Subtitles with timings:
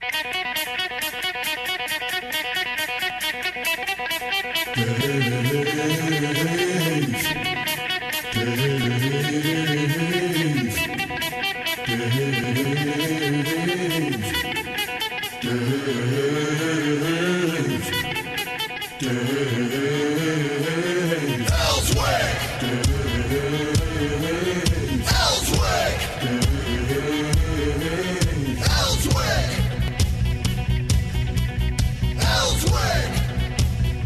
[0.00, 0.48] Mm-hmm.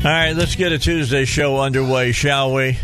[0.05, 2.77] All right, let's get a Tuesday show underway, shall we?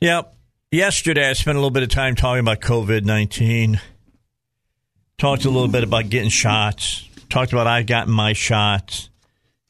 [0.00, 0.34] Yep.
[0.72, 3.80] Yesterday, I spent a little bit of time talking about COVID 19.
[5.16, 7.08] Talked a little bit about getting shots.
[7.30, 9.10] Talked about I gotten my shots.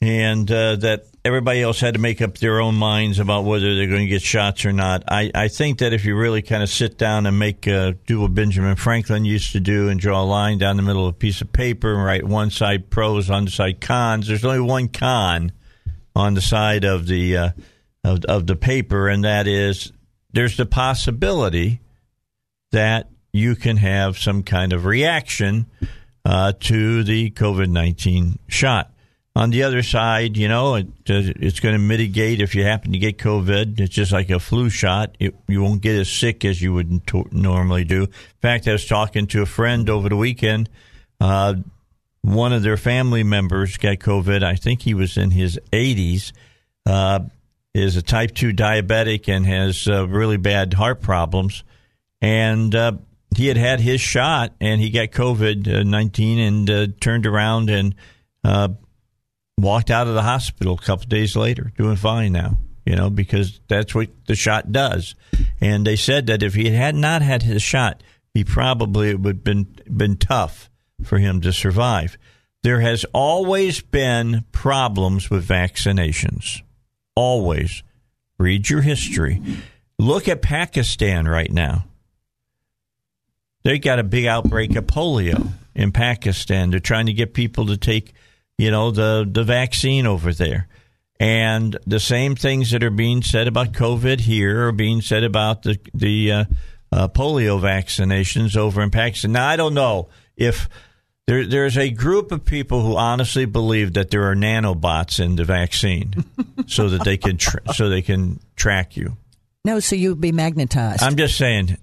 [0.00, 3.86] And uh, that everybody else had to make up their own minds about whether they're
[3.86, 5.04] going to get shots or not.
[5.06, 8.22] I, I think that if you really kind of sit down and make uh, do
[8.22, 11.18] what Benjamin Franklin used to do and draw a line down the middle of a
[11.18, 15.52] piece of paper and write one side pros, one side cons, there's only one con
[16.14, 17.50] on the side of the uh,
[18.04, 19.92] of, of the paper, and that is
[20.32, 21.80] there's the possibility
[22.72, 25.66] that you can have some kind of reaction
[26.24, 28.90] uh, to the COVID nineteen shot.
[29.36, 32.98] On the other side, you know, it, it's going to mitigate if you happen to
[32.98, 33.80] get COVID.
[33.80, 35.16] It's just like a flu shot.
[35.18, 38.04] It, you won't get as sick as you would to- normally do.
[38.04, 40.68] In fact, I was talking to a friend over the weekend.
[41.20, 41.54] Uh,
[42.24, 44.42] one of their family members got COVID.
[44.42, 46.32] I think he was in his 80s.
[46.86, 47.20] Uh,
[47.74, 51.64] is a type 2 diabetic and has uh, really bad heart problems.
[52.22, 52.92] And uh,
[53.36, 57.94] he had had his shot and he got COVID 19 and uh, turned around and
[58.44, 58.68] uh,
[59.58, 62.58] walked out of the hospital a couple days later, doing fine now.
[62.86, 65.14] You know, because that's what the shot does.
[65.60, 68.02] And they said that if he had not had his shot,
[68.34, 70.70] he probably would have been been tough
[71.02, 72.16] for him to survive.
[72.62, 76.62] There has always been problems with vaccinations.
[77.14, 77.82] Always.
[78.38, 79.42] Read your history.
[79.98, 81.84] Look at Pakistan right now.
[83.62, 86.70] They got a big outbreak of polio in Pakistan.
[86.70, 88.12] They're trying to get people to take,
[88.58, 90.68] you know, the, the vaccine over there.
[91.20, 95.62] And the same things that are being said about COVID here are being said about
[95.62, 96.44] the the uh,
[96.90, 99.32] uh, polio vaccinations over in Pakistan.
[99.32, 100.68] Now I don't know if
[101.26, 105.44] there, there's a group of people who honestly believe that there are nanobots in the
[105.44, 106.24] vaccine,
[106.66, 109.16] so that they can tra- so they can track you.
[109.64, 111.02] No, so you'll be magnetized.
[111.02, 111.78] I'm just saying,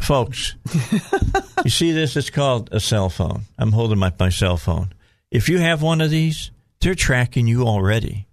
[0.00, 0.56] folks.
[1.64, 2.16] you see this?
[2.16, 3.42] It's called a cell phone.
[3.56, 4.92] I'm holding my, my cell phone.
[5.30, 6.50] If you have one of these,
[6.80, 8.26] they're tracking you already.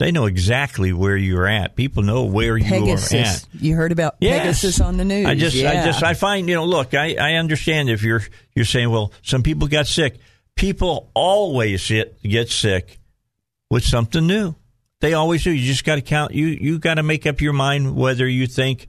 [0.00, 1.76] They know exactly where you're at.
[1.76, 3.12] People know where Pegasus.
[3.12, 3.46] you are at.
[3.62, 4.40] You heard about Yes.
[4.40, 5.26] Pegasus on the news.
[5.26, 5.70] I just, yeah.
[5.70, 8.22] I just, I find, you know, look, I, I understand if you're,
[8.54, 10.16] you're saying, well, some people got sick.
[10.56, 12.98] People always get, get sick
[13.70, 14.54] with something new.
[15.00, 15.52] They always do.
[15.52, 16.32] You just got to count.
[16.34, 18.88] You, you got to make up your mind whether you think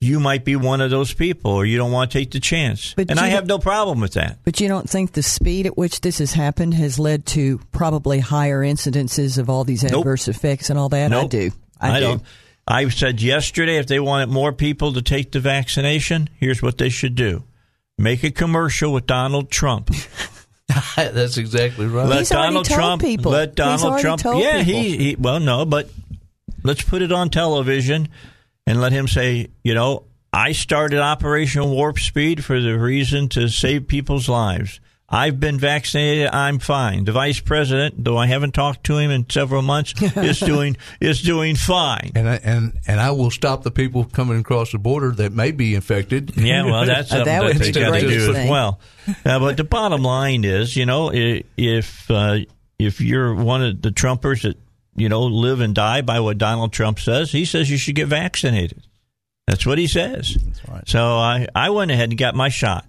[0.00, 2.94] you might be one of those people or you don't want to take the chance.
[2.94, 4.38] But and I have no problem with that.
[4.44, 8.20] But you don't think the speed at which this has happened has led to probably
[8.20, 10.00] higher incidences of all these Nope.
[10.00, 11.12] adverse effects and all that?
[11.12, 11.50] I do.
[11.80, 12.06] I, do.
[12.06, 12.22] don't.
[12.66, 16.90] I said yesterday if they wanted more people to take the vaccination, here's what they
[16.90, 17.42] should do.
[17.96, 19.90] Make a commercial with Donald Trump.
[20.96, 22.06] That's exactly right.
[22.06, 23.32] Let He's Donald told Trump people.
[23.32, 25.88] let Donald already Trump told Yeah, he, he well no, but
[26.62, 28.08] let's put it on television
[28.68, 33.48] and let him say, you know, I started Operation Warp Speed for the reason to
[33.48, 34.78] save people's lives.
[35.08, 36.28] I've been vaccinated.
[36.34, 37.04] I'm fine.
[37.06, 41.22] The vice president, though I haven't talked to him in several months, is doing is
[41.22, 42.12] doing fine.
[42.14, 45.50] and I, and and I will stop the people coming across the border that may
[45.50, 46.36] be infected.
[46.36, 48.80] Yeah, well, that's Uh, something that that, they got to greatest do as well.
[49.24, 52.40] Uh, but the bottom line is, you know, if uh,
[52.78, 54.58] if you're one of the Trumpers that
[55.00, 58.08] you know live and die by what Donald Trump says, he says you should get
[58.08, 58.82] vaccinated.
[59.46, 60.34] That's what he says.
[60.34, 60.88] That's right.
[60.88, 62.84] So I I went ahead and got my shot.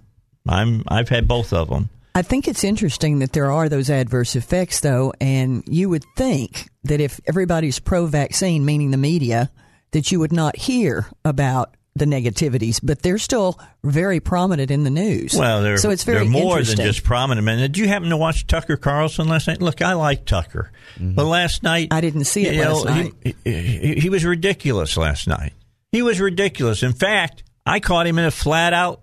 [0.48, 1.88] I'm I've had both of them.
[2.14, 6.68] I think it's interesting that there are those adverse effects, though, and you would think
[6.84, 9.50] that if everybody's pro vaccine, meaning the media,
[9.92, 14.90] that you would not hear about the negativities, but they're still very prominent in the
[14.90, 15.34] news.
[15.34, 17.48] Well, they're, so it's very they're more than just prominent.
[17.48, 19.60] And did you happen to watch Tucker Carlson last night?
[19.60, 23.12] Look, I like Tucker, but last night I didn't see it you last know, night.
[23.24, 25.52] He, he, he was ridiculous last night.
[25.92, 26.82] He was ridiculous.
[26.82, 29.02] In fact, I caught him in a flat out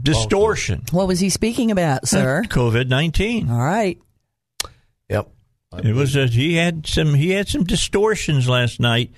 [0.00, 0.84] distortion.
[0.92, 2.44] What was he speaking about, sir?
[2.46, 3.50] COVID nineteen.
[3.50, 4.00] All right.
[5.08, 5.28] Yep.
[5.84, 9.10] It was a, he had some he had some distortions last night,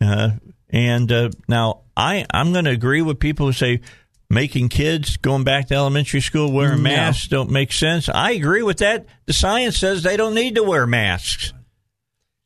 [0.00, 0.30] uh,
[0.70, 3.80] and uh, now I I'm going to agree with people who say
[4.28, 6.90] making kids going back to elementary school wearing No.
[6.90, 8.08] masks don't make sense.
[8.08, 9.06] I agree with that.
[9.26, 11.52] The science says they don't need to wear masks.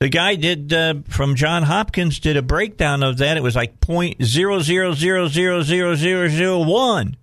[0.00, 3.36] The guy did uh, from John Hopkins did a breakdown of that.
[3.36, 7.16] It was like point zero zero zero zero zero zero zero one.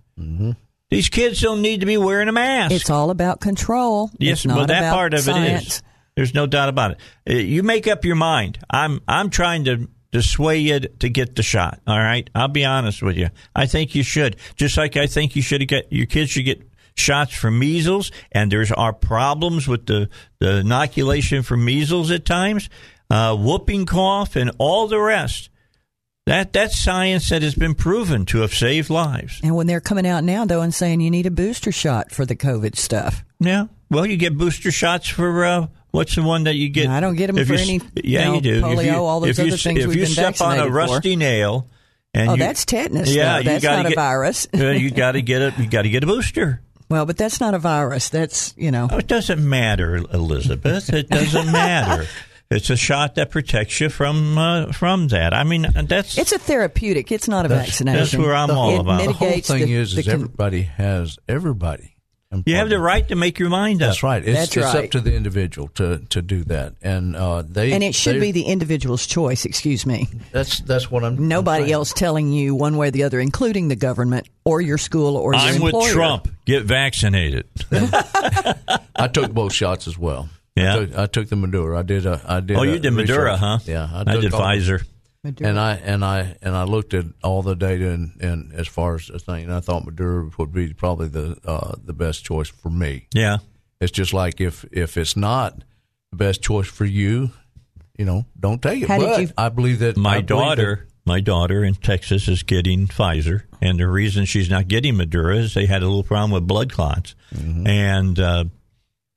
[0.90, 2.72] These kids don't need to be wearing a mask.
[2.74, 4.10] It's all about control.
[4.18, 5.62] Yes, it's not well, that about part of science.
[5.62, 5.82] it is.
[6.16, 6.98] There's no doubt about it.
[7.28, 8.58] Uh, You make up your mind.
[8.70, 11.80] I'm I'm trying to dissuade you to get the shot.
[11.86, 13.28] All right, I'll be honest with you.
[13.54, 14.36] I think you should.
[14.56, 16.62] Just like I think you should get your kids should get
[16.94, 18.10] shots for measles.
[18.32, 20.08] And there's our problems with the
[20.38, 22.68] the inoculation for measles at times,
[23.10, 25.50] uh, whooping cough, and all the rest.
[26.26, 29.40] That that's science that has been proven to have saved lives.
[29.42, 32.26] And when they're coming out now, though, and saying you need a booster shot for
[32.26, 33.24] the COVID stuff.
[33.40, 33.66] Yeah.
[33.90, 36.88] Well, you get booster shots for uh, what's the one that you get?
[36.88, 38.62] I don't get 'em if for you, any, Yeah, you know, you do.
[38.62, 40.24] polio, if you, all those if you, other s- things If we've you been step
[40.24, 40.74] on a vaccinated for.
[40.94, 41.68] rusty nail,
[42.14, 43.38] and Oh, you, that's tetanus, Yeah, though.
[43.38, 44.48] you That's gotta not a virus.
[44.54, 46.60] you got to get a you got to get a booster.
[46.90, 48.08] Well, but that's not a virus.
[48.08, 48.88] That's you know.
[48.90, 50.92] Oh, it doesn't matter, Elizabeth.
[50.92, 52.06] It doesn't matter.
[52.50, 55.34] It's a shot that protects you from uh, from that.
[55.34, 57.12] I mean, that's It's a therapeutic.
[57.12, 57.98] It's not a That's- vaccination.
[58.00, 59.04] that's where I'm all it about.
[59.04, 61.94] The whole thing the, is, the is con- everybody has everybody.
[62.44, 63.88] You have the right to make your mind up.
[63.88, 64.22] That's right.
[64.22, 64.84] It's, That's it's right.
[64.84, 68.32] up to the individual to, to do that, and uh, they and it should be
[68.32, 69.44] the individual's choice.
[69.46, 70.08] Excuse me.
[70.32, 71.28] That's that's what I'm.
[71.28, 74.78] Nobody I'm else telling you one way or the other, including the government or your
[74.78, 75.74] school or your I'm with.
[75.90, 76.28] Trump.
[76.44, 77.46] Get vaccinated.
[77.72, 80.28] I took both shots as well.
[80.54, 80.74] Yeah?
[80.74, 81.78] I took, I took the Madura.
[81.78, 82.04] I did.
[82.04, 82.56] A, I did.
[82.56, 83.40] Oh, a you did Madura, research.
[83.40, 83.58] huh?
[83.64, 84.84] Yeah, I, took did all- Pfizer.
[85.40, 88.94] And I and I and I looked at all the data and, and as far
[88.96, 92.48] as the thing, and I thought Madura would be probably the uh, the best choice
[92.48, 93.06] for me.
[93.14, 93.38] Yeah.
[93.80, 95.62] It's just like if if it's not
[96.10, 97.30] the best choice for you,
[97.96, 98.88] you know, don't take it.
[98.88, 102.86] How but you- I believe that My believe daughter, my daughter in Texas is getting
[102.86, 106.46] Pfizer, and the reason she's not getting Madura is they had a little problem with
[106.46, 107.66] blood clots, Mm-hmm.
[107.66, 108.44] and uh,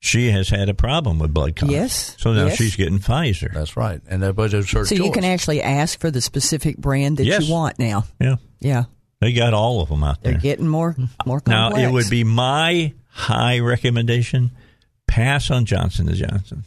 [0.04, 1.72] she has had a problem with blood clots.
[1.72, 2.58] Yes, so now yes.
[2.58, 3.54] she's getting Pfizer.
[3.54, 4.92] That's right, and that was her So choice.
[4.92, 7.48] you can actually ask for the specific brand that Yes.
[7.48, 8.06] you want now.
[8.20, 8.86] yeah, Yeah,
[9.20, 10.34] they got all of them out there.
[10.34, 10.96] they're getting more
[11.26, 14.52] more Now it would be my high recommendation:
[15.08, 16.64] pass on Johnson and Johnson.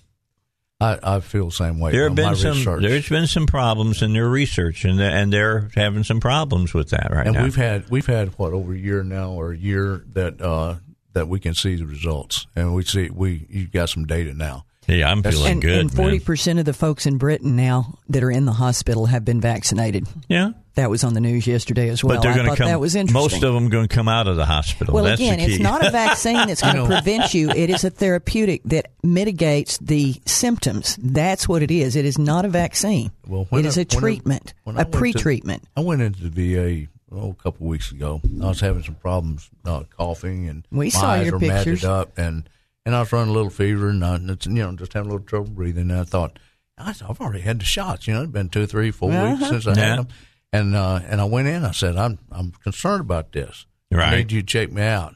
[0.81, 1.93] I, I feel the same way.
[1.93, 2.83] There have been my some, research.
[2.83, 7.09] There's been some problems in their research, and and they're having some problems with that
[7.11, 7.43] right and now.
[7.43, 10.77] we've had we've had what over a year now or a year that uh,
[11.15, 14.67] that we can see the results, and we see we you've got some data now.
[14.87, 15.79] yeah, I'm feeling and, good.
[15.79, 16.25] and forty man.
[16.27, 20.07] percent of the folks in Britain now that are in the hospital have been vaccinated.
[20.29, 20.51] Yeah.
[20.77, 22.17] That was on the news yesterday as well.
[22.17, 22.67] But they're I going to thought come.
[22.67, 23.23] that was interesting.
[23.23, 24.93] Most of them going to come out of the hospital.
[24.93, 25.53] Well, That's again, the key.
[25.55, 27.49] it's not a vaccine that's going to prevent you.
[27.51, 30.99] It is a therapeutic that mitigates the symptoms.
[31.01, 31.95] That's what it is.
[31.95, 33.13] It is not a vaccine.
[33.25, 35.63] Well, when it is I- a when I- treatment, when I a pre-treatment.
[35.77, 38.21] I went into the VA oh, a couple of weeks ago.
[38.43, 41.85] I was having some problems, uh, coughing, and We my saw eyes your were matted
[41.85, 42.49] up, and
[42.87, 45.27] and I was running a little fever, and I, you know, just having a little
[45.27, 45.91] trouble breathing.
[45.91, 46.39] And I thought,
[46.77, 48.07] I said, I've already had the shots.
[48.07, 49.35] You know, it's been two, three, four Uh-huh.
[49.37, 49.85] weeks since I Yeah.
[49.91, 50.09] had them,
[50.53, 51.65] and uh, and I went in.
[51.65, 53.67] I said, I'm I'm concerned about this.
[53.91, 54.13] Right.
[54.13, 55.15] I need you to check me out.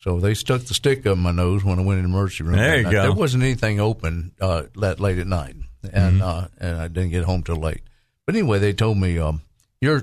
[0.00, 2.56] So they stuck the stick up my nose when I went in the emergency room.
[2.56, 3.02] There you And I- go.
[3.02, 5.56] There wasn't anything open uh, that late at night,
[5.92, 7.82] and uh, and I didn't get home till late.
[8.26, 9.42] But anyway, they told me um,
[9.80, 10.02] you're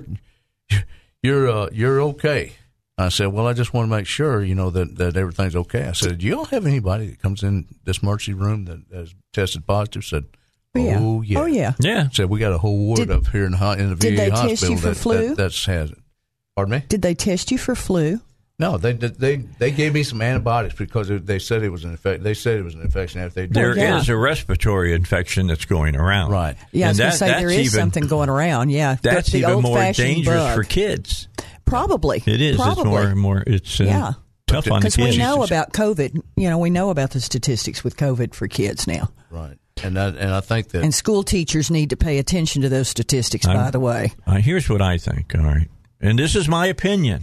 [1.22, 2.52] you're uh, you're okay.
[2.98, 5.84] I said, well, I just want to make sure you know that, that everything's okay.
[5.86, 9.66] I said, do y'all have anybody that comes in this emergency room that has tested
[9.66, 10.04] positive?
[10.04, 10.24] Said,
[10.76, 10.98] Oh, yeah.
[11.00, 11.72] oh yeah, Oh, yeah.
[11.80, 12.08] yeah.
[12.12, 14.10] Said we got a whole ward Did- up here in the, ho- in the did
[14.10, 15.28] VA they test hospital you for that, flu?
[15.28, 15.98] that that's has it.
[16.54, 16.84] Pardon me?
[16.88, 18.20] Did they test you for flu?
[18.60, 22.22] No, they they they gave me some antibiotics because they said it was an infection.
[22.22, 24.14] They said it was an infection after they did There is yeah.
[24.14, 26.30] a respiratory infection that's going around.
[26.30, 26.56] Right.
[26.70, 28.68] Yeah, I was going that- to say there that's even- something going around.
[28.70, 30.54] Yeah, That's the even more old-fashioned dangerous bug.
[30.54, 31.26] for kids.
[31.64, 32.56] Probably It is.
[32.56, 32.82] Probably.
[32.82, 33.44] It's more and more.
[33.46, 34.12] It's uh, Yeah.
[34.46, 35.18] tough on the because we kids.
[35.18, 36.20] know about COVID.
[36.36, 40.08] You know, we know about the statistics with COVID for kids now, right, and I,
[40.08, 43.46] and I think that and school teachers need to pay attention to those statistics.
[43.46, 45.32] by I'm- the way, Uh, here's what I think.
[45.34, 45.68] All right,
[46.00, 47.22] and this is my opinion.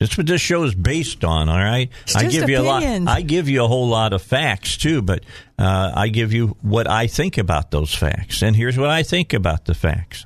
[0.00, 1.48] That's what this show is based on.
[1.48, 2.82] All right, It's I give you a lot.
[2.84, 5.24] I give you a whole lot of facts too, but
[5.58, 8.42] uh, I give you what I think about those facts.
[8.42, 10.24] And here's what I think about the facts: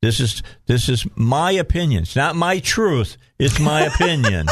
[0.00, 2.04] This is this is my opinion.
[2.04, 3.18] It's not my truth.
[3.38, 4.46] It's my opinion.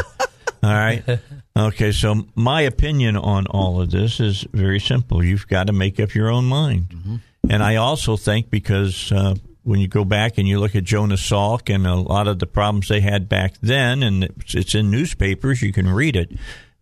[0.63, 1.03] all right.
[1.57, 1.93] Okay.
[1.93, 5.25] So my opinion on all of this is very simple.
[5.25, 6.91] You've got to make up your own mind.
[6.91, 7.17] Mm-hmm.
[7.51, 9.35] And I also think because uh,
[9.69, 12.47] when you go back and you look at Jonas Salk and a lot of the
[12.47, 16.33] problems they had back then, and it's, it's in newspapers, you can read it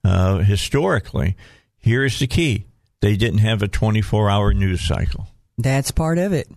[0.04, 1.36] uh, historically.
[1.78, 2.66] Here's the key:
[3.00, 5.26] they didn't have a 24-hour news cycle.
[5.58, 6.48] That's part of it.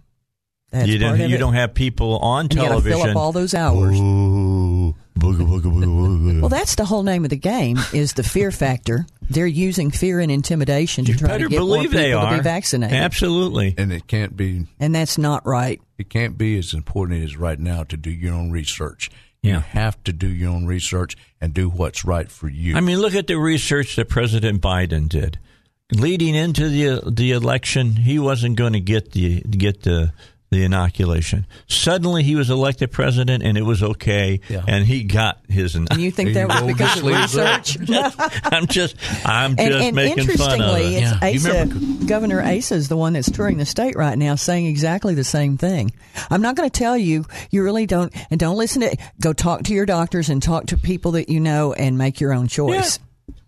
[0.72, 1.22] That's you part don't.
[1.26, 1.40] of You it.
[1.40, 4.00] don't have people on And you gotta fill up all those hours.
[4.00, 4.69] Ooh,
[5.20, 6.40] booga, booga, booga, booga.
[6.42, 9.06] Well, that's the whole name of the game is the fear factor.
[9.30, 12.38] They're using fear and intimidation to you try to get more people they are to
[12.38, 13.76] be vaccinated, Absolutely.
[13.78, 15.80] and it can't be and that's not right.
[15.98, 19.12] it can't be as important as right now to do your own research.
[19.42, 19.54] Yeah.
[19.54, 22.76] You have to do your own research and do what's right for you.
[22.76, 25.40] I mean, look at the research that President Biden did.
[25.92, 30.12] Leading into the the election, he wasn't going to get the get the
[30.52, 31.46] the inoculation.
[31.68, 34.64] Suddenly, he was elected president, and it was okay, Yeah.
[34.68, 35.76] and he got his.
[35.76, 37.78] And you think that was because of research?
[38.46, 41.04] I'm just I'm And, just and making fun of interestingly, it.
[41.04, 41.28] it's Yeah.
[41.30, 44.66] You Asa, remember- Governor Asa is the one that's touring the state right now, saying
[44.66, 45.92] exactly the same thing.
[46.32, 47.26] I'm not going to tell you.
[47.52, 48.98] You really don't, and don't listen to.
[49.22, 52.34] Go talk to your doctors and talk to people that you know, and make your
[52.34, 53.00] own choice.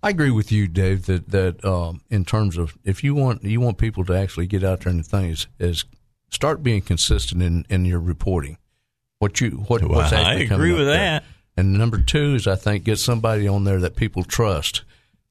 [0.03, 1.07] I agree with you, Dave.
[1.07, 4.63] That that um, in terms of if you want you want people to actually get
[4.63, 5.85] out there and things is
[6.31, 8.57] start being consistent in, in your reporting.
[9.19, 10.97] What you what Well, what's I agree coming up with there.
[10.97, 11.23] that.
[11.57, 14.83] And number two is I think get somebody on there that people trust.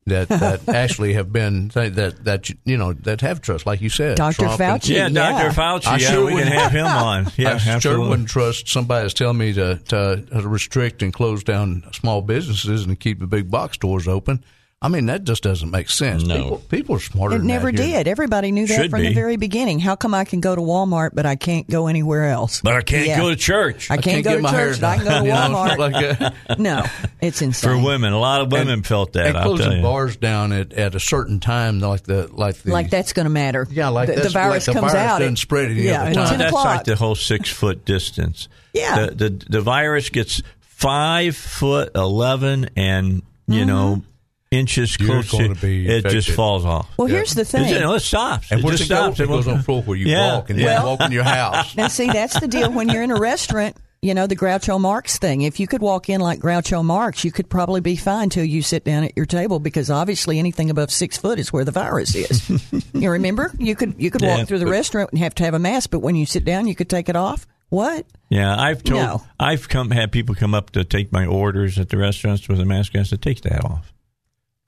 [0.07, 4.16] That, that actually have been that that you know that have trust, like you said,
[4.16, 4.47] Dr.
[4.47, 4.88] Fauci.
[4.95, 5.42] Yeah, Yeah.
[5.42, 5.50] Dr.
[5.61, 5.87] Fauci.
[5.87, 7.26] I yeah, sure we can wouldn't- have him on.
[7.37, 11.45] Yeah, I sure wouldn't trust somebody that's telling me to, to, to restrict and close
[11.45, 14.42] down small businesses and keep the big box stores open.
[14.82, 16.25] I mean, that just doesn't make sense.
[16.25, 16.37] No.
[16.42, 17.99] People, people are smarter It than never that here.
[17.99, 18.08] did.
[18.08, 19.08] Everybody knew that Should from be.
[19.08, 19.78] the very beginning.
[19.78, 22.62] How come I can go to Walmart but I can't go anywhere else?
[22.62, 23.18] But I can't Yeah.
[23.18, 24.80] go to church I can't, go get to my hair church.
[24.80, 25.25] but I can go to done.
[25.26, 25.78] You know, Walmart.
[25.78, 26.18] like
[26.49, 26.58] that.
[26.58, 26.87] no,
[27.20, 27.70] it's insane.
[27.78, 28.14] for women.
[28.14, 29.26] A lot of women And- felt that.
[29.26, 29.82] And I'll tell closing you.
[29.82, 33.30] bars down at, at a certain time, like the like the like that's going to
[33.30, 33.66] matter.
[33.70, 35.18] Yeah, like the, the virus like the comes virus out.
[35.18, 36.28] doesn't at- spread any yeah, other time.
[36.30, 36.64] Ten that's o'clock.
[36.64, 38.49] like the whole six foot distance.
[38.72, 39.06] Yeah.
[39.06, 43.66] The, the the virus gets five foot eleven and you mm-hmm.
[43.66, 44.02] know
[44.50, 46.88] inches You're close gonna to be it just falls off.
[46.97, 47.69] well, here's the thing.
[47.73, 48.50] You know, it stops.
[48.50, 48.95] and it just it go?
[48.97, 49.21] stops.
[49.21, 50.80] It goes on the floor where you Yeah, walk and yeah.
[50.80, 51.76] you walk in your house.
[51.76, 53.76] Now, see, that's the deal when you're in a restaurant.
[54.02, 55.42] You know, the Groucho Marx thing.
[55.42, 58.62] If you could walk in like Groucho Marx, you could probably be fine till you
[58.62, 62.14] sit down at your table because obviously anything above six foot is where the virus
[62.14, 62.49] is.
[62.95, 63.52] you remember?
[63.59, 65.59] You could you could Yeah, walk through the but- restaurant and have to have a
[65.59, 67.47] mask, but when you sit down, you could take it off.
[67.69, 68.07] What?
[68.30, 69.23] Yeah, I've told No.
[69.38, 72.64] I've come had people come up to take my orders at the restaurants with a
[72.64, 72.97] mask.
[72.97, 73.92] I said, take that off.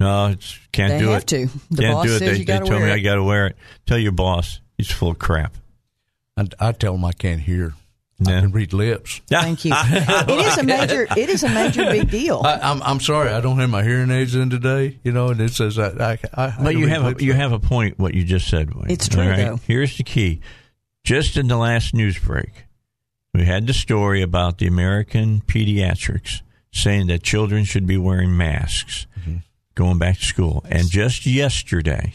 [0.02, 0.98] No, it's can't do it.
[0.98, 1.26] They do have it.
[1.28, 1.46] to.
[1.70, 2.18] The can't boss do it.
[2.18, 2.96] says they you gotta they told wear me it.
[2.96, 3.56] I got to wear it.
[3.86, 5.54] Tell your boss he's full of crap.
[6.36, 7.74] I, I tell them I can't hear.
[8.18, 8.38] Yeah.
[8.38, 9.20] I can read lips.
[9.26, 9.72] Thank you.
[9.76, 11.06] it is a major.
[11.16, 12.42] It is a major big deal.
[12.44, 14.98] I, I'm I'm sorry, I don't have my hearing aids in today.
[15.02, 15.88] You know, and it says I.
[15.88, 17.98] I, I I But can you have a, you have a point.
[17.98, 18.74] What you just said.
[18.74, 19.60] Wayne, It's true, all though.
[19.66, 20.40] Here's the key.
[21.04, 22.66] Just in the last news break,
[23.34, 26.42] we had the story about the American pediatrics
[26.72, 29.06] saying that children should be wearing masks.
[29.74, 30.64] Going back to school.
[30.68, 32.12] And just yesterday,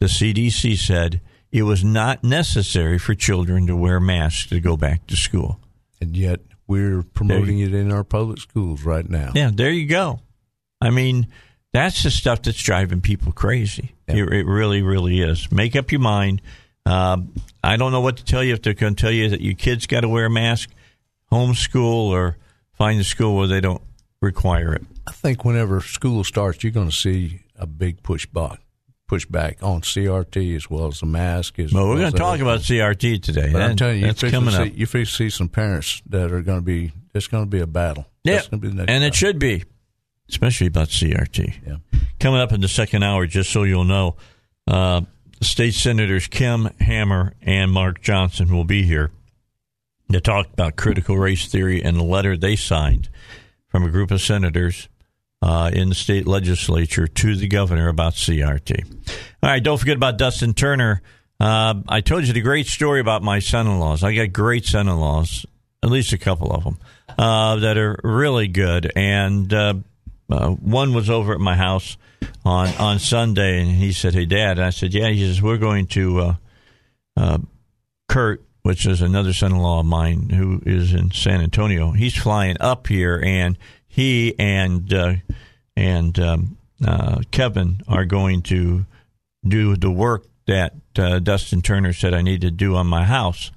[0.00, 1.20] the CDC said
[1.52, 5.58] it was not necessary for children to wear masks to go back to school.
[6.00, 9.32] and yet we're promoting it in our public schools right now.
[9.34, 10.20] Yeah, there you go.
[10.80, 11.26] I mean,
[11.72, 13.94] that's the stuff that's driving people crazy.
[14.08, 14.16] Yeah.
[14.16, 15.50] It, it really, really is.
[15.52, 16.40] Make up your mind.
[16.86, 17.32] Um,
[17.62, 19.54] I don't know what to tell you if they're going to tell you that your
[19.54, 20.70] kids got to wear a mask,
[21.32, 22.36] homeschool, or
[22.72, 23.82] find a school where they don't
[24.20, 24.82] require it.
[25.06, 28.58] I think whenever school starts, you're going to see a big pushback,
[29.08, 31.58] pushback on CRT as well as the mask.
[31.58, 33.50] As Well, we're going to talk about CRT today.
[33.52, 34.68] But I'm telling you, that's you coming to up.
[34.68, 36.92] see, you to see some parents that are going to be.
[37.14, 38.06] It's going to be a battle.
[38.24, 39.64] Yeah, That's going to be the next and it should be,
[40.28, 41.66] especially about CRT.
[41.66, 41.76] Yeah.
[42.18, 44.16] Coming up in the second hour, just so you'll know,
[44.66, 45.02] uh,
[45.40, 49.10] State Senators Kim Hammer and Mark Johnson will be here
[50.10, 53.08] to talk about critical race theory and the letter they signed
[53.68, 54.88] from a group of senators
[55.44, 58.82] uh, in the state legislature to the governor about CRT.
[59.42, 61.02] All right, don't forget about Dustin Turner.
[61.38, 64.02] Uh, I told you the great story about my son-in-laws.
[64.02, 65.44] I got great son-in-laws,
[65.82, 66.78] at least a couple of them,
[67.18, 68.90] uh, that are really good.
[68.96, 69.74] And uh,
[70.30, 71.98] uh, one was over at my house
[72.42, 75.58] on on Sunday, and he said, "Hey, Dad," and I said, "Yeah." He says, "We're
[75.58, 76.36] going to
[77.18, 77.38] uh,
[78.08, 81.90] Kurt." Which is another son-in-law of mine who is in San Antonio.
[81.90, 83.58] He's flying up here, and
[83.94, 85.14] he and uh,
[85.76, 88.86] and um, uh, Kevin are going to
[89.46, 93.50] do the work that uh, Dustin Turner said I need to do on my house.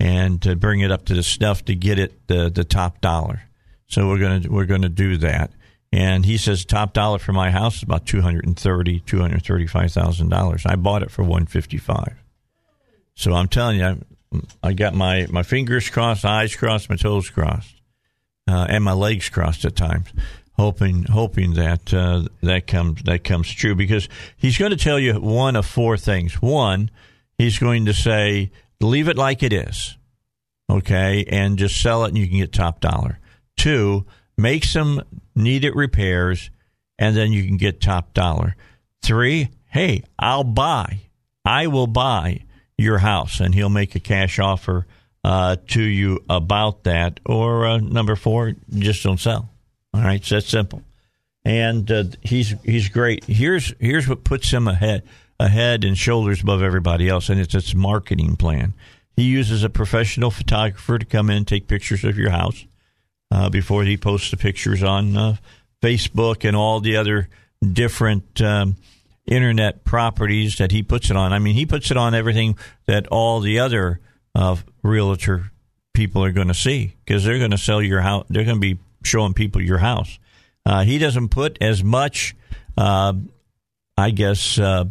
[0.00, 3.42] and to bring it up to the snuff to get it the, the top dollar.
[3.86, 5.50] So we're gonna we're gonna do that.
[5.90, 9.20] And he says top dollar for my house is about two hundred and thirty, two
[9.20, 10.64] hundred thirty-five thousand dollars.
[10.66, 12.14] I bought it for one fifty-five.
[13.14, 14.04] So I'm telling you,
[14.62, 17.74] I got my, my fingers crossed, eyes crossed, my toes crossed,
[18.46, 20.06] uh, and my legs crossed at times,
[20.58, 23.74] hoping hoping that uh, that comes that comes true.
[23.74, 26.42] Because he's going to tell you one of four things.
[26.42, 26.90] One,
[27.38, 28.50] he's going to say
[28.80, 29.96] leave it like it is,
[30.70, 33.18] okay, and just sell it, and you can get top dollar.
[33.56, 35.02] Two, make some
[35.34, 36.50] needed repairs,
[36.98, 38.56] and then you can get top dollar.
[39.02, 41.00] Three, hey, I'll buy.
[41.44, 42.44] I will buy
[42.76, 44.86] your house, and he'll make a cash offer
[45.24, 47.20] uh, to you about that.
[47.26, 49.50] Or uh, number four, just don't sell.
[49.94, 50.82] All right, so that's simple.
[51.44, 53.24] And uh, he's he's great.
[53.24, 55.02] Here's here's what puts him ahead
[55.40, 58.74] ahead and shoulders above everybody else, and it's its marketing plan.
[59.16, 62.66] He uses a professional photographer to come in and take pictures of your house
[63.30, 65.36] uh, before he posts the pictures on uh,
[65.82, 67.28] Facebook and all the other
[67.72, 68.76] different um,
[69.26, 71.32] internet properties that he puts it on.
[71.32, 74.00] I mean, he puts it on everything that all the other
[74.34, 75.50] uh, realtor
[75.92, 78.24] people are going to see because they're going to sell your house.
[78.28, 80.18] They're going to be showing people your house.
[80.64, 82.36] Uh, he doesn't put as much,
[82.76, 83.14] uh,
[83.96, 84.84] I guess, uh,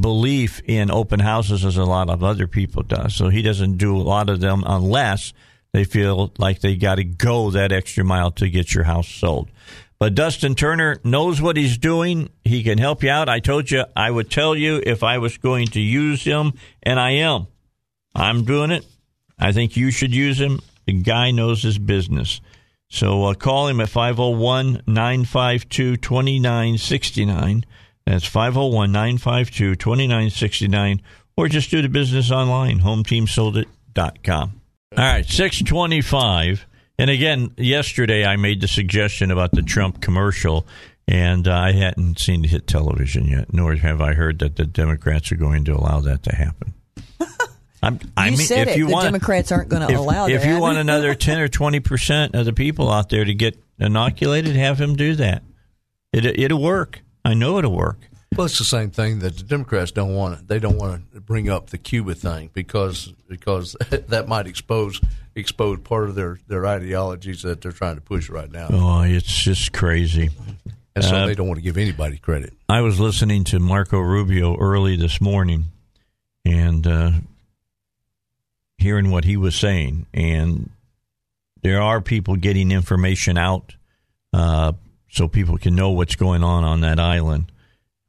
[0.00, 3.14] belief in open houses as a lot of other people does.
[3.14, 5.32] So he doesn't do a lot of them unless
[5.72, 9.50] they feel like they got to go that extra mile to get your house sold.
[9.98, 12.30] But Dustin Turner knows what he's doing.
[12.44, 13.28] He can help you out.
[13.28, 16.98] I told you I would tell you if I was going to use him, and
[16.98, 17.46] I am.
[18.14, 18.84] I'm doing it.
[19.38, 20.60] I think you should use him.
[20.86, 22.40] The guy knows his business.
[22.94, 27.64] So uh, call him at 501 952 2969.
[28.06, 31.02] That's 501 952 2969.
[31.36, 34.60] Or just do the business online, hometeamsoldit.com.
[34.96, 36.66] All right, 625.
[36.96, 40.64] And again, yesterday I made the suggestion about the Trump commercial,
[41.08, 44.66] and uh, I hadn't seen it hit television yet, nor have I heard that the
[44.66, 46.74] Democrats are going to allow that to happen.
[47.84, 48.78] I'm, I you mean, said if it.
[48.78, 50.48] You the want, Democrats aren't going to allow if that.
[50.48, 53.58] If you want another 10 or 20 percent of the people out there to get
[53.78, 55.42] inoculated, have him do that.
[56.12, 57.00] It, it'll work.
[57.24, 57.98] I know it'll work.
[58.36, 60.48] Well, it's the same thing that the Democrats don't want.
[60.48, 65.00] They don't want to bring up the Cuba thing because because that might expose
[65.36, 68.68] expose part of their their ideologies that they're trying to push right now.
[68.70, 70.30] Oh, it's just crazy.
[70.96, 72.54] And so uh, they don't want to give anybody credit.
[72.68, 75.66] I was listening to Marco Rubio early this morning,
[76.44, 77.10] and uh,
[78.78, 80.70] hearing what he was saying, and
[81.62, 83.74] there are people getting information out
[84.32, 84.72] uh,
[85.10, 87.50] so people can know what's going on on that island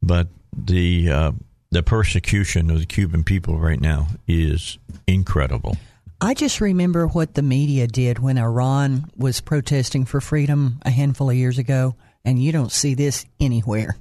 [0.06, 1.32] but the uh,
[1.71, 5.75] the persecution of the Cuban people right now is incredible.
[6.21, 11.30] I just remember what the media did when Iran was protesting for freedom a handful
[11.30, 13.97] of years ago, and you don't see this anywhere.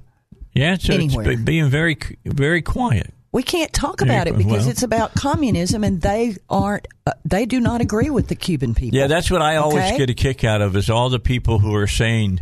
[0.53, 1.31] Yeah, so anywhere.
[1.31, 3.13] it's being very very quiet.
[3.35, 6.87] We can't talk about it because well, it's about communism, and they aren't.
[7.05, 8.97] Uh, they do not agree with the Cuban people.
[8.97, 9.97] Yeah, that's what I always okay?
[9.97, 12.39] get a kick out of is all the people who are saying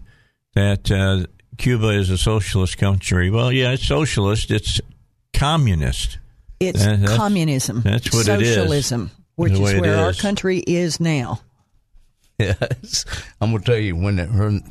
[0.53, 1.25] that uh,
[1.57, 3.31] Cuba is a socialist country.
[3.31, 4.51] Well, yeah, it's socialist.
[4.51, 4.79] It's
[5.33, 6.19] communist.
[6.59, 7.81] It's that, that's, communism.
[7.81, 8.55] That's what Socialism, it is.
[8.55, 11.41] Socialism, which is where our country is now.
[12.37, 13.05] Yes,
[13.41, 14.19] I'm gonna tell you when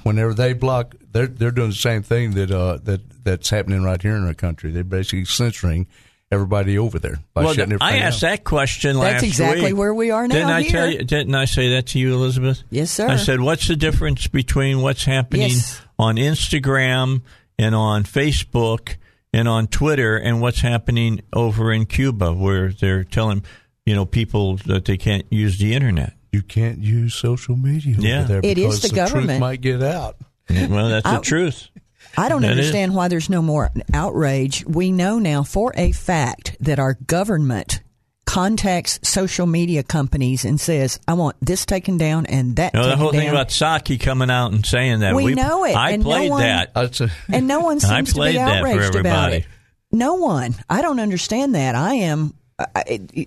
[0.05, 4.01] whenever they block, they're they're doing the same thing that uh, that that's happening right
[4.01, 4.71] here in our country.
[4.71, 5.89] They're basically censoring
[6.33, 8.31] everybody over there by well, shutting I asked down.
[8.31, 9.77] that question last That's exactly week.
[9.77, 10.35] where we are now.
[10.35, 10.71] Didn't I here.
[10.71, 11.05] tell you?
[11.05, 12.63] Didn't I say that to you, Elizabeth?
[12.71, 13.07] Yes, sir.
[13.07, 15.81] I said, "What's the difference between what's happening yes.
[15.99, 17.21] on Instagram
[17.59, 18.97] and on Facebook
[19.33, 23.45] and on Twitter and what's happening over in Cuba, where they're telling
[23.85, 26.15] you know people that they can't use the internet?
[26.33, 28.21] You can't use social media yeah.
[28.21, 30.17] over there it because is the, the government truth might get out.
[30.49, 31.69] well, that's the truth.
[32.17, 32.97] I don't that understand is.
[32.97, 34.65] why there's no more outrage.
[34.67, 37.81] We know now for a fact that our government
[38.25, 42.97] contacts social media companies and says, "I want this taken down and that." No, the
[42.97, 43.21] whole down.
[43.21, 45.77] thing about Psaki coming out and saying that we, we know it.
[45.77, 49.47] I and played no one, that, and no one seems to be outraged about it.
[49.91, 50.55] No one.
[50.71, 51.75] I don't understand that.
[51.75, 52.33] I am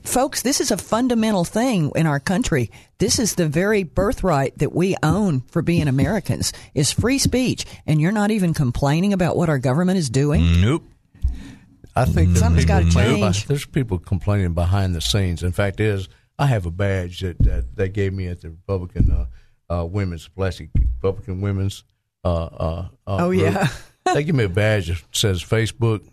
[0.03, 2.71] folks, this is a fundamental thing in our country.
[2.97, 7.99] This is the very birthright that we own for being Americans is free speech, and
[7.99, 10.61] you're not even complaining about what our government is doing.
[10.61, 10.83] Nope.
[11.95, 13.45] I think something's got to change.
[13.45, 15.43] there's people complaining behind the scenes.
[15.43, 19.11] In fact, is I have a badge that, that they gave me at the Republican
[19.11, 21.83] uh, uh, Women's Pulaski Republican Women's.
[22.23, 23.67] Uh, uh, uh oh yeah.
[24.13, 26.05] they give me a badge that says Facebook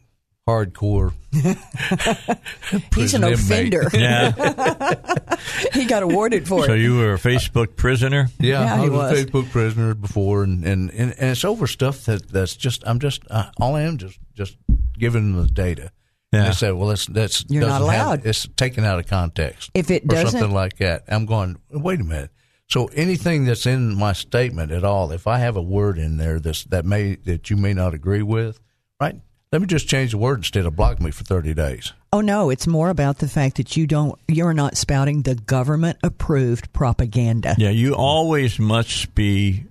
[0.48, 1.12] hardcore.
[2.94, 3.88] He's an offender.
[3.94, 4.32] Yeah.
[5.72, 6.66] he got awarded for it.
[6.66, 8.28] So you were a Facebook prisoner?
[8.38, 9.20] Yeah, Yeah, I he was, was.
[9.20, 12.98] a Facebook prisoner before, and, and, and, and it's over stuff that that's just I'm
[12.98, 14.56] just uh, all I am just just
[14.98, 15.90] giving them the data.
[16.32, 16.38] Yeah.
[16.40, 18.26] And they say, well, that's that's You're not doesn't have- allowed.
[18.26, 19.70] it's taken out of context.
[19.74, 21.58] If it doesn't- something like that, I'm going.
[21.70, 22.30] Wait a minute.
[22.68, 26.40] So anything that's in my statement at all, if I have a word in there
[26.40, 28.60] that's that may that you may not agree with,
[28.98, 29.16] right?
[29.52, 31.92] Let me just change the word instead of block me for 30 days.
[32.12, 35.98] Oh no, it's more about the fact that you don't you're not spouting the government
[36.02, 37.54] approved propaganda.
[37.58, 39.64] Yeah, you always must be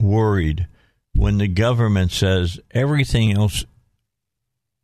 [0.00, 0.66] worried
[1.14, 3.64] when the government says everything else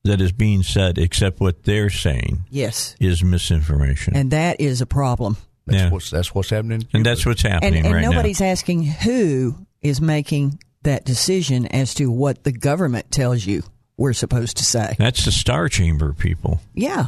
[0.02, 2.94] that is being said except what they're saying Yes.
[3.00, 4.14] is misinformation.
[4.16, 5.36] And that is a problem.
[5.66, 5.90] That's Yeah.
[5.90, 6.86] what's that's what's happening.
[6.92, 11.94] and that's what's And, happening and right nobody's asking who is making that decision as
[11.94, 13.62] to what the government tells you
[13.96, 14.94] we're supposed to say.
[14.98, 16.60] That's the Star Chamber people.
[16.74, 17.06] Yeah.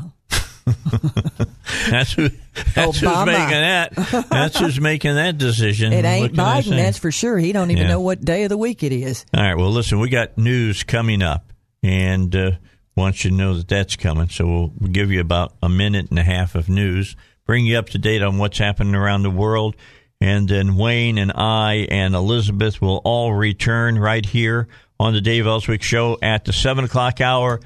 [1.90, 2.28] That's who.
[2.74, 3.94] That's who's making that.
[4.30, 5.92] That's who's making that decision.
[5.92, 7.38] It ain't Biden, that's for sure.
[7.38, 7.90] He don't even Yeah.
[7.90, 9.24] know what day of the week it is.
[9.34, 9.56] All right.
[9.56, 12.50] Well, listen, we got news coming up, and uh,
[12.96, 14.28] want you to know that that's coming.
[14.28, 17.14] So we'll give you about a minute and a half of news,
[17.46, 19.76] bring you up to date on what's happening around the world,
[20.20, 24.66] and then Wayne and I and Elizabeth will all return right here
[24.98, 27.60] on the Dave Elswick Show at the seven o'clock hour.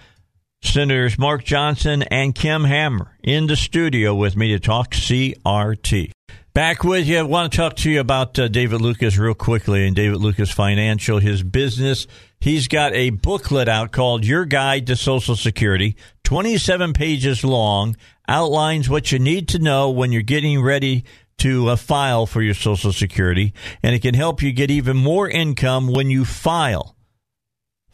[0.62, 6.12] Senators Mark Johnson and Kim Hammer in the studio with me to talk CRT.
[6.52, 7.18] Back with you.
[7.18, 10.50] I want to talk to you about uh, David Lucas real quickly and David Lucas
[10.50, 12.06] Financial, his business.
[12.40, 17.96] He's got a booklet out called Your Guide to Social Security, 27 pages long,
[18.28, 21.04] outlines what you need to know when you're getting ready
[21.38, 25.28] to uh, file for your Social Security, and it can help you get even more
[25.28, 26.96] income when you file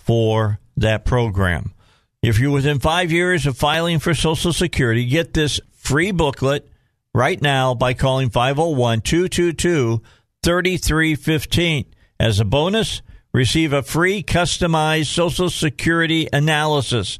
[0.07, 1.75] for that program.
[2.23, 6.69] If you're within five years of filing for Social Security, get this free booklet
[7.12, 10.01] right now by calling 501 222
[10.42, 11.87] 3315.
[12.21, 17.19] As a bonus, receive a free customized Social Security analysis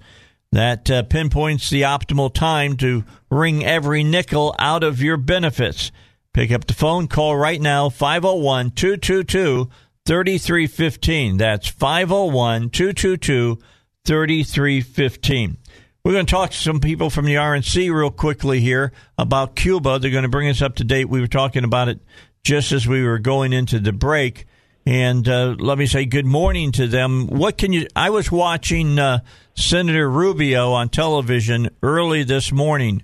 [0.53, 5.90] that uh, pinpoints the optimal time to wring every nickel out of your benefits.
[6.33, 9.68] Pick up the phone, call right now 501 222
[10.07, 11.37] 3315.
[11.37, 13.59] That's 501 222
[14.05, 15.57] 3315.
[16.05, 19.99] We're going to talk to some people from the RNC real quickly here about Cuba.
[19.99, 21.09] They're going to bring us up to date.
[21.09, 21.99] We were talking about it
[22.45, 24.47] just as we were going into the break.
[24.87, 27.27] And uh, let me say good morning to them.
[27.27, 27.88] What can you?
[27.97, 29.19] I was watching uh,
[29.57, 33.03] Senator Rubio on television early this morning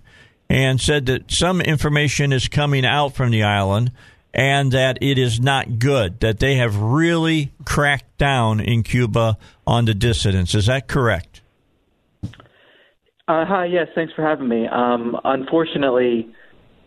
[0.49, 3.91] and said that some information is coming out from the island
[4.35, 9.85] and that it is not good, that they have really cracked down in Cuba on
[9.85, 10.55] the dissidents.
[10.55, 11.41] Is that correct?
[13.29, 14.67] Uh, hi, yes, thanks for having me.
[14.67, 16.29] Um, unfortunately,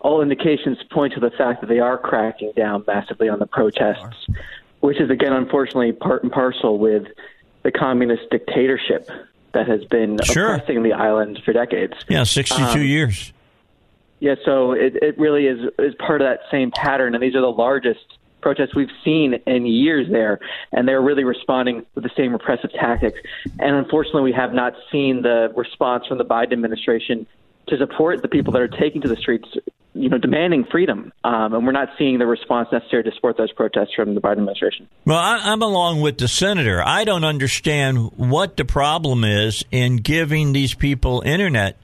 [0.01, 4.27] all indications point to the fact that they are cracking down massively on the protests,
[4.81, 7.07] which is, again, unfortunately, part and parcel with
[7.63, 9.09] the communist dictatorship
[9.53, 10.53] that has been Sure.
[10.55, 11.93] oppressing the island for decades.
[12.09, 13.31] Yeah, 62 Um, years.
[14.19, 17.41] Yeah, so it, it really is is part of that same pattern, and these are
[17.41, 20.39] the largest protests we've seen in years there,
[20.71, 23.17] and they're really responding with the same repressive tactics.
[23.59, 27.25] And unfortunately, we have not seen the response from the Biden administration
[27.67, 29.47] to support the people that are taking to the streets,
[29.95, 31.11] you know, demanding freedom.
[31.23, 34.33] Um, and we're not seeing the response necessary to support those protests from the Biden
[34.33, 34.87] administration.
[35.05, 36.83] Well, I, I'm along with the senator.
[36.85, 41.77] I don't understand what the problem is in giving these people internet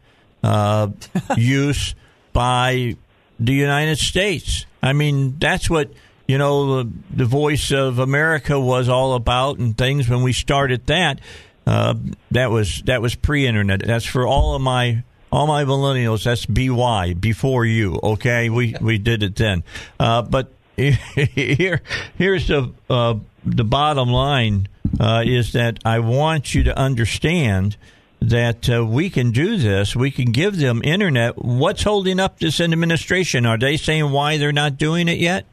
[0.44, 0.90] uh,
[1.38, 1.96] use
[2.34, 2.96] by
[3.40, 4.66] the United States.
[4.82, 5.92] I mean, that's what
[6.28, 10.86] you know the, the voice of America was all about, and things when we started
[10.88, 11.20] that.
[11.66, 11.96] Uh,
[12.32, 13.86] that was that was pre-internet.
[13.86, 16.24] That's for all of my all my millennials.
[16.24, 18.00] That's by before you.
[18.02, 19.64] Okay, we we did it then.
[20.00, 21.82] Uh, but here
[22.18, 23.16] here's the uh,
[23.46, 24.68] the bottom line
[25.00, 27.78] uh, is that I want you to understand
[28.22, 29.96] that uh, we can do this.
[29.96, 31.44] We can give them internet.
[31.44, 33.46] What's holding up this administration?
[33.46, 35.46] Are they saying why they're not doing it yet?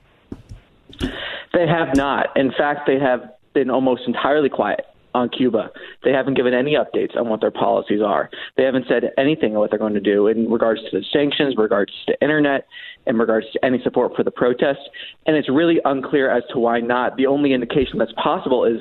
[1.01, 2.37] They have not.
[2.37, 5.71] In fact, they have been almost entirely quiet on Cuba.
[6.05, 8.31] They haven't given any updates on what their policies are.
[8.57, 11.57] They haven't said anything on what they're going to do in regards to the sanctions,
[11.57, 12.67] regards to internet,
[13.07, 14.87] in regards to any support for the protests.
[15.27, 17.17] And it's really unclear as to why not.
[17.17, 18.81] The only indication that's possible is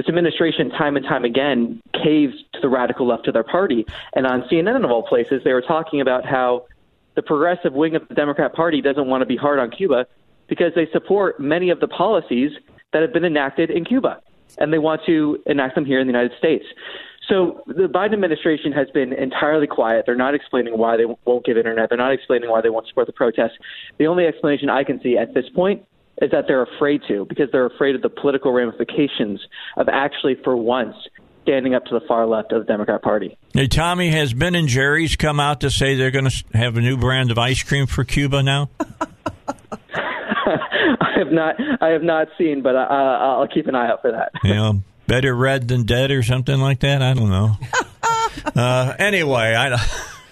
[0.00, 3.84] this administration, time and time again, caves to the radical left of their party.
[4.14, 6.64] And on CNN, of all places, they were talking about how
[7.16, 10.06] the progressive wing of the Democrat Party doesn't want to be hard on Cuba
[10.48, 12.52] because they support many of the policies
[12.94, 14.22] that have been enacted in Cuba,
[14.56, 16.64] and they want to enact them here in the United States.
[17.28, 20.06] So the Biden administration has been entirely quiet.
[20.06, 21.90] They're not explaining why they won't give internet.
[21.90, 23.58] They're not explaining why they won't support the protests.
[23.98, 25.86] The only explanation I can see at this point
[26.20, 29.40] is that they're afraid to because they're afraid of the political ramifications
[29.76, 30.94] of actually, for once,
[31.42, 33.36] standing up to the far left of the Democrat Party.
[33.54, 36.80] Hey, Tommy, has Ben and Jerry's come out to say they're going to have a
[36.80, 38.70] new brand of ice cream for Cuba now?
[40.50, 44.12] I have not, I have not seen, but I, I'll keep an eye out for
[44.12, 44.32] that.
[44.44, 47.02] You know, better red than dead or something like that.
[47.02, 47.56] I don't know.
[48.54, 49.76] uh, anyway, I.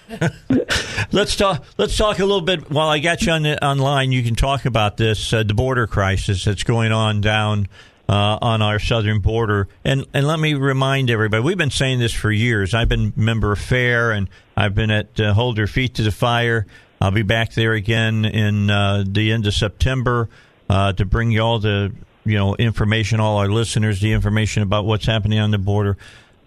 [1.11, 1.63] let's talk.
[1.77, 2.69] Let's talk a little bit.
[2.69, 5.87] While I got you on the, online, you can talk about this uh, the border
[5.87, 7.67] crisis that's going on down
[8.07, 9.67] uh, on our southern border.
[9.85, 12.73] And and let me remind everybody, we've been saying this for years.
[12.73, 16.11] I've been member of FAIR, and I've been at uh, Hold Your Feet to the
[16.11, 16.65] Fire.
[16.99, 20.27] I'll be back there again in uh, the end of September
[20.69, 21.93] uh, to bring you all the
[22.25, 25.97] you know information, all our listeners, the information about what's happening on the border.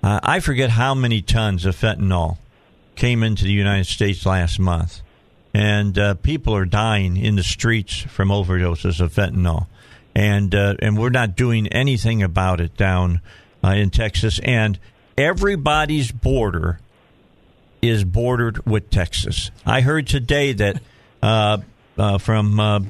[0.03, 2.38] Uh, I forget how many tons of fentanyl
[2.94, 5.00] came into the United States last month,
[5.55, 9.66] and uh, people are dying in the streets from overdoses of fentanyl,
[10.14, 13.20] and uh, and we're not doing anything about it down
[13.64, 14.78] uh, in Texas, and
[15.16, 16.78] everybody's border
[17.81, 19.50] is bordered with Texas.
[19.66, 20.81] I heard today that
[21.22, 21.59] uh,
[21.98, 22.81] uh, from uh,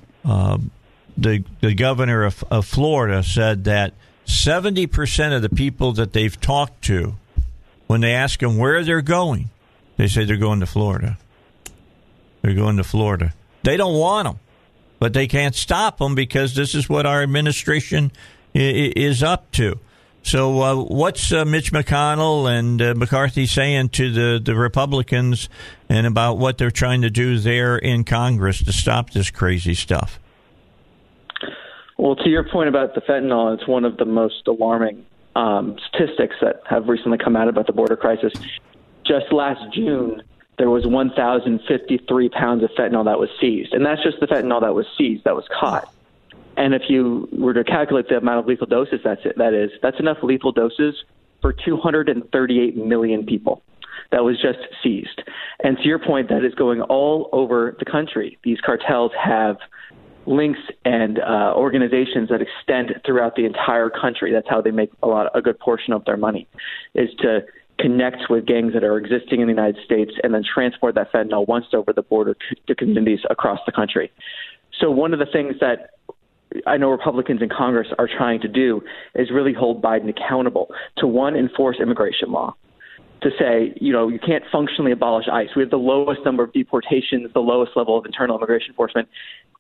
[1.17, 6.41] the the governor of, of Florida said that seventy percent of the people that they've
[6.41, 7.15] talked to,
[7.87, 9.51] when they ask them where they're going,
[10.03, 11.17] they say they're going to Florida.
[12.41, 13.35] They're going to Florida.
[13.63, 14.41] They don't want them,
[14.99, 18.11] but they can't stop them because this is what our administration
[18.53, 19.79] is up to.
[20.25, 25.49] So, uh, what's uh, Mitch McConnell and uh, McCarthy saying to the, the Republicans
[25.89, 30.19] and about what they're trying to do there in Congress to stop this crazy stuff?
[31.97, 36.35] Well, to your point about the fentanyl, it's one of the most alarming um, statistics
[36.41, 38.33] that have recently come out about the border crisis.
[39.13, 40.23] Just last June,
[40.57, 44.75] there was 1,053 pounds of fentanyl that was seized, and that's just the fentanyl that
[44.75, 45.93] was seized, that was caught.
[46.57, 49.71] And if you were to calculate the amount of lethal doses that's it, that is,
[49.83, 50.95] that's enough lethal doses
[51.43, 53.63] for 238 million people.
[54.13, 55.23] That was just seized.
[55.63, 58.39] And to your point, that is going all over the country.
[58.43, 59.59] These cartels have
[60.25, 64.33] links and uh, organizations that extend throughout the entire country.
[64.33, 66.49] That's how they make a lot, a good portion of their money,
[66.95, 67.41] is to
[67.83, 71.47] connect with gangs that are existing in the United States and then transport that fentanyl
[71.47, 74.11] once over the border to communities across the country.
[74.81, 75.91] So one of the things that
[76.67, 78.83] I know Republicans in Congress are trying to do
[79.15, 80.69] is really hold Biden accountable
[80.99, 82.55] to one, enforce immigration law.
[83.23, 85.49] To say, you know, you can't functionally abolish ICE.
[85.55, 89.09] We have the lowest number of deportations, the lowest level of internal immigration enforcement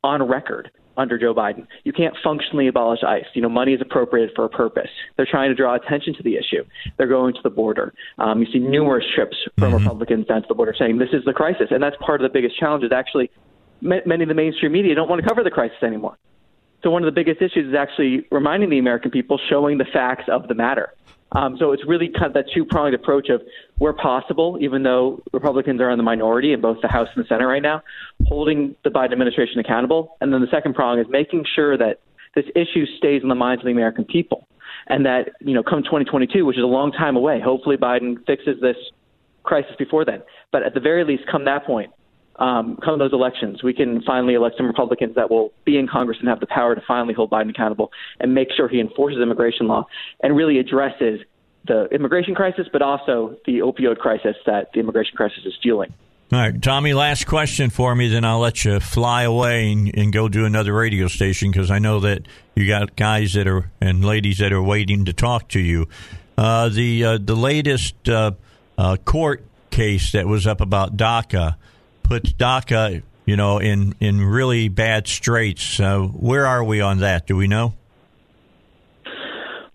[0.02, 1.66] on record under Joe Biden.
[1.84, 3.24] You can't functionally abolish ICE.
[3.34, 4.90] You know, money is appropriated for a purpose.
[5.16, 6.64] They're trying to draw attention to the issue.
[6.96, 7.92] They're going to the border.
[8.18, 9.78] Um, you see numerous trips from mm-hmm.
[9.78, 12.32] Republicans down to the border saying this is the crisis, and that's part of the
[12.32, 12.84] biggest challenge.
[12.84, 13.30] Is actually
[13.80, 16.16] many of the mainstream media don't want to cover the crisis anymore.
[16.82, 20.24] So one of the biggest issues is actually reminding the American people, showing the facts
[20.28, 20.92] of the matter.
[21.34, 23.42] Um, so it's really kind of that two pronged approach of
[23.78, 27.28] where possible, even though Republicans are in the minority in both the House and the
[27.28, 27.82] Senate right now,
[28.26, 30.16] holding the Biden administration accountable.
[30.20, 32.00] And then the second prong is making sure that
[32.34, 34.46] this issue stays in the minds of the American people.
[34.88, 38.60] And that, you know, come 2022, which is a long time away, hopefully Biden fixes
[38.60, 38.76] this
[39.42, 40.22] crisis before then.
[40.50, 41.92] But at the very least, come that point,
[42.36, 46.18] um, come those elections, we can finally elect some Republicans that will be in Congress
[46.20, 47.90] and have the power to finally hold Biden accountable
[48.20, 49.86] and make sure he enforces immigration law
[50.20, 51.20] and really addresses
[51.66, 55.92] the immigration crisis, but also the opioid crisis that the immigration crisis is fueling.
[56.32, 60.12] All right, Tommy, last question for me, then I'll let you fly away and, and
[60.12, 62.22] go do another radio station because I know that
[62.54, 65.88] you got guys that are and ladies that are waiting to talk to you.
[66.38, 68.32] Uh, the uh, the latest uh,
[68.78, 71.56] uh court case that was up about DACA
[72.02, 75.80] puts DACA, you know, in in really bad straits.
[75.80, 77.26] Uh, where are we on that?
[77.26, 77.74] Do we know?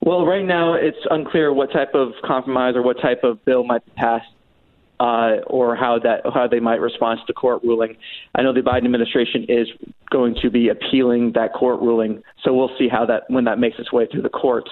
[0.02, 3.84] Well, right now it's unclear what type of compromise or what type of bill might
[3.86, 4.32] be passed,
[5.00, 7.98] uh, or how that how they might respond to the court ruling.
[8.34, 9.68] I know the Biden administration is
[10.10, 13.80] going to be appealing that court ruling, so we'll see how that when that makes
[13.80, 14.72] its way through the courts.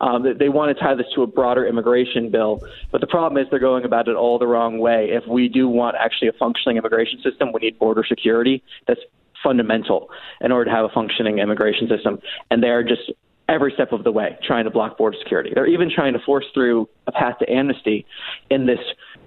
[0.00, 3.48] Um, they want to tie this to a broader immigration bill, but the problem is
[3.50, 5.08] they're going about it all the wrong way.
[5.10, 8.62] If we do want actually a functioning immigration system, we need border security.
[8.86, 9.00] That's
[9.42, 12.18] fundamental in order to have a functioning immigration system,
[12.50, 13.12] and they are just
[13.48, 15.52] every step of the way trying to block border security.
[15.54, 18.06] They're even trying to force through a path to amnesty
[18.50, 18.78] in this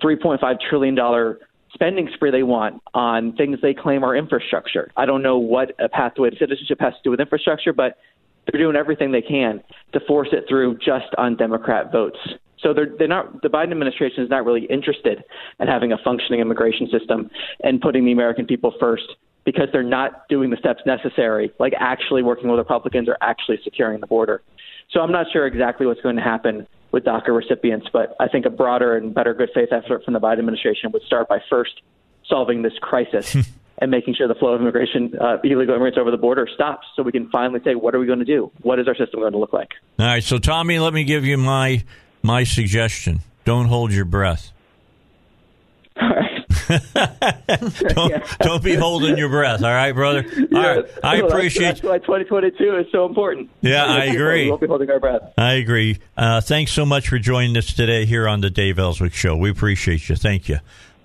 [0.02, 1.40] 3.5 trillion dollar
[1.74, 4.92] spending spree they want on things they claim are infrastructure.
[4.98, 7.98] I don't know what a pathway to citizenship has to do with infrastructure, but
[8.52, 9.62] they're doing everything they can
[9.94, 12.18] to force it through just on Democrat votes.
[12.60, 13.42] So they're, they're not.
[13.42, 15.24] The Biden administration is not really interested
[15.60, 17.30] in having a functioning immigration system
[17.64, 19.06] and putting the American people first
[19.46, 24.02] because they're not doing the steps necessary, like actually working with Republicans or actually securing
[24.02, 24.42] the border.
[24.92, 28.46] So I'm not sure exactly what's going to happen with DACA recipients, but I think
[28.46, 31.82] a broader and better good faith effort from the Biden administration would start by first
[32.26, 33.36] solving this crisis
[33.80, 37.04] and making sure the flow of immigration, uh, illegal immigrants over the border stops so
[37.04, 38.52] we can finally say, what are we going to do?
[38.62, 39.70] What is our system going to look like?
[40.00, 40.24] All right.
[40.24, 41.84] So, Tommy, let me give you my
[42.24, 43.20] my suggestion.
[43.46, 44.52] Don't hold your breath.
[46.02, 46.24] All right.
[47.96, 48.28] don't, Yeah.
[48.42, 49.64] don't be holding your breath.
[49.64, 50.26] All right, brother.
[50.54, 50.86] All right.
[50.86, 51.00] Yeah.
[51.04, 51.82] I Well, appreciate.
[51.82, 53.50] That's, why 2022 is so important.
[53.62, 54.46] Yeah, I agree.
[54.46, 55.34] We won't be holding our breath.
[55.38, 56.00] I agree.
[56.18, 59.38] Uh, thanks so much for joining us today here on the Dave Elswick Show.
[59.38, 60.16] We appreciate you.
[60.16, 60.58] Thank you.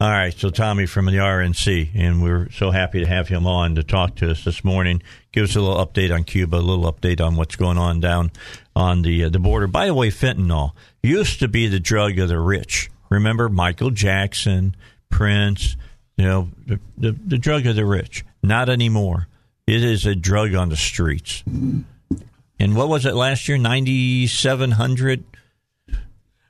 [0.03, 3.77] All right, so Tommy from the RNC, and we're so happy to have him on
[3.77, 5.01] to talk to us this morning.
[5.31, 8.33] Give us a little update on Cuba, a little update on what's going on down
[8.75, 9.69] on the uh, the border.
[9.69, 10.73] By the way, fentanyl
[11.05, 12.91] used to be the drug of the rich.
[13.11, 14.75] Remember Michael Jackson,
[15.09, 15.77] Prince,
[16.17, 18.25] you know, the, the, the drug of the rich.
[18.43, 19.29] Not anymore.
[19.69, 21.45] It is a drug on the streets.
[21.47, 23.57] And what was it last year?
[23.57, 25.25] 9,700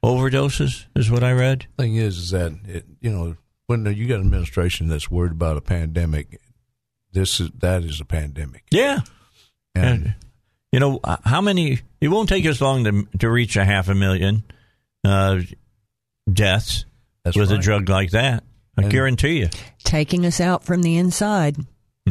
[0.02, 1.66] overdoses is what I read.
[1.76, 5.56] Thing is, is that it, you know when you got an administration that's worried about
[5.56, 6.40] a pandemic,
[7.12, 8.64] this is that is a pandemic.
[8.70, 9.00] Yeah.
[9.74, 10.14] And And,
[10.72, 13.88] you know, uh, how many, it won't take us long to, to reach a half
[13.88, 14.42] a million
[15.04, 15.40] uh,
[16.30, 16.84] deaths
[17.24, 18.44] That's with a drug like that.
[18.76, 19.48] I And- guarantee you.
[19.84, 21.56] taking us out from the inside.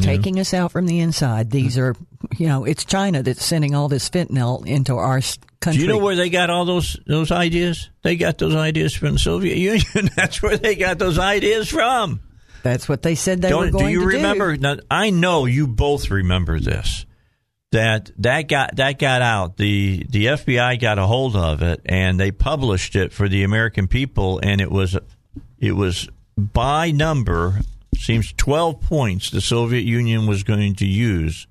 [0.00, 1.50] Taking us out from the inside.
[1.50, 1.94] These are,
[2.38, 5.82] you know, it's China that's sending all this fentanyl into our s- Do country.
[5.82, 7.90] you know where they got all those those ideas?
[8.02, 10.10] They got those ideas from the Soviet Union.
[10.16, 12.20] That's where they got those ideas from.
[12.62, 14.56] That's what they said they were Don't, going do you to remember?
[14.56, 17.04] Now, I know you both remember this.
[17.72, 19.56] That that got that got out.
[19.58, 23.88] The the FBI got a hold of it and they published it for the American
[23.88, 24.96] people, and it was
[25.58, 27.60] it was by number
[27.96, 31.46] seems twelve points the Soviet Union was going to use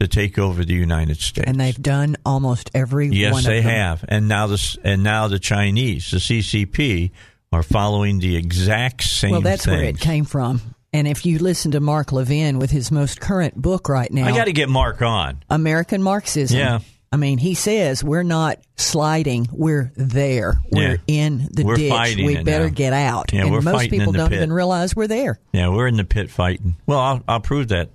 [0.00, 1.46] to take over the United States.
[1.46, 3.72] And they've done almost every Yes, one they of them.
[3.74, 7.10] have, and now the and now the Chinese, the CCP,
[7.52, 9.32] are following the exact same.
[9.32, 10.60] Well, that's where it came from.
[10.92, 14.32] And if you listen to Mark Levin with his most current book right now, I
[14.32, 15.42] got to get Mark on.
[15.48, 16.58] American Marxism.
[16.58, 16.78] Yeah.
[17.12, 20.60] I mean, he says we're not sliding, we're there.
[20.70, 20.96] We're Yeah.
[21.08, 21.90] in the We're ditch.
[21.90, 22.74] fighting we better now.
[22.74, 23.32] get out.
[23.32, 24.36] Yeah, and we're most fighting people in the don't pit.
[24.38, 25.40] even realize we're there.
[25.52, 26.76] Yeah, we're in the pit fighting.
[26.86, 27.90] Well, I'll, I'll prove that.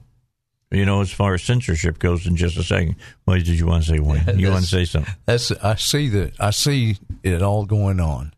[0.71, 2.95] You know, as far as censorship goes, in just a second.
[3.23, 4.37] What did you want to say, Wayne?
[4.37, 5.13] You want to say something?
[5.25, 8.33] That's I see that I see it all going on.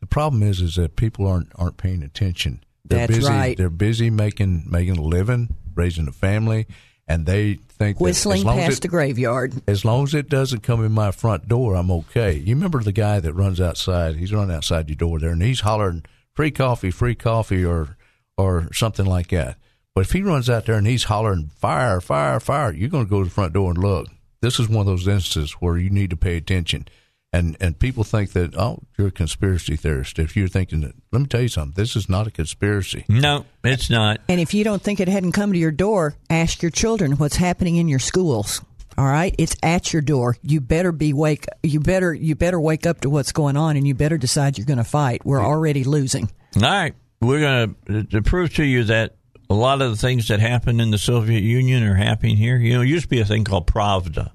[0.00, 2.64] The problem is is that people aren't aren't paying attention.
[2.86, 3.56] They're That's busy right.
[3.58, 6.66] they're busy making making a living, raising a family,
[7.06, 9.54] and they think Whistling as long as past it, the graveyard.
[9.66, 12.34] as long as it doesn't come in my front door, I'm okay.
[12.34, 14.16] You remember the guy that runs outside?
[14.16, 17.96] He's running outside your door there, and he's hollering "free coffee, free coffee," or
[18.36, 19.58] or something like that.
[19.94, 23.10] But if he runs out there and he's hollering "fire, fire, fire," you're going to
[23.10, 24.08] go to the front door and look.
[24.40, 26.86] This is one of those instances where you need to pay attention.
[27.34, 31.20] And and people think that oh you're a conspiracy theorist if you're thinking that let
[31.20, 34.20] me tell you something this is not a conspiracy No, it's not.
[34.28, 37.34] And if you don't think it hadn't come to your door, ask your children what's
[37.34, 38.62] happening in your schools.
[38.96, 40.36] All right, it's at your door.
[40.42, 41.46] You better be wake.
[41.64, 44.66] You better you better wake up to what's going on, and you better decide you're
[44.66, 45.26] going to fight.
[45.26, 46.30] We're already losing.
[46.54, 49.16] All right, we're going to to prove to you that
[49.50, 52.56] a lot of the things that happened in the Soviet Union are happening here.
[52.56, 54.30] You know, it used to be a thing called Pravda.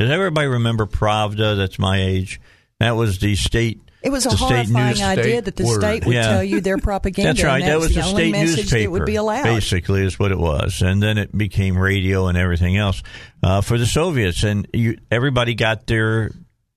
[0.00, 1.58] Does everybody remember Pravda?
[1.58, 2.40] That's my age.
[2.78, 3.80] That was the state.
[4.02, 5.80] It was a horrifying news idea state that the word.
[5.82, 6.28] state would Yeah.
[6.28, 7.34] tell you their propaganda.
[7.34, 7.60] That's right.
[7.62, 8.82] and That was the the only state message newspaper.
[8.84, 9.44] that would be allowed.
[9.44, 13.02] Basically, is what it was, and then it became radio and everything else
[13.42, 16.30] uh, for the Soviets, and you, everybody got their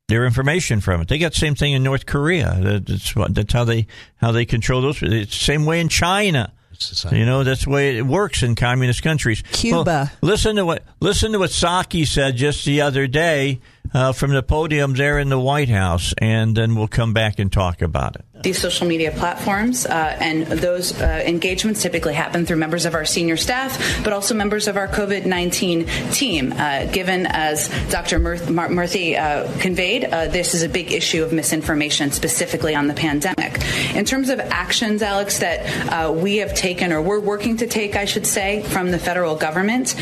[0.10, 1.08] their information from it.
[1.08, 2.58] They got the same thing in North Korea.
[2.60, 5.02] That's what, that's how they how they control those.
[5.02, 6.52] It's the same way in China.
[6.74, 7.16] It's the same.
[7.16, 9.44] You know that's the way it works in communist countries.
[9.52, 9.84] Cuba.
[9.86, 13.62] Well, listen to what listen to what Psaki said just the other day
[13.94, 17.52] uh, from the podium there in the White House, and then we'll come back and
[17.52, 18.26] talk about it.
[18.44, 23.06] These social media platforms uh, and those uh, engagements typically happen through members of our
[23.06, 26.52] senior staff, but also members of our COVID 19 team.
[26.52, 28.20] Uh, given, as Dr.
[28.20, 32.94] Murth- Murthy uh, conveyed, uh, this is a big issue of misinformation, specifically on the
[32.94, 33.64] pandemic.
[33.96, 38.06] In terms of actions, Alex, that we have taken or we're working to take, I
[38.06, 39.96] should say, from the federal government,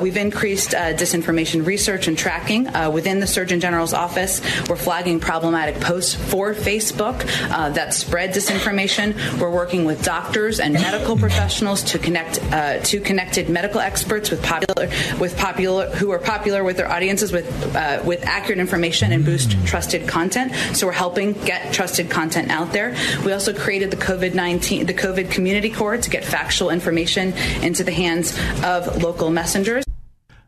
[0.00, 4.40] we've increased disinformation research and tracking within the Surgeon General's office.
[4.68, 7.16] We're flagging problematic posts for Facebook
[7.50, 9.06] uh, that spread disinformation.
[9.40, 14.42] We're working with doctors and medical professionals to connect uh, to connected medical experts with
[14.42, 14.86] popular
[15.18, 19.50] with popular who are popular with their audiences with uh, with accurate information and boost
[19.66, 20.54] trusted content.
[20.76, 22.96] So we're helping get trusted content out there.
[23.24, 27.32] We also created the COVID nineteen the COVID Community Corps to get factual information
[27.62, 29.84] into the hands of local messengers.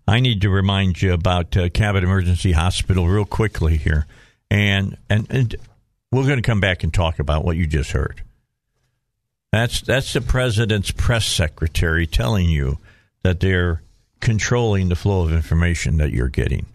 [0.06, 4.06] I need to remind you about uh, Cabot Emergency Hospital real quickly here,
[4.50, 5.56] and and, and
[6.12, 8.22] we're going to come back and talk about what you just heard.
[9.52, 12.78] That's that's the president's press secretary telling you
[13.22, 13.82] that they're
[14.20, 16.66] controlling the flow of information that you're getting.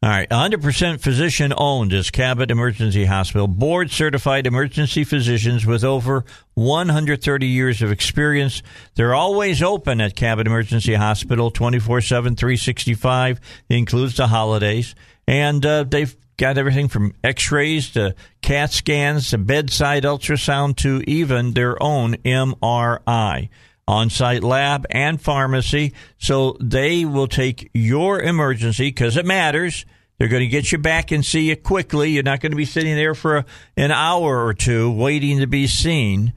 [0.00, 6.24] All right, 100% physician owned is Cabot Emergency Hospital, board certified emergency physicians with over
[6.54, 8.62] 130 years of experience.
[8.94, 13.40] They're always open at Cabot Emergency Hospital 24 7, 365.
[13.68, 14.94] It includes the holidays.
[15.26, 21.02] And uh, they've got everything from x rays to CAT scans to bedside ultrasound to
[21.08, 23.48] even their own MRI
[23.88, 25.94] on site lab and pharmacy.
[26.18, 29.86] So they will take your emergency because it matters.
[30.18, 32.10] They're going to get you back and see you quickly.
[32.10, 33.44] You're not going to be sitting there for a,
[33.78, 36.34] an hour or two waiting to be seen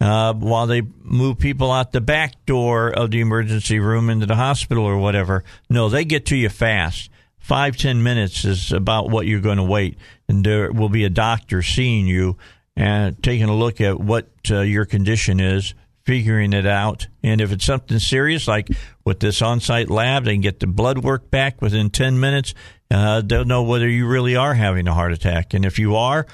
[0.00, 4.36] uh, while they move people out the back door of the emergency room into the
[4.36, 5.44] hospital or whatever.
[5.68, 7.10] No, they get to you fast.
[7.36, 9.98] Five, ten minutes is about what you're going to wait.
[10.26, 12.38] And there will be a doctor seeing you
[12.74, 15.74] and taking a look at what uh, your condition is
[16.04, 17.06] figuring it out.
[17.22, 18.68] And if it's something serious, like
[19.04, 22.54] with this on site lab, they can get the blood work back within 10 minutes.
[22.90, 25.54] Uh, they'll know whether you really are having a heart attack.
[25.54, 26.26] And if you are,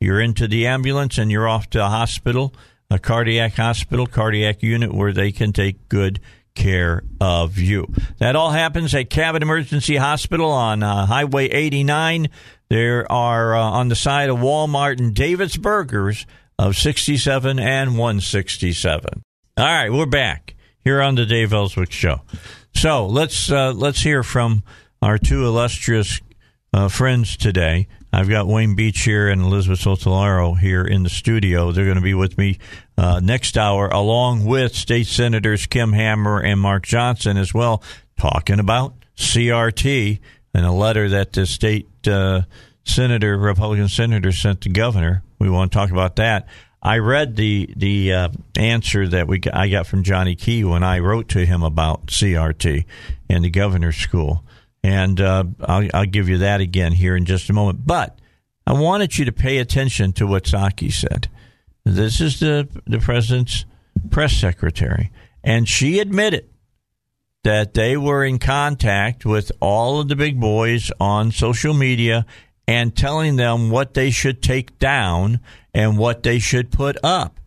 [0.00, 2.54] you're into the ambulance and you're off to a hospital,
[2.90, 6.20] a cardiac hospital, cardiac unit where they can take good
[6.54, 7.86] care of you.
[8.18, 12.28] That all happens at Cabot Emergency Hospital on uh, Highway 89.
[12.68, 16.26] There are uh, on the side of Walmart and David's Burgers
[16.58, 19.22] of 67 and 167.
[19.56, 22.22] All right, we're back here on the Dave Elswick Show.
[22.74, 24.62] So let's uh, let's hear from
[25.00, 26.20] our two illustrious
[26.72, 27.88] uh, friends today.
[28.12, 31.72] I've got Wayne Beech here and Elizabeth Sotallaro here in the studio.
[31.72, 32.58] They're going to be with me
[32.96, 37.82] uh, next hour, along with State Senators Kim Hammer and Mark Johnson as well,
[38.18, 40.20] talking about CRT
[40.54, 42.42] and a letter that the state uh,
[42.88, 45.22] senator, Republican senator, sent to governor.
[45.38, 46.48] We want to talk about that.
[46.82, 51.00] I read the the uh, answer that we I got from Johnny Key when I
[51.00, 52.84] wrote to him about CRT
[53.28, 54.44] and the governor's school,
[54.82, 57.84] and uh, I'll, I'll give you that again here in just a moment.
[57.84, 58.18] But
[58.66, 61.28] I wanted you to pay attention to what Psaki said.
[61.84, 63.64] This is the the president's
[64.10, 65.10] press secretary,
[65.42, 66.48] and she admitted
[67.42, 72.26] that they were in contact with all of the big boys on social media
[72.68, 75.40] and telling them what they should take down
[75.74, 77.40] and what they should put up.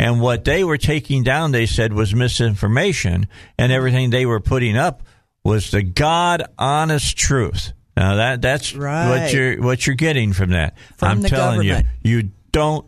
[0.00, 4.76] And what they were taking down, they said, was misinformation, and everything they were putting
[4.76, 5.02] up
[5.44, 7.72] was the God honest truth.
[7.96, 9.08] Now that that's Right.
[9.08, 10.76] what you're what you're getting from that.
[10.96, 11.86] From I'm telling government.
[12.02, 12.86] you, you don't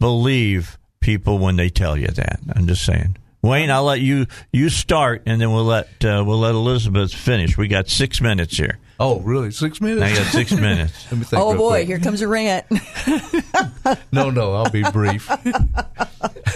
[0.00, 2.40] believe people when they tell you that.
[2.54, 3.17] I'm just saying.
[3.42, 7.56] Wayne, I'll let you you start, and then we'll let uh, we'll let Elizabeth finish.
[7.56, 8.78] We got six minutes here.
[9.00, 9.52] Oh, really?
[9.52, 10.02] Six minutes?
[10.02, 11.06] I got six minutes.
[11.12, 11.86] Let me think Oh boy, quick.
[11.86, 12.66] here comes a rant.
[14.12, 15.28] No, no, I'll be brief.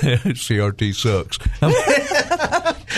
[0.03, 1.39] CRT sucks.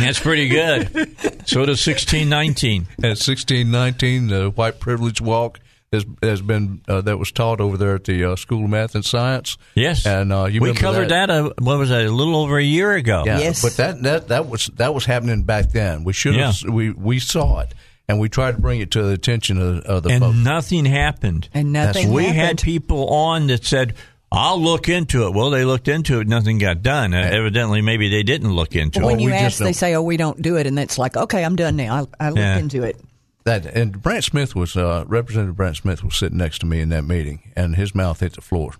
[0.00, 1.16] That's pretty good.
[1.48, 2.86] So does sixteen nineteen.
[3.02, 5.60] At sixteen nineteen, the white privilege walk
[5.94, 8.94] has has been uh, that was taught over there at the uh, School of Math
[8.94, 9.56] and Science.
[9.74, 11.30] Yes, and uh, you we covered that.
[11.30, 12.04] uh, what was that?
[12.04, 13.22] A little over a year ago.
[13.24, 13.62] Yeah, Yes.
[13.62, 16.04] but that that that was that was happening back then.
[16.04, 17.72] We should have we we saw it
[18.06, 20.36] and we tried to bring it to the attention of, of the and folks.
[20.36, 21.48] nothing happened.
[21.54, 23.94] And nothing we had people on that said,
[24.30, 26.28] "I'll look into it." Well, they looked into it.
[26.28, 27.14] Nothing got done.
[27.14, 29.22] Uh, evidently, maybe they didn't look into when it.
[29.22, 31.42] you we just ask, they say, "Oh, we don't do it," and it's like, "Okay,
[31.44, 32.08] I'm done now.
[32.20, 32.58] I, I looked Yeah.
[32.58, 33.00] into it."
[33.44, 36.88] That and Brandt Smith was uh, Representative Brandt Smith was sitting next to me in
[36.90, 38.72] that meeting, and his mouth hit the floor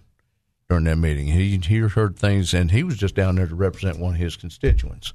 [0.71, 1.27] during that meeting.
[1.27, 4.37] He he heard things, and he was just down there to represent one of his
[4.37, 5.13] constituents.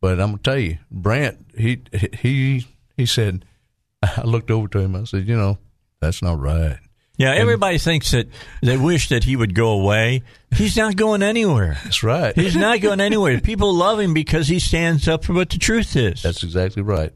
[0.00, 1.82] But I'm gonna tell you, Brandt he
[2.12, 2.66] he
[2.96, 3.44] he said,
[4.02, 4.94] I looked over to him.
[4.94, 5.58] I said, you know,
[6.00, 6.78] that's not right.
[7.18, 8.28] Yeah, everybody thinks that
[8.62, 10.22] they wish that he would go away.
[10.54, 11.78] He's not going anywhere.
[11.82, 12.34] That's right.
[12.36, 13.40] He's not going anywhere.
[13.40, 16.22] People love him because he stands up for what the truth is.
[16.22, 17.14] That's exactly right.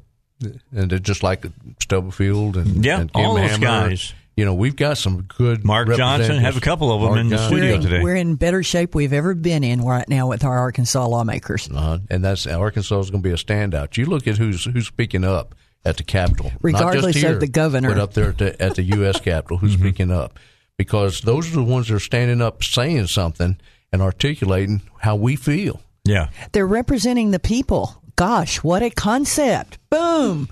[0.73, 1.45] And they're just like
[1.81, 3.67] Stubblefield and Yeah, and Kim all those Hammer.
[3.67, 4.15] guys.
[4.37, 7.29] You know, we've got some good Mark Johnson, have a couple of them Mark in
[7.29, 7.57] the Johnson.
[7.59, 8.03] studio We're in, today.
[8.03, 11.69] we're in better shape we've ever been in right now with our Arkansas lawmakers.
[11.69, 11.99] Uh-huh.
[12.09, 13.97] And that's Arkansas is going to be a standout.
[13.99, 17.49] You look at who's who's speaking up at the Capitol, Not Regardless just of the
[17.49, 17.89] governor.
[17.91, 19.21] but up there at the, at the U.S.
[19.23, 19.83] Capitol, who's Mm-hmm.
[19.83, 20.39] speaking up.
[20.79, 23.59] because those are the ones that are standing up saying something
[23.93, 25.83] and articulating how we feel.
[26.05, 26.29] Yeah.
[26.53, 28.00] They're representing the people.
[28.21, 29.79] Gosh, what a concept.
[29.89, 30.51] Boom.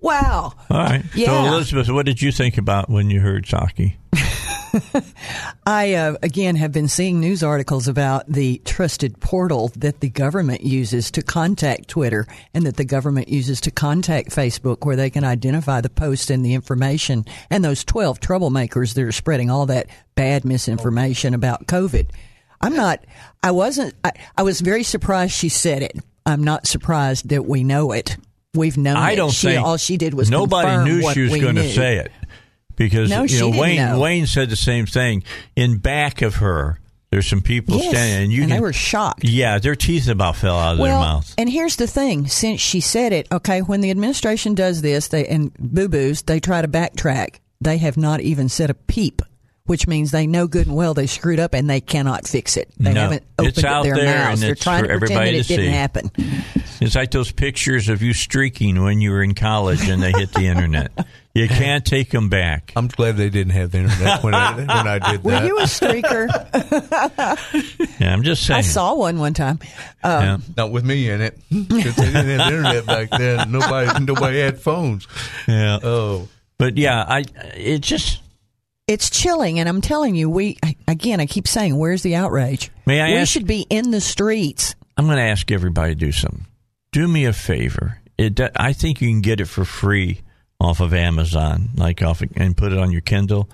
[0.00, 0.52] Wow.
[0.68, 1.04] All right.
[1.14, 1.26] Yeah.
[1.26, 3.94] So, Elizabeth, what did you think about when you heard Psaki?
[5.64, 10.62] I, uh, again, have been seeing news articles about the trusted portal that the government
[10.62, 15.22] uses to contact Twitter and that the government uses to contact Facebook where they can
[15.22, 19.86] identify the post and the information and those 12 troublemakers that are spreading all that
[20.16, 22.10] bad misinformation about COVID.
[22.60, 23.04] I'm not,
[23.40, 25.96] I wasn't, I, I was very surprised she said it.
[26.26, 28.16] I'm not surprised that we know it.
[28.54, 29.16] We've known I it.
[29.16, 32.12] don't she, think all she did was nobody knew she was going to say it
[32.76, 34.00] because No, you she know didn't Wayne know.
[34.00, 35.24] Wayne said the same thing.
[35.56, 36.78] In back of her,
[37.10, 39.24] there's some people Yes, standing, and you and can, they were shocked.
[39.24, 41.34] Yeah, their teeth about fell out of their well, mouth.
[41.38, 45.26] And here's the thing: since she said it, okay, when the administration does this, they
[45.26, 47.36] and boo boos, they try to backtrack.
[47.60, 49.22] They have not even said a peep,
[49.66, 52.68] which means they know good and well they screwed up and they cannot fix it.
[52.78, 54.32] They No, haven't it's opened out their there mouths.
[54.34, 55.70] and They're it's trying for to pretend that everybody it didn't see.
[55.70, 56.10] happen.
[56.80, 60.32] It's like those pictures of you streaking when you were in college and they hit
[60.34, 60.92] the internet.
[61.32, 62.72] You can't take them back.
[62.76, 65.46] I'm glad they didn't have the internet when I, when I did Were that.
[65.46, 66.28] you a streaker?
[68.00, 68.58] Yeah, I'm just saying.
[68.58, 69.58] I saw one one time.
[70.02, 70.36] Um, Yeah.
[70.58, 73.50] Not with me in it, because they didn't have the internet back then.
[73.50, 75.08] Nobody, nobody had phones.
[75.48, 75.78] Yeah.
[75.82, 78.20] Oh, But yeah, I it just
[78.86, 81.18] It's chilling, and I'm telling you, we again.
[81.20, 82.70] I keep saying, where's the outrage?
[82.84, 84.74] May I we ask- should be in the streets.
[84.96, 86.46] I'm going to ask everybody to do something.
[86.92, 87.98] Do me a favor.
[88.16, 90.20] It I think you can get it for free
[90.60, 93.50] off of Amazon, like off and put it on your Kindle.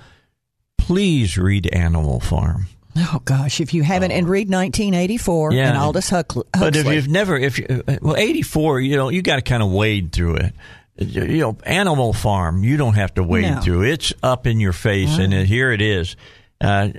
[0.77, 2.67] Please read Animal Farm.
[2.97, 4.31] Oh gosh, if you haven't, and oh.
[4.31, 5.69] read 1984 Yeah.
[5.69, 6.45] and Aldous Huxley.
[6.53, 9.63] But if you've never, if you, uh, well, 84, you know, you got to kind
[9.63, 10.55] of wade through it.
[10.97, 13.61] You know, Animal Farm, you don't have to wade No.
[13.61, 13.83] through.
[13.85, 16.15] It's up in your face, and here it is.
[16.61, 16.91] Uh,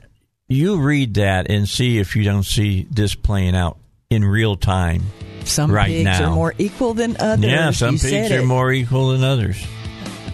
[0.48, 3.78] you read that and see if you don't see this playing out
[4.10, 5.04] in real time.
[5.46, 6.32] Some right pigs now.
[6.32, 7.46] are more equal than others.
[7.46, 8.46] Yeah, some You pigs are it.
[8.46, 9.64] more equal than others.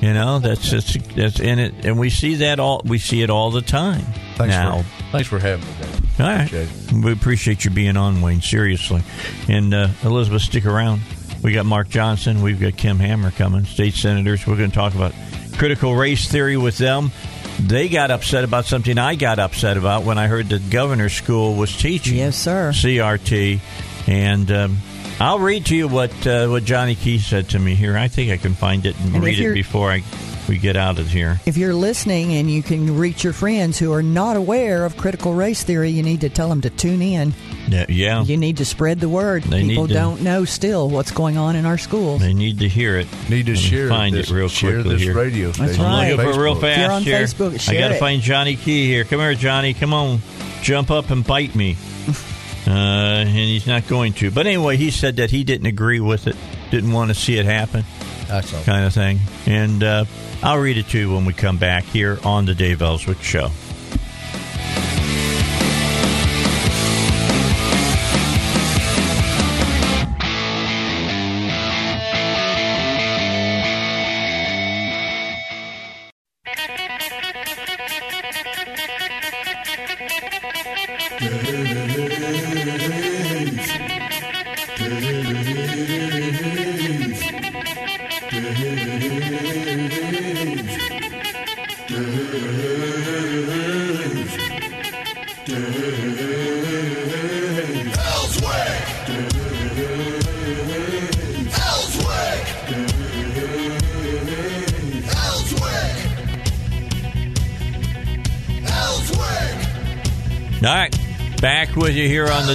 [0.02, 3.30] You know, that's that's that's in it, and we see that all we see it
[3.30, 4.06] all the time
[4.36, 4.82] thanks now.
[4.84, 5.74] for thanks for having me.
[5.82, 6.20] Dave.
[6.20, 6.46] All right.
[6.54, 9.02] Appreciate We appreciate you being on, Wayne, seriously.
[9.48, 11.02] And uh, Elizabeth, stick around.
[11.48, 12.42] We got Mark Johnson.
[12.42, 14.46] We've got Kim Hammer coming, state senators.
[14.46, 15.14] We're going to talk about
[15.58, 17.10] critical race theory with them.
[17.58, 21.56] They got upset about something I got upset about when I heard that governor's school
[21.56, 22.72] was teaching Yes, sir.
[22.74, 23.62] CRT.
[24.08, 24.78] And um,
[25.22, 27.98] I'll read to you what uh, what Johnny Key said to me here.
[27.98, 30.04] I think I can find it and, And read it before I
[30.48, 31.40] we get out of here.
[31.46, 35.34] If you're listening and you can reach your friends who are not aware of critical
[35.34, 37.34] race theory, you need to tell them to tune in.
[37.68, 38.24] Yeah, yeah.
[38.24, 39.44] You need to spread the word.
[39.44, 42.22] They need People to- don't know still what's going on in our schools.
[42.22, 43.08] They need to hear it.
[43.30, 45.14] Need to share find this, it real share quickly this here.
[45.16, 45.80] radio That's right.
[45.80, 47.20] on I'm looking for real fast If you're on here.
[47.22, 49.04] Facebook, I got to find Johnny Key here.
[49.04, 49.74] Come here, Johnny.
[49.74, 50.20] Come on,
[50.62, 51.76] jump up and bite me.
[52.68, 54.32] uh, and he's not going to.
[54.32, 56.36] But anyway, he said that he didn't agree with it,
[56.72, 57.97] didn't want to see it happen, That's all.
[58.64, 59.20] Kind of thing.
[59.46, 60.06] And uh,
[60.44, 63.50] I'll read it to you when we come back here on the Dave Elswick Show.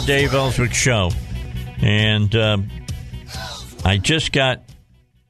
[0.03, 1.11] The Dave Elswick Show,
[1.81, 2.69] and um,
[3.85, 4.61] I just got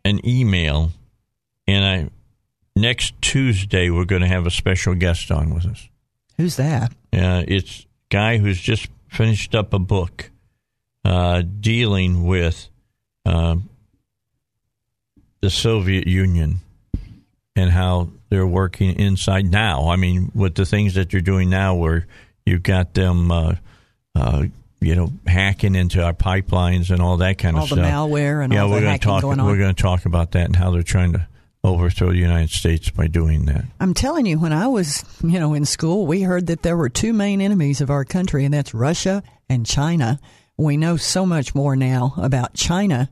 [0.03, 0.93] an email,
[1.67, 2.11] and I
[2.75, 5.89] next Tuesday we're going to have a special guest on with us.
[6.39, 6.93] Who's that?
[7.13, 10.31] Uh, it's a guy who's just finished up a book
[11.05, 12.69] uh, dealing with
[13.27, 13.57] uh,
[15.43, 16.61] the Soviet Union
[17.55, 19.91] and how they're working inside now.
[19.91, 22.07] I mean, with the things that you're doing now, where
[22.47, 23.57] you've got them, uh,
[24.15, 24.45] uh,
[24.83, 27.79] you know, hacking into our pipelines and all that kind All of stuff.
[27.79, 29.23] All the malware and yeah, all the we're gonna hacking talk.
[29.23, 29.47] going on.
[29.47, 31.27] We're going to talk about that and how they're trying to
[31.65, 33.65] overthrow the United States by doing that.
[33.79, 36.89] I'm telling you, when I was, you know, in school, we heard that there were
[36.89, 40.19] two main enemies of our country, and that's Russia and China.
[40.57, 43.09] We know so much more now about China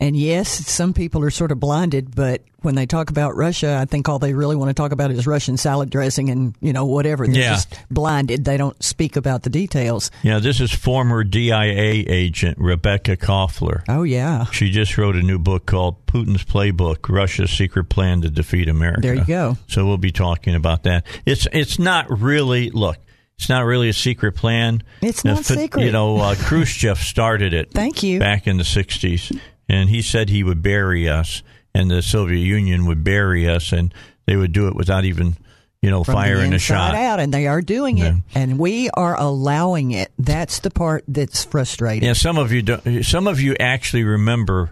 [0.00, 3.84] And yes, some people are sort of blinded, but when they talk about Russia, I
[3.84, 6.84] think all they really want to talk about is Russian salad dressing and, you know,
[6.84, 7.26] whatever.
[7.26, 7.50] They're Yeah.
[7.54, 8.44] just blinded.
[8.44, 10.12] They don't speak about the details.
[10.22, 13.82] Yeah, this is former DIA agent Rebekah Koffler.
[13.88, 14.44] Oh, yeah.
[14.52, 19.00] She just wrote a new book called Putin's Playbook: Russia's Secret Plan to Defeat America.
[19.00, 19.56] There you go.
[19.66, 21.06] So we'll be talking about that.
[21.26, 22.98] It's it's not really look.
[23.36, 24.82] It's not really a secret plan.
[25.02, 25.84] It's not secret.
[25.84, 27.70] You know, uh, Khrushchev started it.
[27.72, 28.18] Thank you.
[28.20, 29.36] Back in the '60s,
[29.68, 31.42] and he said he would bury us,
[31.74, 33.92] and the Soviet Union would bury us, and
[34.26, 35.36] they would do it without even,
[35.82, 36.94] you know, From the firing a shot.
[36.94, 40.10] out, and they are doing it, and we are allowing it.
[40.18, 42.06] That's the part that's frustrating.
[42.06, 44.70] Yeah, some of you don't, some of you actually remember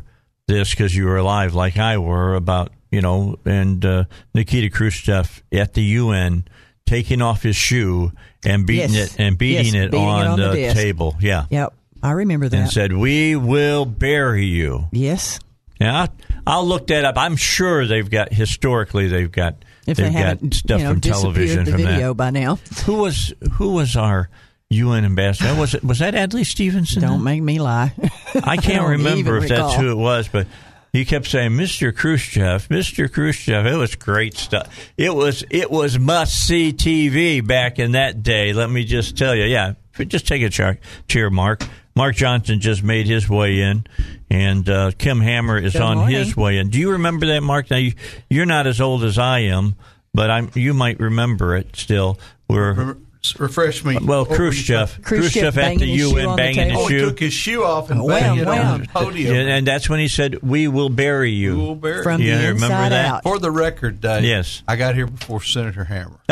[0.48, 5.42] this because you were alive, like I were, about you know, and uh, Nikita Khrushchev
[5.52, 6.44] at the UN
[6.86, 8.12] taking off his shoe
[8.44, 9.14] and beating Yes.
[9.14, 11.16] it and beating Yes, it beating it on, on the the, table.
[11.20, 12.56] Yeah, Yep, I remember that.
[12.56, 15.38] and said, "We will bury you." yes,
[15.80, 16.08] Now I'll,
[16.46, 17.16] I'll look that up.
[17.18, 21.00] I'm sure they've got historically they've got if they've they got stuff you know, from
[21.00, 22.14] television the from video that.
[22.14, 22.56] by now.
[22.84, 24.28] Who was who was our
[24.70, 25.54] UN ambassador?
[25.54, 27.02] Was it was that Adlai Stevenson?
[27.02, 27.92] Don't make me lie.
[28.34, 30.46] I can't don't remember if that's who it was, but
[30.92, 31.94] he kept saying, "Mr.
[31.94, 33.12] Khrushchev, Mr.
[33.12, 34.74] Khrushchev." It was great stuff.
[34.96, 38.52] It was it was must see TV back in that day.
[38.52, 39.74] Let me just tell you, yeah.
[40.06, 40.78] Just take a cheer,
[41.08, 41.62] cheer, Mark.
[41.96, 43.86] Mark Johnson just made his way in,
[44.30, 46.14] and uh, Kim Hammer is Good on morning.
[46.16, 46.68] his way in.
[46.68, 47.70] Do you remember that, Mark?
[47.70, 47.94] Now you,
[48.28, 49.74] you're not as old as I am,
[50.12, 50.50] but I'm.
[50.54, 52.18] You might remember it still.
[52.48, 52.96] We're
[53.38, 53.98] Refresh me.
[54.02, 56.70] well, What Khrushchev, Khrushchev Khrushchev at banging the shoe UN the banging table.
[56.70, 57.04] his Oh, he shoe.
[57.08, 59.34] took his shoe off and Wham, banged it on the podium.
[59.34, 62.36] Yeah, and that's when he said, "We will bury you." We will bury From Yeah,
[62.38, 63.04] the remember inside that?
[63.06, 63.22] out.
[63.24, 64.24] For the record, Dave.
[64.24, 64.62] Yes.
[64.68, 66.18] I got here before Senator Hammer.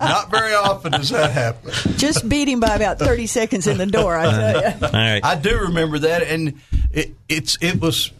[0.00, 1.70] Not very often does that happen.
[1.96, 4.86] Just beat him by about 30 seconds in the door, I tell you.
[4.86, 5.20] All right.
[5.24, 6.60] I do remember that, and
[6.90, 8.10] it, it's it was,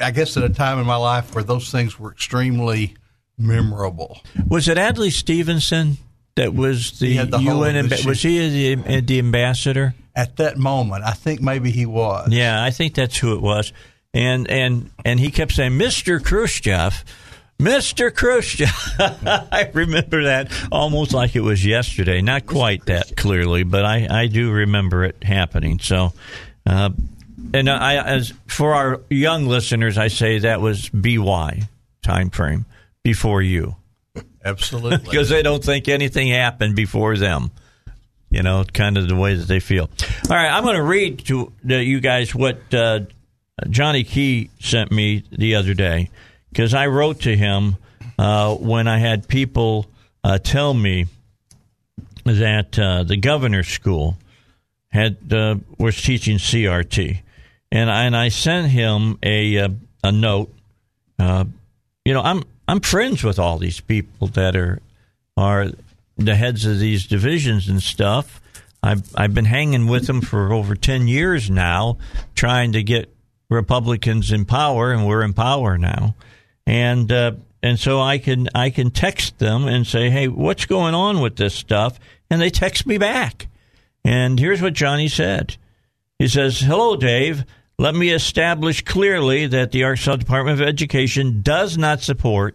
[0.00, 2.94] I guess, at a time in my life where those things were extremely
[3.38, 4.20] memorable.
[4.48, 5.96] Was it Adlai Stevenson
[6.36, 7.88] that was the, the UN?
[8.06, 9.94] was he the, the ambassador?
[10.14, 12.30] At that moment, I think maybe he was.
[12.30, 13.72] Yeah, I think that's who it was.
[14.12, 16.22] And and and he kept saying, "Mr.
[16.22, 17.04] Khrushchev."
[17.60, 18.12] Mr.
[18.14, 18.70] Khrushchev.
[19.52, 22.22] I remember that almost like it was yesterday.
[22.22, 25.78] Not quite that clearly, but I, I do remember it happening.
[25.78, 26.14] So,
[26.64, 26.88] uh,
[27.52, 31.68] and I, as for our young listeners, I say that was BY
[32.02, 32.64] time frame
[33.02, 33.76] before you.
[34.44, 34.98] Absolutely.
[34.98, 37.50] because they don't think anything happened before them.
[38.32, 39.90] You know, kind of the way that they feel.
[40.30, 43.00] All right, I'm going to read to you guys what uh,
[43.68, 46.10] Johnny Key sent me the other day
[46.50, 47.76] because I wrote to him
[48.20, 49.86] uh, when I had people
[50.22, 51.06] uh, tell me
[52.24, 54.16] that uh, the governor's school
[54.90, 57.22] had uh, was teaching CRT,
[57.72, 59.68] and I, and I sent him a uh,
[60.04, 60.54] a note.
[61.18, 64.80] You know, I'm I'm friends with all these people that are
[65.36, 65.72] are
[66.16, 68.40] the heads of these divisions and stuff.
[68.80, 71.98] I've I've been hanging with them for over ten years now,
[72.36, 73.12] trying to get
[73.48, 76.14] Republicans in power, and we're in power now,
[76.64, 80.94] and uh, and so I can I can text them and say, hey, what's going
[80.94, 81.98] on with this stuff,
[82.30, 83.48] and they text me back,
[84.04, 85.56] and here's what Johnny said.
[86.20, 87.44] He says, Hello, Dave.
[87.80, 92.54] Let me establish clearly that the Arkansas Department of Education does not support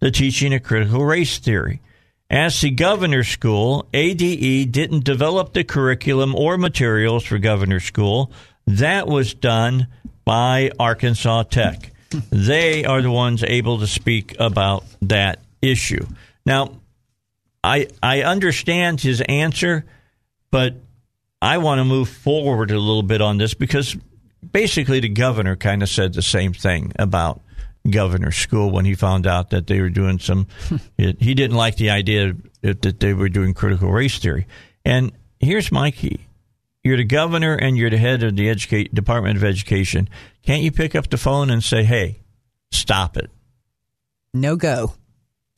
[0.00, 1.80] the teaching of critical race theory.
[2.28, 8.32] As the governor's school, ADE didn't develop the curriculum or materials for governor's school.
[8.66, 9.86] That was done
[10.24, 11.92] by Arkansas Tech.
[12.30, 16.04] They are the ones able to speak about that issue.
[16.44, 16.80] Now,
[17.62, 19.84] I I understand his answer,
[20.50, 20.74] but
[21.40, 23.96] I want to move forward a little bit on this because
[24.52, 27.40] basically the governor kind of said the same thing about
[27.90, 30.46] governor's school when he found out that they were doing some
[30.98, 34.46] it, he didn't like the idea that, that they were doing critical race theory.
[34.84, 36.26] And here's my key.
[36.82, 40.08] You're the governor and you're the head of the educate, department of education.
[40.42, 42.20] Can't you pick up the phone and say hey
[42.70, 43.30] stop it.
[44.32, 44.94] No go.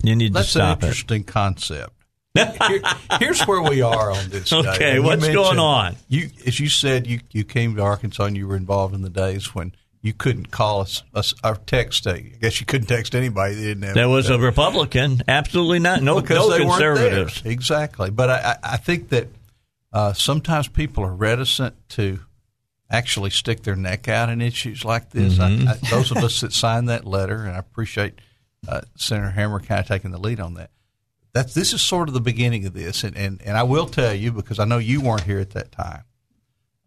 [0.03, 0.87] you need That's to an stop it.
[0.87, 1.93] interesting concept.
[2.37, 2.83] Here-
[3.19, 4.53] here's where we are on this.
[4.53, 5.97] Okay, what's going on?
[6.09, 9.11] You, as you said, you you came to Arkansas and you were involved in the
[9.11, 9.73] days when
[10.03, 12.07] you couldn't call us, us or text.
[12.07, 13.55] I guess you couldn't text anybody.
[13.55, 17.43] They didn't have there was a republican absolutely not no, because no conservatives.
[17.45, 19.29] Exactly, but I, I I think that
[19.93, 22.21] uh, sometimes people are reticent to
[22.91, 25.39] actually stick their neck out in issues like this.
[25.39, 25.69] Mm-hmm.
[25.69, 28.15] I, I, those of us that signed that letter, and I appreciate
[28.69, 30.71] uh, Senator Hammer kind of taking the lead on that.
[31.37, 34.15] That's this is sort of the beginning of this, and and, and I will tell
[34.15, 36.05] you because I know you weren't here at that time.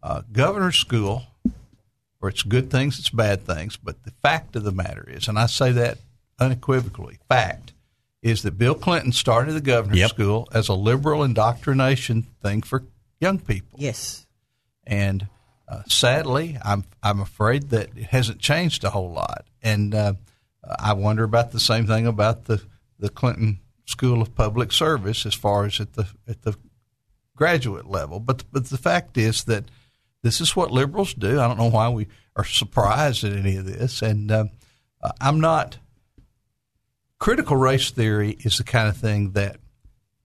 [0.02, 1.24] Uh, Governor's School
[2.20, 3.76] or it's good things, it's bad things.
[3.76, 5.98] But the fact of the matter is, and I say that
[6.38, 7.72] unequivocally, fact
[8.22, 10.10] is that Bill Clinton started the governor's Yep.
[10.10, 12.84] school as a liberal indoctrination thing for
[13.18, 13.78] young people.
[13.78, 14.26] Yes.
[14.86, 15.26] And
[15.66, 19.46] uh, sadly, I'm I'm afraid that it hasn't changed a whole lot.
[19.62, 20.14] And uh,
[20.78, 22.60] I wonder about the same thing about the,
[22.98, 23.60] the Clinton
[23.90, 26.56] School of Public Service as far as at the at the
[27.36, 28.20] graduate level.
[28.20, 29.64] But but the fact is that
[30.22, 31.40] this is what liberals do.
[31.40, 34.02] I don't know why we are surprised at any of this.
[34.02, 34.44] And uh,
[35.20, 35.78] I'm not.
[37.18, 39.58] Critical race theory is the kind of thing that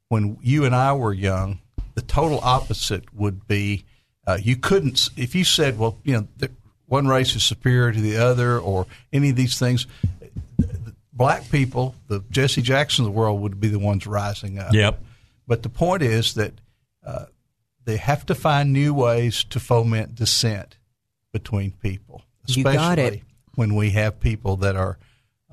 [0.07, 1.59] when you and I were young,
[1.93, 3.85] the total opposite would be
[4.27, 6.47] uh, you couldn't if you said, well, you know,
[6.85, 9.87] one race is superior to the other, or any of these things.
[11.15, 14.73] Black people, the Jesse Jackson of the world, would be the ones rising up.
[14.73, 15.01] Yep.
[15.47, 16.53] But the point is that
[17.05, 17.25] uh,
[17.85, 20.77] they have to find new ways to foment dissent
[21.31, 23.21] between people, You especially got it.
[23.55, 24.97] when we have people that are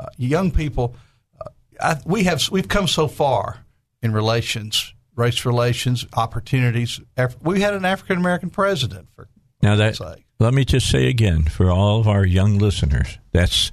[0.00, 0.96] uh, young people.
[1.40, 1.50] Uh,
[1.80, 3.64] I, we have we've come so far
[4.02, 7.00] in relations, race relations, opportunities.
[7.16, 9.28] Af- We had an African American president for
[9.62, 10.24] Now that God's sake.
[10.40, 13.70] let me just say again for all of our young listeners, that's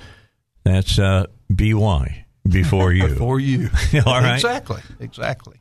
[0.64, 3.08] that's uh, by before you.
[3.10, 3.70] before you.
[4.06, 4.36] All right.
[4.36, 5.60] exactly, exactly.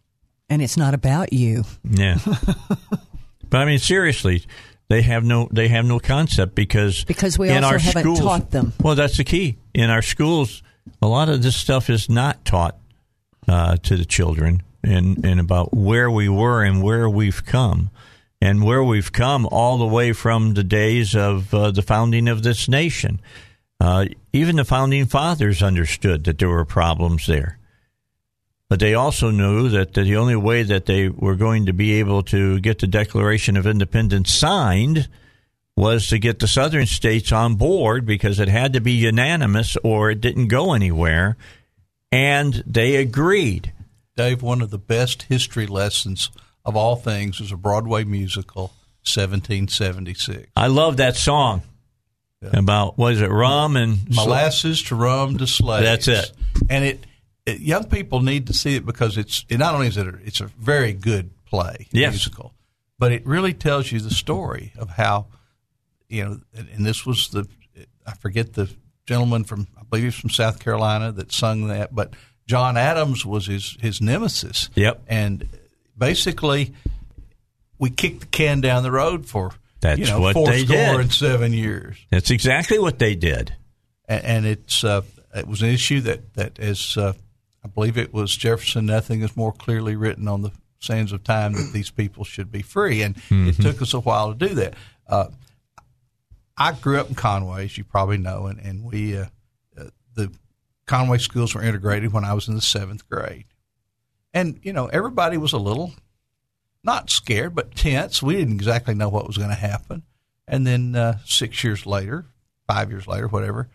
[0.49, 1.65] And it's not about you.
[1.85, 2.19] Yeah.
[3.51, 4.45] but I mean, seriously,
[4.89, 8.21] they have no they have no concept because Because we in also our haven't schools,
[8.21, 8.73] taught them.
[8.81, 9.59] Well, that's the key.
[9.75, 10.63] In our schools,
[11.03, 12.79] a lot of this stuff is not taught
[13.47, 17.91] uh, to the children, and and about where we were and where we've come,
[18.41, 22.43] and where we've come all the way from the days of uh, the founding of
[22.43, 23.21] this nation.
[23.81, 27.59] Uh, even the founding fathers understood that there were problems there.
[28.69, 32.23] But they also knew that the only way that they were going to be able
[32.25, 35.09] to get the Declaration of Independence signed
[35.77, 40.11] was to get the southern states on board because it had to be unanimous or
[40.11, 41.37] it didn't go anywhere.
[42.11, 43.73] And they agreed.
[44.17, 46.31] Dave, one of the best history lessons
[46.65, 48.73] of all things is a Broadway musical,
[49.05, 50.51] 1776.
[50.57, 51.63] I love that song
[52.43, 55.85] about, was it rum and Molasses to rum to slaves.
[55.85, 56.33] That's it.
[56.71, 57.07] And it,
[57.47, 60.19] it young people need to see it because it's it not only is it a,
[60.25, 62.13] it's a very good play Yes.
[62.13, 62.55] musical,
[62.99, 65.27] but it really tells you the story of how
[66.09, 66.41] you know.
[66.55, 67.47] And, and this was the
[68.07, 68.71] I forget the
[69.07, 72.13] gentleman from I believe he's from South Carolina that sung that, but
[72.47, 74.71] John Adams was his his nemesis.
[74.75, 75.03] Yep.
[75.09, 75.49] And
[75.97, 76.73] basically,
[77.79, 81.01] we kicked the can down the road for That's you know what they did.
[81.01, 83.55] in seven years That's exactly what they did.
[84.09, 85.03] and, and it's uh,
[85.35, 87.13] it was an issue that that is uh,
[87.65, 88.87] I believe it was Jefferson.
[88.87, 90.51] Nothing is more clearly written on the
[90.81, 94.33] sands of time that these people should be free, and it took us a while
[94.35, 94.75] to do that.
[95.07, 95.27] Uh,
[96.57, 99.27] I grew up in Conway, as you probably know, and and we uh,
[99.77, 100.33] uh, the
[100.87, 103.45] Conway schools were integrated when I was in the seventh grade,
[104.35, 105.93] and you know everybody was a little
[106.85, 108.23] not scared but tense.
[108.23, 110.03] We didn't exactly know what was going to happen,
[110.47, 112.27] and then uh, six years later,
[112.67, 113.69] five years later, whatever,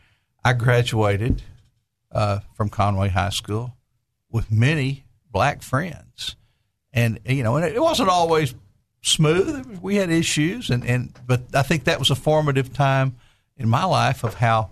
[0.44, 1.42] I graduated
[2.12, 3.76] uh, from Conway High School
[4.30, 6.36] with many black friends,
[6.92, 8.54] and you know, and it wasn't always
[9.02, 9.80] smooth.
[9.82, 13.16] We had issues, and and but I think that was a formative time
[13.58, 14.72] in my life of how,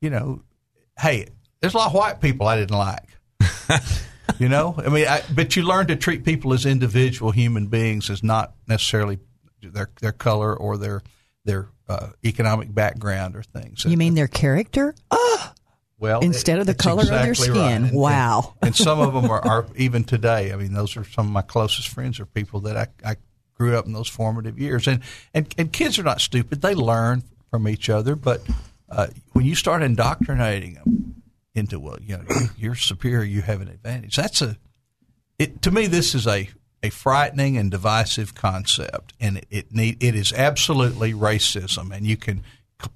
[0.00, 0.42] you know,
[0.98, 1.26] hey,
[1.60, 3.08] there's a lot of white people I didn't like.
[4.42, 8.10] you know, I mean, I, but you learn to treat people as individual human beings,
[8.10, 9.20] as not necessarily
[9.62, 11.00] their their color or their
[11.44, 13.84] their uh, economic background or things.
[13.84, 14.96] You mean their character?
[15.96, 17.68] Well, Instead of the color of their exactly right.
[17.68, 17.84] skin.
[17.84, 18.54] And- Wow.
[18.60, 20.52] And, and some of them are, are even today.
[20.52, 23.16] I mean, those are some of my closest friends are people that I, I
[23.54, 24.88] grew up in those formative years.
[24.88, 25.00] And,
[25.32, 26.60] and, and kids are not stupid.
[26.60, 27.22] They learn
[27.52, 28.16] from each other.
[28.16, 28.42] But
[28.90, 31.11] uh, when you start indoctrinating them
[31.54, 34.56] into, well, you know, you- you're superior, you have an advantage, that's a,
[35.38, 36.48] it, to me, this is a,
[36.82, 39.12] a frightening and divisive concept.
[39.20, 41.94] And it, it, need, it is absolutely racism.
[41.94, 42.42] And you can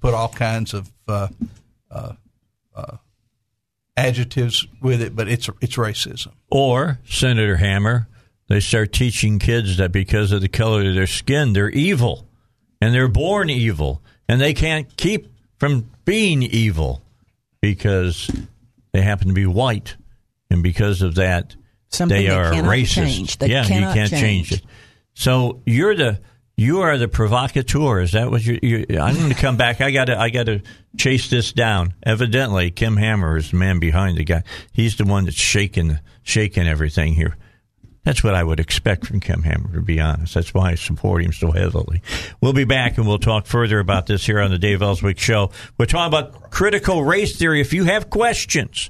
[0.01, 1.29] put all kinds of, uh,
[3.95, 6.31] adjectives with it, but it's it's racism.
[6.51, 8.07] Or, Senator Hammer,
[8.47, 12.27] they start teaching kids that because of the color of their skin, they're evil.
[12.79, 14.03] And they're born evil.
[14.29, 15.27] And they can't keep
[15.57, 17.01] from being evil
[17.73, 18.31] because
[18.93, 19.95] they happen to be white.
[20.49, 21.55] And because of that,
[21.89, 23.37] Something they are racist.
[23.39, 24.49] They yeah, you can't change.
[24.49, 24.61] change it.
[25.13, 26.21] So you're the
[26.55, 28.01] you are the provocateur.
[28.01, 28.59] Is that what you?
[28.61, 29.81] you I'm going to come back.
[29.81, 30.61] I got to I got to
[30.97, 31.93] chase this down.
[32.03, 34.43] Evidently, Kim Hammer is the man behind the guy.
[34.71, 37.35] He's the one that's shaking shaking everything here.
[38.07, 40.33] That's what I would expect from Kim Hammer, to be honest.
[40.33, 42.01] That's why I support him so heavily.
[42.39, 45.51] We'll be back and we'll talk further about this here on the Dave Elswick Show.
[45.77, 47.59] We're talking about critical race theory.
[47.59, 48.89] If you have questions,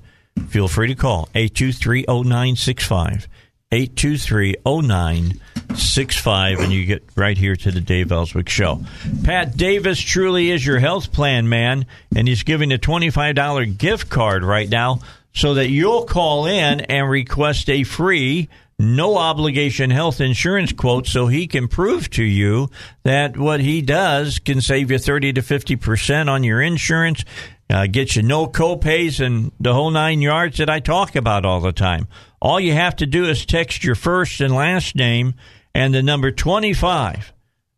[0.49, 3.25] feel free to call 823-0965.
[3.71, 8.83] 823-0965 and you get right here to the Dave Elswick Show.
[9.23, 14.43] Pat Davis truly is your health plan man and he's giving a $25 gift card
[14.43, 14.99] right now
[15.33, 18.47] so that you'll call in and request a free
[18.79, 22.69] no obligation health insurance quote so he can prove to you
[23.03, 27.23] that what he does can save you 30 to 50% on your insurance,
[27.69, 31.59] uh, get you no copays and the whole nine yards that I talk about all
[31.59, 32.07] the time.
[32.39, 35.33] All you have to do is text your first and last name
[35.73, 37.33] and the number 25.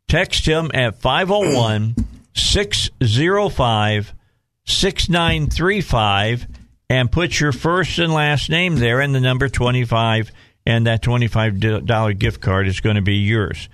[0.10, 1.95] Text him at 501
[2.34, 4.14] 605
[4.66, 6.47] 6935
[6.89, 10.32] and put your first and last name there and the number 25
[10.70, 13.70] and that $25 gift card is going to be yours.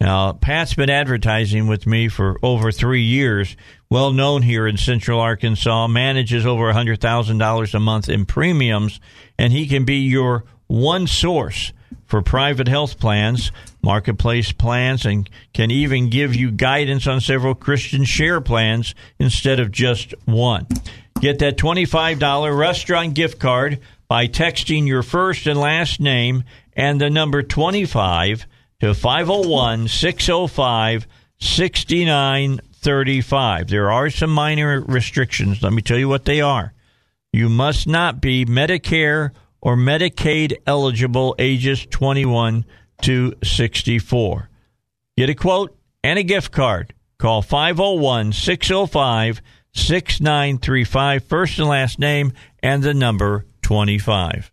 [0.00, 3.56] Now, Pat's been advertising with me for over three years,
[3.88, 8.98] well known here in Central Arkansas, manages over $100,000 a month in premiums,
[9.38, 11.72] and he can be your one source
[12.06, 18.04] for private health plans, marketplace plans, and can even give you guidance on several Christian
[18.04, 20.66] share plans instead of just one.
[21.20, 23.78] Get that $25 restaurant gift card
[24.10, 26.42] by texting your first and last name
[26.72, 28.44] and the number 25
[28.80, 31.06] to 501 605
[31.38, 33.68] 6935.
[33.68, 35.62] There are some minor restrictions.
[35.62, 36.72] Let me tell you what they are.
[37.32, 39.30] You must not be Medicare
[39.60, 42.64] or Medicaid eligible ages 21
[43.02, 44.50] to 64.
[45.16, 46.94] Get a quote and a gift card.
[47.18, 49.40] Call 501 605
[49.72, 54.50] 6935, first and last name, and the number 25.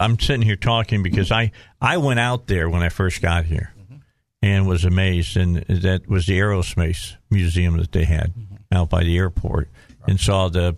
[0.00, 3.72] I'm sitting here talking because I, I went out there when I first got here
[3.80, 3.98] mm-hmm.
[4.42, 5.36] and was amazed.
[5.36, 8.56] And that was the Aerospace Museum that they had mm-hmm.
[8.72, 9.68] out by the airport
[10.08, 10.74] and saw the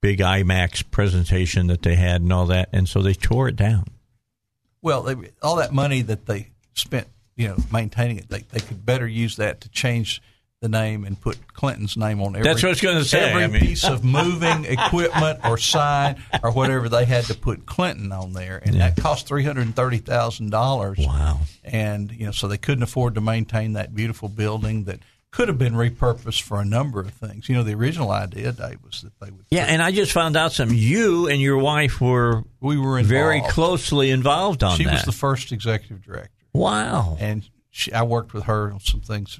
[0.00, 2.68] big IMAX presentation that they had and all that.
[2.72, 3.86] And so they tore it down.
[4.80, 8.86] Well, they, all that money that they spent, you know, maintaining it, they, they could
[8.86, 10.22] better use that to change
[10.60, 12.42] the name and put Clinton's name on every.
[12.44, 13.30] That's what I was going to say.
[13.30, 17.66] Every I mean- piece of moving equipment or sign or whatever they had to put
[17.66, 20.98] Clinton on there, and that cost three hundred and thirty thousand dollars.
[20.98, 21.40] Wow!
[21.64, 25.00] And you know, so they couldn't afford to maintain that beautiful building that
[25.30, 27.48] could have been repurposed for a number of things.
[27.48, 29.44] You know, the original idea, Dave, was that they would.
[29.50, 30.70] Yeah, and I just found out some.
[30.72, 34.94] You and your wife were we were very closely involved on she that.
[34.94, 36.30] was the first executive director.
[36.54, 37.18] wow.
[37.20, 39.38] and she, I worked with her on some things,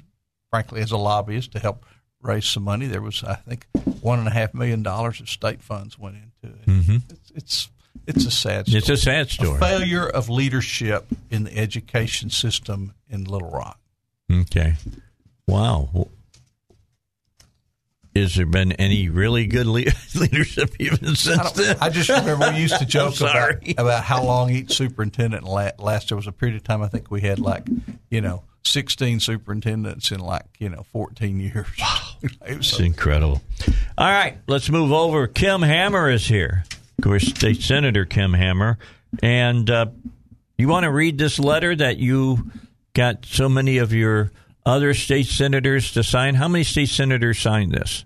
[0.57, 1.85] frankly, as a lobbyist to help
[2.21, 2.87] raise some money.
[2.87, 3.67] There was, I think,
[4.01, 6.65] one and a half million dollars of state funds went into it.
[6.65, 7.01] Mhm.
[7.11, 7.69] It's, it's
[8.07, 8.65] it's a sad.
[8.67, 8.77] Story.
[8.79, 9.59] It's a sad story.
[9.59, 13.79] failure of leadership in the education system in Little Rock.
[14.31, 14.75] Okay.
[15.47, 16.07] Wow.
[18.15, 19.83] Has there been any really good le-
[20.15, 21.77] leadership even since don't- then?
[21.79, 26.09] I just remember we used to joke about, about how long each superintendent la- lasted.
[26.09, 27.67] There was a period of time I think we had like,
[28.09, 31.67] you know, 16 superintendents in like, you know, 14 years.
[31.79, 31.99] Wow.
[32.21, 33.41] it was It's incredible.
[33.97, 35.27] All right, let's move over.
[35.27, 36.63] Kim Hammer is here.
[36.97, 38.77] Of course, State Senator Kim Hammer.
[39.21, 39.87] And uh,
[40.57, 42.51] you want to read this letter that you
[42.93, 44.31] got so many of your
[44.65, 46.35] other state senators to sign?
[46.35, 48.03] How many state senators signed this?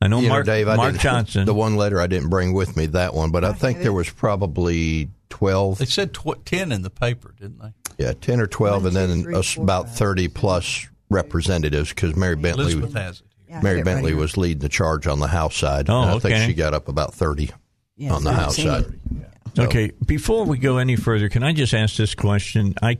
[0.00, 1.44] I know You know, Mark, Dave, Mark didn't- Johnson.
[1.44, 4.08] The one letter I didn't bring with me, that one, but I think there was
[4.08, 5.78] probably 12.
[5.78, 7.72] They said tw- 10 in the paper, didn't they?
[7.98, 12.36] Yeah, 10 or 12, and then three, us four, about 30 plus representatives because Mary
[12.36, 13.26] Bentley, Elizabeth has it.
[13.48, 14.20] Yeah, Mary get right Bentley here.
[14.20, 15.90] was leading the charge on the House side.
[15.90, 16.28] Oh, and I okay.
[16.30, 17.50] think she got up about 30
[17.96, 18.84] Yeah, on the House seen side.
[18.84, 19.58] it.
[19.58, 22.74] Okay, before we go any further, can I just ask this question?
[22.80, 22.98] I,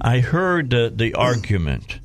[0.00, 2.00] I heard the, the argument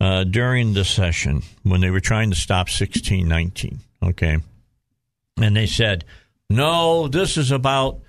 [0.00, 4.38] uh, during the session when they were trying to stop 1619, okay?
[5.40, 6.04] And they said,
[6.50, 8.00] no, this is about,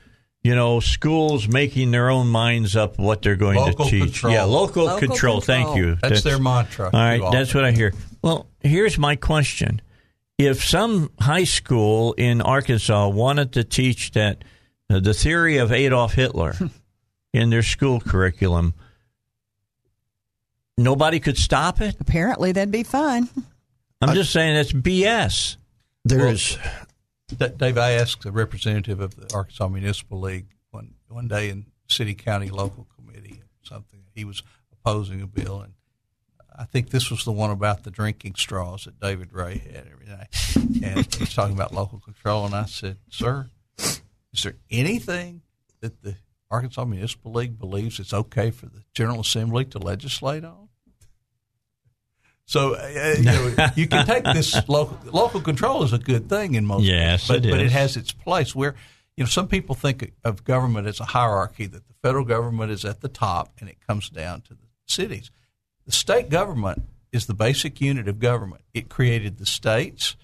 [0.41, 4.03] you know, schools making their own minds up what they're going Local to teach.
[4.03, 4.33] control.
[4.33, 5.41] Yeah, local, Local control.
[5.41, 5.97] Thank you.
[6.01, 6.85] That's, their mantra.
[6.93, 7.93] All right, too that's what I hear.
[8.21, 9.81] Well, here's my question.
[10.37, 14.43] If some high school in Arkansas wanted to teach that
[14.89, 16.55] uh, the theory of Adolf Hitler
[17.33, 18.73] in their school curriculum,
[20.77, 21.97] nobody could stop it?
[21.99, 23.27] Apparently, that'd be fine.
[24.01, 25.57] I'm just saying that's BS.
[26.05, 26.59] There Well, is- D-
[27.37, 32.13] Dave, I asked a representative of the Arkansas Municipal League one one day in city
[32.13, 35.73] county local committee something he was opposing a bill, and
[36.57, 40.07] I think this was the one about the drinking straws that David Ray had every
[40.07, 40.27] night,
[40.83, 45.41] and he's talking about local control, and I said, "Sir, is there anything
[45.81, 46.15] that the
[46.51, 50.68] Arkansas Municipal League believes it's okay for the General Assembly to legislate on.
[52.49, 56.55] So uh, you, know, you can take this local local control is a good thing
[56.55, 58.55] in most yes, but, it but it has its place.
[58.55, 58.73] Where
[59.15, 62.85] you know some people think of government as a hierarchy that the federal government is
[62.85, 65.29] at the top and it comes down to the cities.
[65.85, 66.81] The state government
[67.11, 68.63] is the basic unit of government.
[68.73, 70.15] It created the states.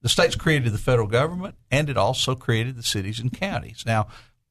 [0.00, 3.84] The states created the federal government, and it also created the cities and counties.
[3.84, 4.06] Now,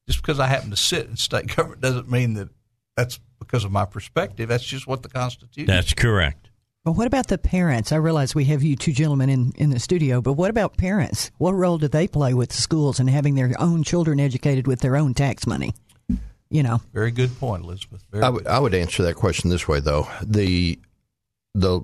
[0.06, 2.50] just because I happen to sit in state government doesn't mean that
[2.96, 4.48] that's because of my perspective.
[4.48, 5.66] That's just what the Constitution.
[5.66, 6.49] That's correct.
[6.84, 7.92] But what about the parents?
[7.92, 11.30] I realize we have you two gentlemen in, in the studio, but what about parents?
[11.36, 14.80] What role do they play with the schools and having their own children educated with
[14.80, 15.74] their own tax money?
[16.48, 18.02] You know, very good point, Elizabeth.
[18.10, 20.08] Very I would I would answer that question this way though.
[20.24, 20.80] The
[21.54, 21.82] the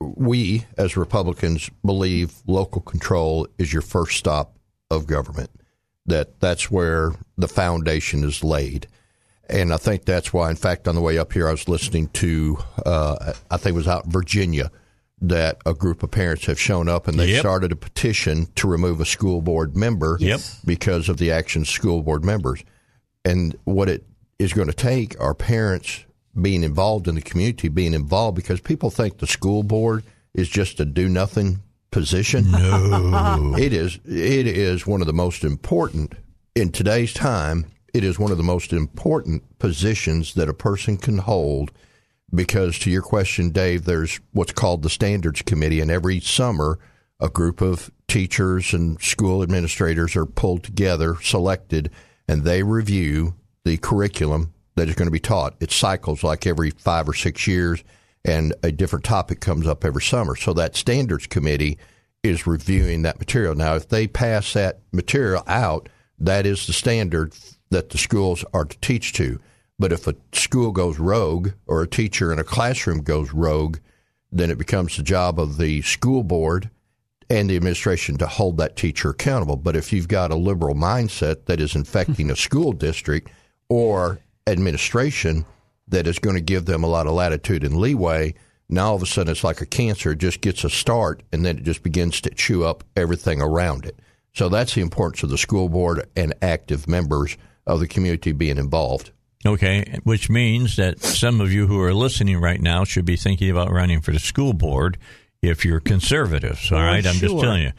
[0.00, 4.56] we as Republicans believe local control is your first stop
[4.90, 5.50] of government.
[6.06, 8.86] That that's where the foundation is laid.
[9.48, 12.08] And I think that's why, in fact, on the way up here, I was listening
[12.14, 14.70] to, uh, I think it was out in Virginia,
[15.20, 17.40] that a group of parents have shown up and they Yep.
[17.40, 20.40] started a petition to remove a school board member Yep.
[20.64, 22.62] because of the actions of school board members.
[23.24, 24.04] And what it
[24.38, 26.04] is going to take are parents
[26.40, 30.02] being involved in the community, being involved because people think the school board
[30.34, 32.50] is just a do nothing position.
[32.50, 33.54] No.
[33.58, 36.12] it is it is one of the most important
[36.56, 37.66] in today's time.
[37.94, 41.70] It is one of the most important positions that a person can hold
[42.34, 46.80] because to your question, Dave, there's what's called the standards committee, and every summer
[47.20, 51.88] a group of teachers and school administrators are pulled together, selected,
[52.26, 55.54] and they review the curriculum that is going to be taught.
[55.60, 57.84] It cycles like every five or six years,
[58.24, 60.34] and a different topic comes up every summer.
[60.34, 61.78] So that standards committee
[62.24, 63.54] is reviewing that material.
[63.54, 65.88] Now, if they pass that material out,
[66.18, 67.34] that is the standard
[67.74, 69.40] that the schools are to teach to.
[69.80, 73.78] But if a school goes rogue or a teacher in a classroom goes rogue,
[74.30, 76.70] then it becomes the job of the school board
[77.28, 79.56] and the administration to hold that teacher accountable.
[79.56, 83.30] But if you've got a liberal mindset that is infecting a school district
[83.68, 85.44] or administration
[85.88, 88.34] that is going to give them a lot of latitude and leeway,
[88.68, 90.12] now all of a sudden it's like a cancer.
[90.12, 93.84] It just gets a start and then it just begins to chew up everything around
[93.84, 93.98] it.
[94.32, 97.36] So that's the importance of the school board and active members
[97.66, 99.10] of the community being involved.
[99.46, 103.50] Okay, which means that some of you who are listening right now should be thinking
[103.50, 104.96] about running for the school board
[105.42, 106.72] if you're conservatives.
[106.72, 107.72] All right, For right, I'm just telling you.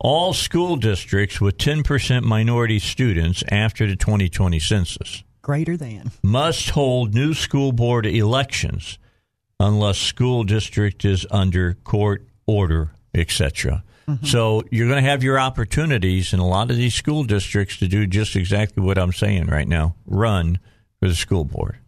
[0.00, 6.10] All school districts with 10% minority students after the 2020 census greater than.
[6.22, 8.98] must hold new school board elections
[9.60, 13.84] unless school district is under court order, etc.
[14.08, 14.26] Mm-hmm.
[14.26, 17.88] So you're going to have your opportunities in a lot of these school districts to
[17.88, 20.58] do just exactly what I'm saying right now: run
[21.00, 21.78] for the school board.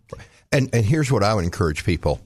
[0.52, 2.20] And and here's what I would encourage people.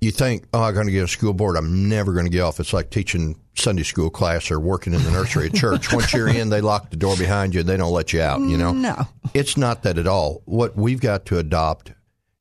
[0.00, 1.56] You think, oh, I'm going to get a school board.
[1.56, 2.60] I'm never going to get off.
[2.60, 5.90] It's like teaching Sunday school class or working in the nursery at church.
[5.94, 7.62] Once you're in, they lock the door behind you.
[7.62, 8.40] They don't let you out.
[8.40, 9.06] You know, No.
[9.32, 10.42] it's not that at all.
[10.44, 11.92] What we've got to adopt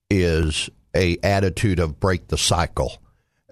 [0.09, 3.01] is a attitude of break the cycle.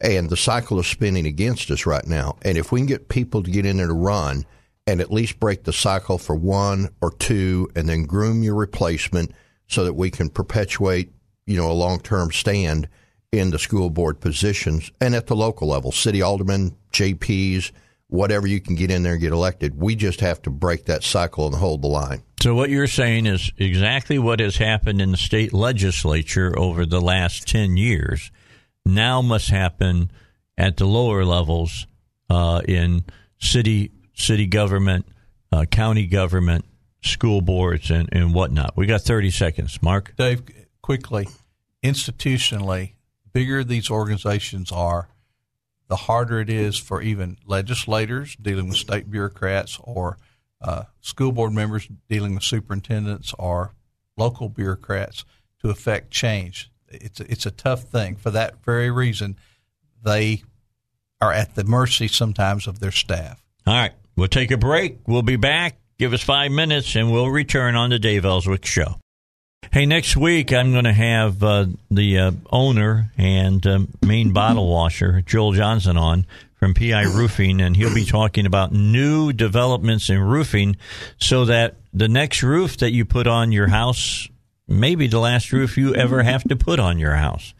[0.01, 2.37] And the cycle is spinning against us right now.
[2.41, 4.45] And if we can get people to get in there to run
[4.87, 9.31] and at least break the cycle for one or two and then groom your replacement
[9.67, 11.11] so that we can perpetuate,
[11.45, 12.89] you know, a long-term stand
[13.31, 17.71] in the school board positions and at the local level, city aldermen, JPs,
[18.07, 19.79] whatever you can get in there and get elected.
[19.79, 22.23] We just have to break that cycle and hold the line.
[22.41, 26.99] So what you're saying is exactly what has happened in the state legislature over the
[26.99, 28.31] last 10 years
[28.85, 30.11] now must happen
[30.57, 31.87] at the lower levels
[32.29, 33.03] uh, in
[33.39, 35.05] city city government,
[35.51, 36.65] uh, county government,
[37.01, 38.75] school boards, and, and whatnot.
[38.75, 39.81] We got 30 seconds.
[39.81, 40.13] Mark?
[40.15, 40.43] Dave,
[40.81, 41.27] quickly,
[41.83, 42.93] institutionally,
[43.33, 45.09] bigger these organizations are,
[45.87, 50.17] the harder it is for even legislators dealing with state bureaucrats or
[50.61, 53.73] uh, school board members dealing with superintendents or
[54.15, 55.25] local bureaucrats
[55.61, 56.70] to affect change.
[56.93, 58.15] It's a, it's a tough thing.
[58.15, 59.37] For that very reason,
[60.03, 60.43] they
[61.19, 63.43] are at the mercy sometimes of their staff.
[63.65, 63.93] All right.
[64.15, 64.99] We'll take a break.
[65.07, 65.77] We'll be back.
[65.97, 68.95] Give us five minutes, and we'll return on the Dave Elswick Show.
[69.71, 74.67] Hey, next week I'm going to have uh, the uh, owner and um, main bottle
[74.67, 76.25] washer, Joel Johnson, on
[76.55, 80.75] from PI Roofing, and he'll be talking about new developments in roofing
[81.19, 84.27] so that the next roof that you put on your house
[84.71, 87.53] may be the last roof you ever have to put on your house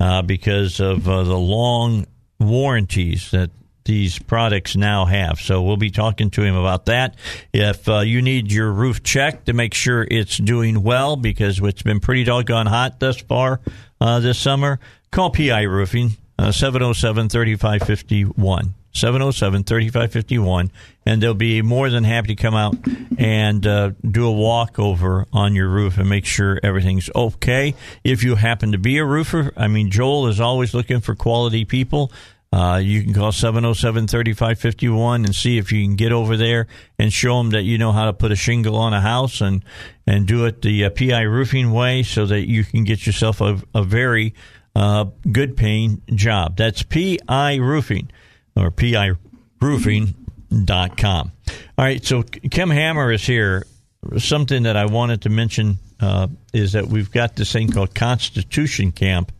[0.00, 2.06] uh, because of uh, the long
[2.38, 3.50] warranties that
[3.84, 5.38] these products now have.
[5.38, 7.16] So we'll be talking to him about that.
[7.52, 11.82] If uh, you need your roof checked to make sure it's doing well, because it's
[11.82, 13.60] been pretty doggone hot thus far
[14.00, 18.74] uh, this summer, call PI Roofing, uh, 707 3551.
[18.96, 20.70] 707 3551,
[21.04, 22.74] and they'll be more than happy to come out
[23.18, 27.74] and uh, do a walkover on your roof and make sure everything's okay.
[28.02, 31.64] If you happen to be a roofer, I mean, Joel is always looking for quality
[31.64, 32.10] people.
[32.52, 36.68] Uh, you can call 707 3551 and see if you can get over there
[36.98, 39.64] and show them that you know how to put a shingle on a house and,
[40.06, 43.60] and do it the uh, PI roofing way so that you can get yourself a,
[43.74, 44.32] a very
[44.74, 46.56] uh, good paying job.
[46.56, 48.10] That's PI roofing
[48.56, 51.32] or piroofing.com.
[51.78, 53.66] All right, so Kim Hammer is here.
[54.18, 58.92] Something that I wanted to mention uh, is that we've got this thing called Constitution
[58.92, 59.32] Camp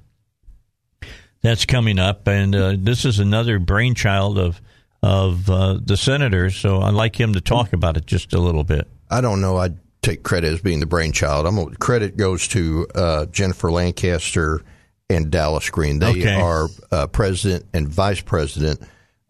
[1.42, 4.60] that's coming up, and uh, this is another brainchild of
[5.02, 6.56] of uh, the senators.
[6.56, 8.88] So I'd like him to talk about it just a little bit.
[9.08, 9.56] I don't know.
[9.56, 11.46] I'd take credit as being the brainchild.
[11.46, 14.62] I'm credit goes to uh, Jennifer Lancaster
[15.08, 16.00] and Dallas Green.
[16.00, 16.34] They Okay.
[16.34, 18.80] are uh, president and vice president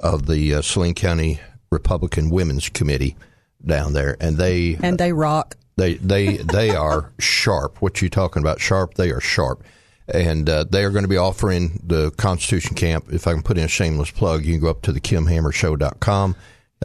[0.01, 1.41] of the uh, Saline County
[1.71, 3.17] Republican Women's Committee
[3.65, 5.57] down there, and they And they rock.
[5.77, 7.81] they they they are sharp.
[7.83, 8.61] What you talking about?
[8.61, 8.95] Sharp.
[8.95, 9.65] They are sharp,
[10.07, 13.07] and uh, they are going to be offering the Constitution Camp.
[13.13, 16.37] If I can put in a shameless plug, you can go up to the KimHammerShow.com,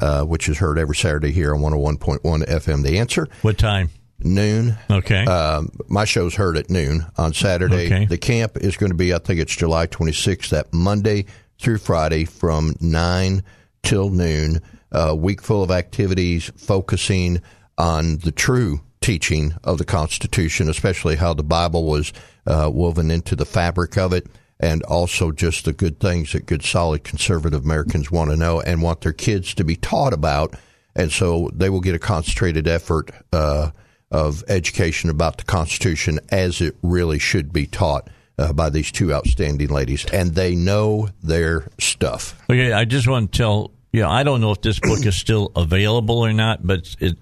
[0.01, 2.83] uh, which is heard every Saturday here on 101.1 FM.
[2.83, 3.89] The answer What time?
[4.23, 4.77] noon.
[4.89, 5.25] Okay.
[5.25, 7.85] Um, my show's heard at noon on Saturday.
[7.87, 8.05] Okay.
[8.05, 11.25] The camp is going to be, I think it's July 26th, that Monday
[11.61, 13.43] through Friday from 9
[13.83, 14.61] till noon.
[14.91, 17.41] A week full of activities focusing
[17.77, 22.11] on the true teaching of the Constitution, especially how the Bible was
[22.45, 24.27] uh, woven into the fabric of it.
[24.59, 28.83] And also just the good things that good, solid conservative Americans want to know and
[28.83, 30.55] want their kids to be taught about.
[30.95, 33.71] And so they will get a concentrated effort uh,
[34.11, 38.07] of education about the Constitution as it really should be taught
[38.41, 42.41] uh, by these two outstanding ladies, and they know their stuff.
[42.49, 45.51] Okay, I just want to tell you, I don't know if this book is still
[45.55, 47.17] available or not, but it,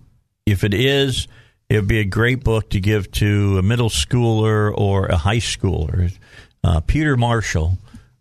[0.46, 1.28] if it is,
[1.70, 5.38] it would be a great book to give to a middle schooler or a high
[5.38, 6.12] schooler.
[6.64, 7.78] Uh, Peter Marshall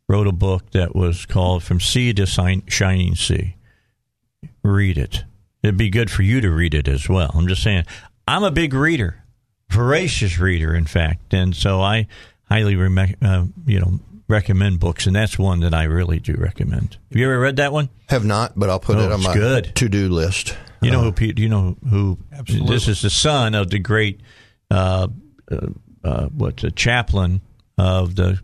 [0.09, 3.55] wrote a book that was called From Sea to Shining Sea.
[4.63, 5.25] Read it.
[5.63, 7.31] It'd be good for you to read it as well.
[7.35, 7.85] I'm just saying,
[8.27, 9.23] I'm a big reader,
[9.71, 12.07] voracious reader, in fact, and so I
[12.49, 16.97] highly rem- uh, you know recommend books, and that's one that I really do recommend.
[17.11, 17.89] Have you ever read that one?
[18.09, 19.75] Have not, but I'll put Oh, it on my good.
[19.77, 20.55] to-do list.
[20.83, 21.13] You know who?
[21.13, 22.19] Pete, do you know who?
[22.33, 22.75] Absolutely.
[22.75, 24.21] This is the son of the great,
[24.71, 25.09] uh,
[25.51, 25.67] uh,
[26.05, 27.41] uh, what's a chaplain
[27.77, 28.39] of the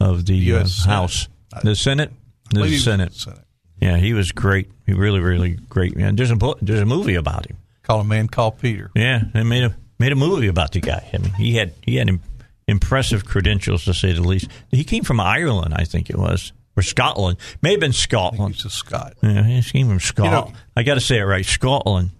[0.00, 0.94] of the uh, US Senate.
[0.94, 1.28] House,
[1.64, 2.12] the Senate,
[2.50, 3.14] the believe he was Senate.
[3.14, 3.44] Senate.
[3.80, 4.70] Yeah, he was great.
[4.86, 6.16] He really, really great man.
[6.16, 7.56] There's a bo- there's a movie about him.
[7.82, 8.90] Call a man called Peter.
[8.94, 11.08] Yeah, they made a made a movie about the guy.
[11.12, 12.20] I mean, he had he had im-
[12.70, 14.48] impressive credentials to say the least.
[14.70, 17.38] He came from Ireland, I think it was, or Scotland.
[17.62, 18.54] May have been Scotland.
[18.54, 19.14] He's a Scot.
[19.22, 20.54] Yeah, he came from Scotland.
[20.54, 22.10] know- I got to say it right, Scotland.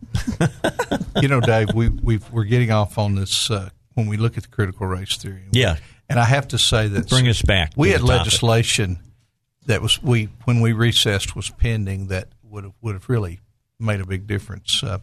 [1.23, 4.43] you know, Dave, we we we're getting off on this uh, when we look at
[4.45, 5.45] the critical race theory.
[5.53, 5.77] Yeah.
[6.09, 8.17] and I have to say that Bring us back We had topic.
[8.19, 8.99] legislation
[9.67, 13.39] that was we when we recessed was pending that would have would have really
[13.79, 14.83] made a big difference.
[14.83, 14.99] Uh,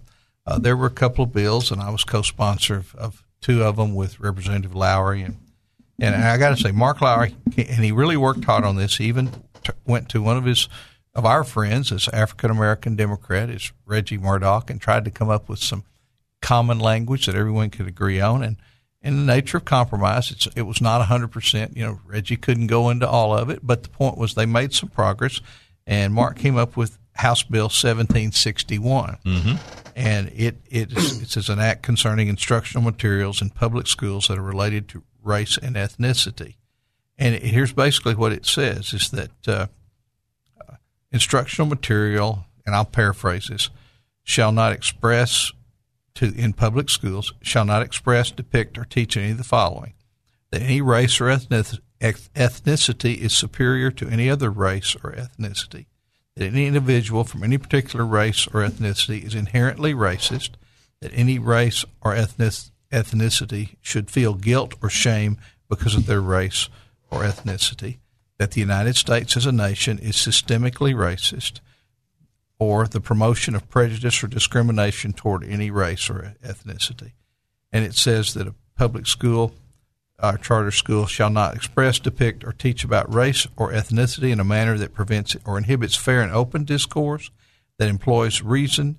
[0.46, 3.76] uh, there were a couple of bills, and I was co-sponsor of, of two of
[3.76, 5.38] them with Representative Lowery and.
[6.00, 8.98] And I got to say, Mark Lowery, and he really worked hard on this.
[8.98, 9.32] He even
[9.64, 10.70] t- went to one of his
[11.18, 15.50] of our friends, this African American Democrat, is Reggie Murdock, and tried to come up
[15.50, 15.84] with some
[16.44, 18.44] common language that everyone could agree on.
[18.44, 18.58] And
[19.02, 21.76] in the nature of compromise, it was not 100%.
[21.76, 24.74] You know, Reggie couldn't go into all of it, but the point was they made
[24.74, 25.42] some progress.
[25.88, 29.18] And Mark came up with House Bill 1761.
[29.26, 29.56] Mm-hmm.
[29.96, 34.38] And it, it is, it says an act concerning instructional materials in public schools that
[34.38, 36.56] are related to race and ethnicity.
[37.18, 39.68] And it, here's basically what it says is that uh,
[41.12, 43.70] instructional material, and I'll paraphrase this,
[44.24, 45.52] shall not express
[46.16, 49.94] to in public schools shall not express, depict, or teach any of the following:
[50.52, 51.68] that any race or ethnic,
[52.02, 55.86] ethnicity is superior to any other race or ethnicity;
[56.38, 60.52] that any individual from any particular race or ethnicity is inherently racist;
[61.02, 62.54] that any race or ethnic,
[62.92, 65.38] ethnicity should feel guilt or shame
[65.68, 66.70] because of their race
[67.10, 67.98] or ethnicity;
[68.38, 71.60] that the United States as a nation is systemically racist
[72.60, 77.14] or the promotion of prejudice or discrimination toward any race or ethnicity.
[77.72, 79.54] And it says that a public school
[80.20, 84.44] our charter school shall not express, depict, or teach about race or ethnicity in a
[84.44, 87.30] manner that prevents or inhibits fair and open discourse,
[87.78, 88.98] that employs reason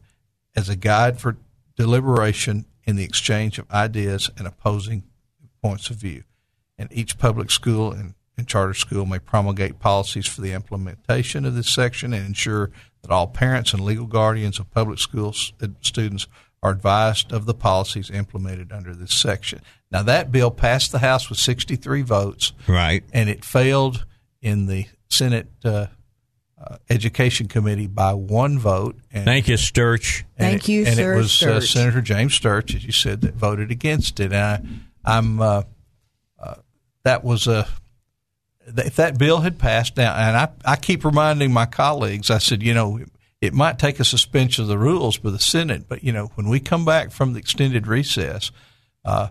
[0.54, 1.36] as a guide for
[1.76, 5.02] deliberation in the exchange of ideas and opposing
[5.62, 6.22] points of view.
[6.78, 11.54] And each public school and, and charter school may promulgate policies for the implementation of
[11.54, 12.70] this section and ensure
[13.02, 16.28] that all parents and legal guardians of public school students
[16.62, 19.60] are advised of the policies implemented under this section.
[19.90, 22.52] Now, that bill passed the House with 63 votes.
[22.66, 23.04] Right.
[23.12, 24.04] And it failed
[24.42, 25.86] in the Senate uh,
[26.62, 28.96] uh, Education Committee by one vote.
[29.12, 30.24] And, Thank you, Sturch.
[30.36, 31.14] Thank it, you, and sir.
[31.14, 34.32] it was uh, Senator James Sturch, as you said, that voted against it.
[34.32, 34.62] And I,
[35.04, 35.62] I'm uh,
[36.38, 36.54] uh,
[37.04, 37.66] that was a
[38.76, 42.62] if that bill had passed now, and I, I keep reminding my colleagues, I said,
[42.62, 43.00] you know,
[43.40, 46.48] it might take a suspension of the rules by the Senate, but you know, when
[46.48, 48.50] we come back from the extended recess,
[49.04, 49.28] uh,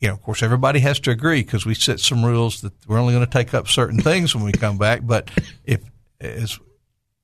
[0.00, 2.98] you know, of course, everybody has to agree because we set some rules that we're
[2.98, 5.00] only going to take up certain things when we come back.
[5.04, 5.30] But
[5.64, 5.80] if
[6.20, 6.58] as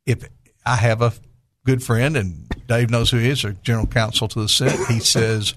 [0.06, 0.28] if
[0.66, 1.12] I have a
[1.64, 5.00] good friend and Dave knows who he is, or general counsel to the Senate, he
[5.00, 5.54] says.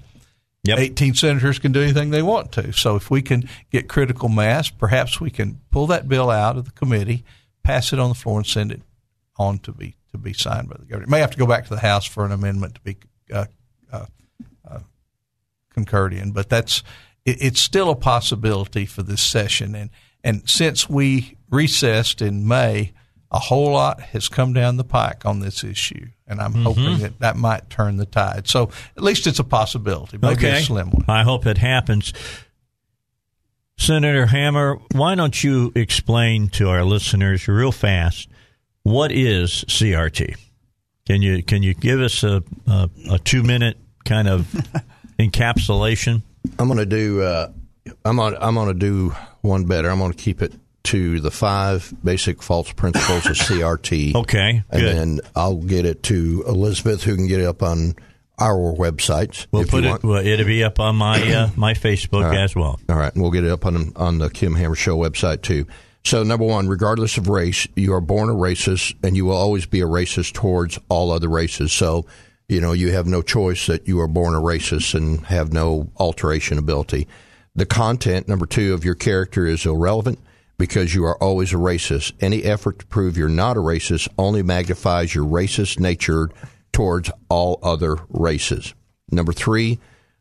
[0.64, 0.78] Yep.
[0.80, 2.72] 18 senators can do anything they want to.
[2.72, 6.64] So if we can get critical mass, perhaps we can pull that bill out of
[6.64, 7.24] the committee,
[7.62, 8.82] pass it on the floor, and send it
[9.38, 11.04] on to be to be signed by the governor.
[11.04, 12.96] It may have to go back to the House for an amendment to be
[13.32, 13.46] uh,
[13.92, 14.06] uh,
[14.68, 14.80] uh,
[15.72, 16.82] concurred in, but that's
[17.28, 19.74] it, it's still a possibility for this session.
[19.74, 19.90] And
[20.24, 22.92] and since we recessed in May,
[23.30, 27.02] a whole lot has come down the pike on this issue, and I'm hoping mm-hmm.
[27.02, 28.48] that that might turn the tide.
[28.48, 30.58] So at least it's a possibility, maybe okay.
[30.58, 31.04] a slim one.
[31.08, 32.12] I hope it happens.
[33.76, 38.28] Senator Hammer, why don't you explain to our listeners real fast
[38.82, 40.36] what is CRT?
[41.06, 44.46] Can you can you give us a a, a two minute kind of
[45.18, 46.22] encapsulation?
[46.58, 47.22] I'm going to do.
[47.22, 47.52] Uh,
[48.04, 48.36] I'm going.
[48.40, 49.90] I'm going to do one better.
[49.90, 50.52] I'm going to keep it
[50.84, 54.14] to the five basic false principles of CRT.
[54.18, 54.96] Okay, and good.
[54.96, 57.94] then I'll get it to Elizabeth, who can get it up on
[58.38, 59.46] our websites.
[59.52, 59.90] We'll if put you it.
[59.90, 60.04] want.
[60.04, 62.38] Well, it'll be up on my uh, my Facebook right.
[62.38, 62.80] as well.
[62.88, 65.66] All right, and we'll get it up on on the Kim Hammer Show website too.
[66.04, 69.66] So, number one, regardless of race, you are born a racist, and you will always
[69.66, 71.72] be a racist towards all other races.
[71.72, 72.06] So,
[72.48, 75.90] you know, you have no choice that you are born a racist and have no
[75.96, 77.06] alteration ability.
[77.54, 80.18] The content, number two, of your character is irrelevant
[80.56, 82.12] because you are always a racist.
[82.20, 86.30] Any effort to prove you're not a racist only magnifies your racist nature
[86.72, 88.74] towards all other races.
[89.10, 89.78] Number three,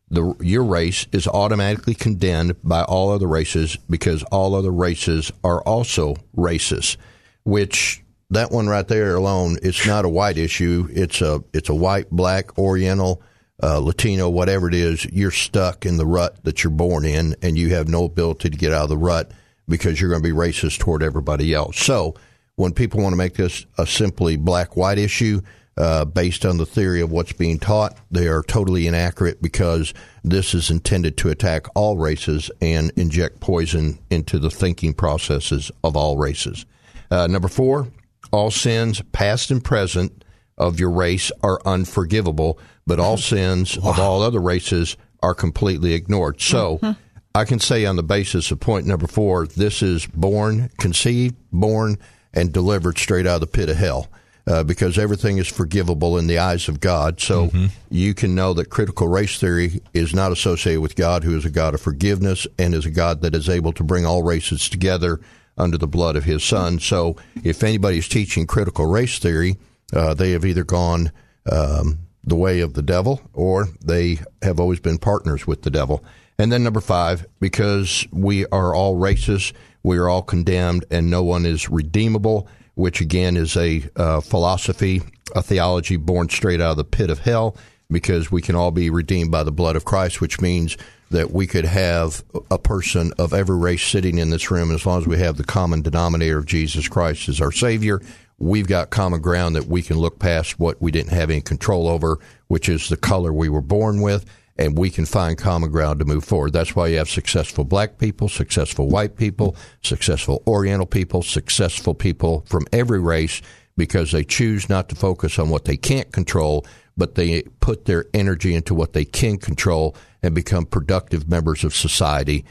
[0.10, 5.62] the, your race is automatically condemned by all other races because all other races are
[5.62, 6.98] also racist.
[7.44, 10.88] Which that one right there alone, it's not a white issue.
[10.92, 13.22] It's a it's a white, black, Oriental,
[13.64, 15.06] uh, Latino, whatever it is.
[15.06, 18.58] You're stuck in the rut that you're born in, and you have no ability to
[18.58, 19.32] get out of the rut
[19.68, 21.78] because you're going to be racist toward everybody else.
[21.80, 22.16] So
[22.56, 25.42] when people want to make this a simply black white issue,
[25.78, 29.94] uh, based on the theory of what's being taught, they are totally inaccurate because
[30.24, 35.96] this is intended to attack all races and inject poison into the thinking processes of
[35.96, 36.66] all races.
[37.12, 37.88] Uh, number four,
[38.32, 40.24] all sins, past and present,
[40.58, 43.36] of your race are unforgivable, but all mm-hmm.
[43.36, 46.42] sins of all other races are completely ignored.
[46.42, 47.00] So, mm-hmm.
[47.36, 52.00] I can say on the basis of point number four, this is born, conceived, born,
[52.34, 54.08] and delivered straight out of the pit of hell.
[54.48, 57.20] Uh, because everything is forgivable in the eyes of God.
[57.20, 57.66] So mm-hmm.
[57.90, 61.50] you can know that critical race theory is not associated with God, who is a
[61.50, 65.20] God of forgiveness and is a God that is able to bring all races together
[65.58, 66.80] under the blood of his Son.
[66.80, 69.58] So if anybody's teaching critical race theory,
[69.94, 71.12] uh, they have either gone
[71.52, 76.04] um, the way of the devil or they have always been partners with the devil.
[76.38, 81.24] And then number five, because we are all racist, we are all condemned, and no
[81.24, 85.02] one is redeemable, which again is a uh, philosophy,
[85.36, 87.56] a theology born straight out of the pit of hell,
[87.90, 90.78] because we can all be redeemed by the blood of Christ, which means
[91.10, 95.00] that we could have a person of every race sitting in this room, as long
[95.00, 98.02] as we have the common denominator of Jesus Christ as our Savior,
[98.40, 101.88] we've got common ground that we can look past what we didn't have any control
[101.88, 104.26] over, which is the color we were born with,
[104.58, 106.52] and we can find common ground to move forward.
[106.52, 112.44] That's why you have successful black people, successful white people, successful Oriental people, successful people
[112.48, 113.42] from every race,
[113.78, 116.66] because they choose not to focus on what they can't control,
[116.98, 121.76] but they put their energy into what they can control and become productive members of
[121.76, 122.46] society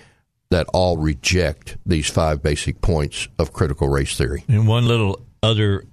[0.51, 4.45] that all reject these five basic points of critical race theory.
[4.49, 5.85] And one little other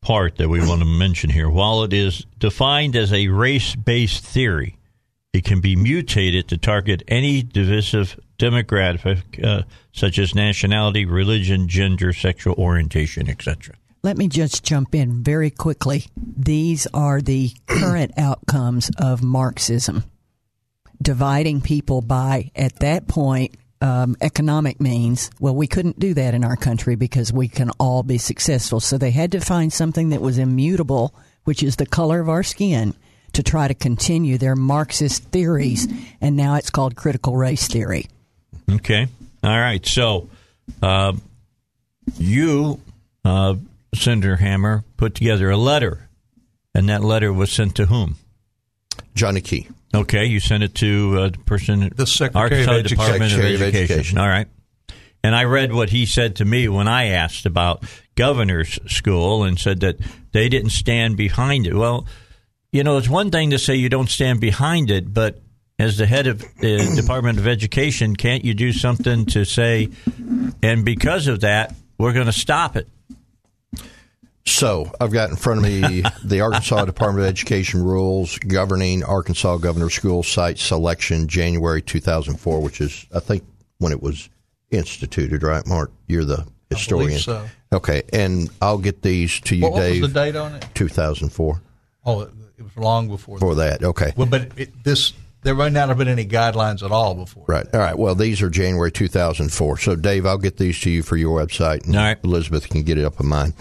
[0.00, 4.24] part that we want to mention here while it is defined as a race based
[4.24, 4.78] theory,
[5.32, 9.62] it can be mutated to target any divisive demographic, uh,
[9.92, 13.74] such as nationality, religion, gender, sexual orientation, etc.
[14.02, 16.06] Let me just jump in very quickly.
[16.16, 20.04] These are the current outcomes of Marxism,
[21.04, 25.30] dividing people by, at that point, um, economic means.
[25.38, 28.80] Well, we couldn't do that in our country because we can all be successful.
[28.80, 31.14] So they had to find something that was immutable,
[31.44, 32.94] which is the color of our skin,
[33.34, 35.86] to try to continue their Marxist theories.
[36.20, 38.06] And now it's called critical race theory.
[38.70, 39.06] Okay.
[39.42, 39.84] All right.
[39.84, 40.30] So
[40.82, 41.12] uh,
[42.16, 42.80] you,
[43.24, 43.56] uh,
[43.94, 46.08] Senator Hammer, put together a letter,
[46.74, 48.16] and that letter was sent to whom?
[49.14, 49.68] Johnny Key.
[49.94, 52.96] Okay, you sent it to uh, the person, The Secretary Arkansas of Education.
[52.98, 53.94] Department Secretary of of Education.
[53.94, 54.18] Education.
[54.18, 54.48] All right,
[55.22, 57.84] and I read what he said to me when I asked about
[58.16, 59.96] governor's school, and said that
[60.32, 61.74] they didn't stand behind it.
[61.74, 62.06] Well,
[62.72, 65.40] you know, it's one thing to say you don't stand behind it, but
[65.78, 69.90] as the head of the Department of Education, can't you do something to say,
[70.62, 72.88] and because of that, we're going to stop it?
[74.46, 79.56] So I've got in front of me the Arkansas Department of Education rules governing Arkansas
[79.58, 83.42] Governor School Site Selection, January 2004, which is I think
[83.78, 84.28] when it was
[84.70, 85.90] instituted, right, Mark?
[86.08, 87.18] You're the historian.
[87.18, 87.46] so.
[87.72, 90.02] Okay, and I'll get these to you, What, what Dave.
[90.02, 90.66] was the date on it?
[90.74, 91.60] 2004
[92.06, 93.38] Oh, it, it was long before.
[93.38, 93.44] That.
[93.44, 93.82] For that.
[93.82, 94.12] Okay.
[94.16, 95.12] Well, but it, this
[95.42, 97.44] there might not have been any guidelines at all before.
[97.48, 97.66] Right.
[97.72, 97.96] All right.
[97.98, 99.78] Well, these are January 2004.
[99.78, 102.18] So, Dave, I'll get these to you for your website, and All right.
[102.24, 103.54] Elizabeth can get it up on mine.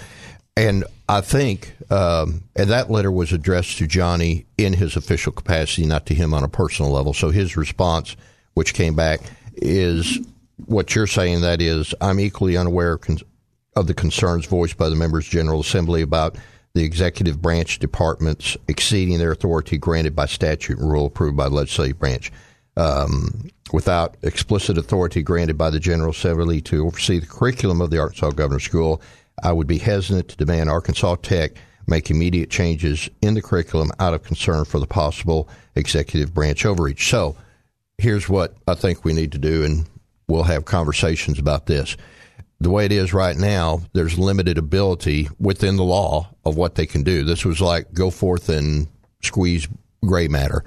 [0.55, 5.85] And I think, um, and that letter was addressed to Johnny in his official capacity,
[5.85, 7.13] not to him on a personal level.
[7.13, 8.15] So his response,
[8.53, 9.21] which came back,
[9.55, 10.19] is
[10.65, 11.41] what you're saying.
[11.41, 13.19] That is, I'm equally unaware of, con-
[13.75, 16.37] of the concerns voiced by the members' General Assembly about
[16.75, 21.55] the executive branch departments exceeding their authority granted by statute and rule approved by the
[21.55, 22.31] legislative branch.
[22.75, 27.99] Um, without explicit authority granted by the General Assembly to oversee the curriculum of the
[27.99, 29.01] Arkansas Governor School,
[29.41, 31.53] I would be hesitant to demand Arkansas Tech
[31.87, 37.09] make immediate changes in the curriculum out of concern for the possible executive branch overreach.
[37.09, 37.35] So,
[37.97, 39.85] here's what I think we need to do, and
[40.27, 41.97] we'll have conversations about this.
[42.59, 46.85] The way it is right now, there's limited ability within the law of what they
[46.85, 47.23] can do.
[47.23, 48.87] This was like go forth and
[49.21, 49.67] squeeze
[50.05, 50.63] gray matter.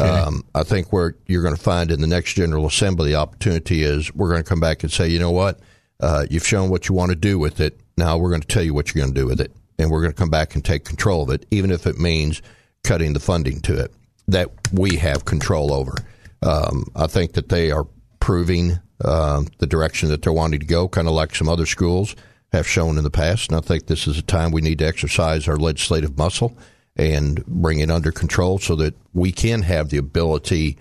[0.00, 3.82] Um, I think where you're going to find in the next General Assembly, the opportunity
[3.82, 5.60] is we're going to come back and say, you know what,
[6.00, 7.80] uh, you've shown what you want to do with it.
[8.00, 10.00] Now we're going to tell you what you're going to do with it, and we're
[10.00, 12.40] going to come back and take control of it, even if it means
[12.82, 13.92] cutting the funding to it
[14.26, 15.94] that we have control over.
[16.42, 17.86] Um, I think that they are
[18.18, 22.16] proving um, the direction that they're wanting to go, kind of like some other schools
[22.52, 23.50] have shown in the past.
[23.50, 26.56] And I think this is a time we need to exercise our legislative muscle
[26.96, 30.78] and bring it under control so that we can have the ability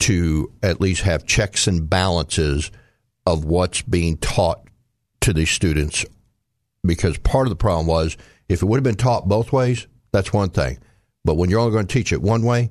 [0.00, 2.70] to at least have checks and balances
[3.26, 4.62] of what's being taught
[5.20, 6.04] to these students.
[6.88, 8.16] Because part of the problem was
[8.48, 10.78] if it would have been taught both ways, that's one thing.
[11.24, 12.70] But when you're only going to teach it one way,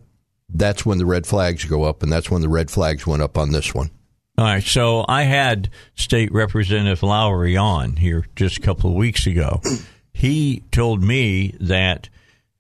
[0.50, 3.38] that's when the red flags go up, and that's when the red flags went up
[3.38, 3.92] on this one.
[4.38, 9.26] All right, so I had State Representative Lowery on here just a couple of weeks
[9.26, 9.62] ago.
[10.14, 12.10] He told me that,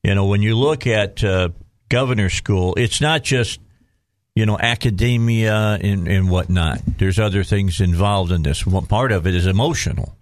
[0.03, 1.49] you know, when you look at uh,
[1.89, 3.59] governor school, it's not just,
[4.37, 6.79] you know, academia and, and whatnot.
[6.99, 8.67] There's other things involved in this.
[8.67, 10.15] One part of it is emotional.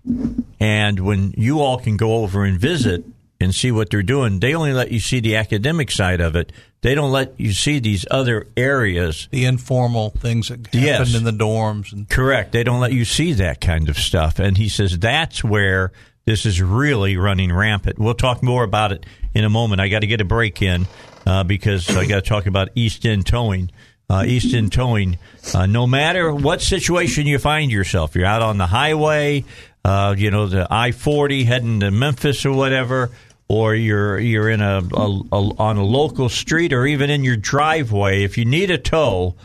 [0.59, 3.03] And when you all can go over and visit
[3.41, 6.53] and see what they're doing, they only let you see the academic side of it.
[6.81, 11.13] They don't let you see these other areas The informal things that happened Yes.
[11.15, 12.53] in the dorms and Correct.
[12.53, 14.39] They don't let you see that kind of stuff.
[14.39, 15.91] And he says that's where
[16.23, 17.99] this is really running rampant.
[17.99, 19.81] We'll talk more about it in a moment.
[19.81, 20.87] I got to get a break in
[21.25, 23.71] uh, because I got to talk about East End towing.
[24.09, 25.17] Uh, East End towing,
[25.53, 29.43] uh, no matter what situation you find yourself, you're out on the highway,
[29.83, 33.11] uh, you know, the I 40 heading to Memphis or whatever,
[33.47, 37.37] or you're you're in a, a, a on a local street or even in your
[37.37, 38.23] driveway.
[38.23, 39.35] If you need a tow,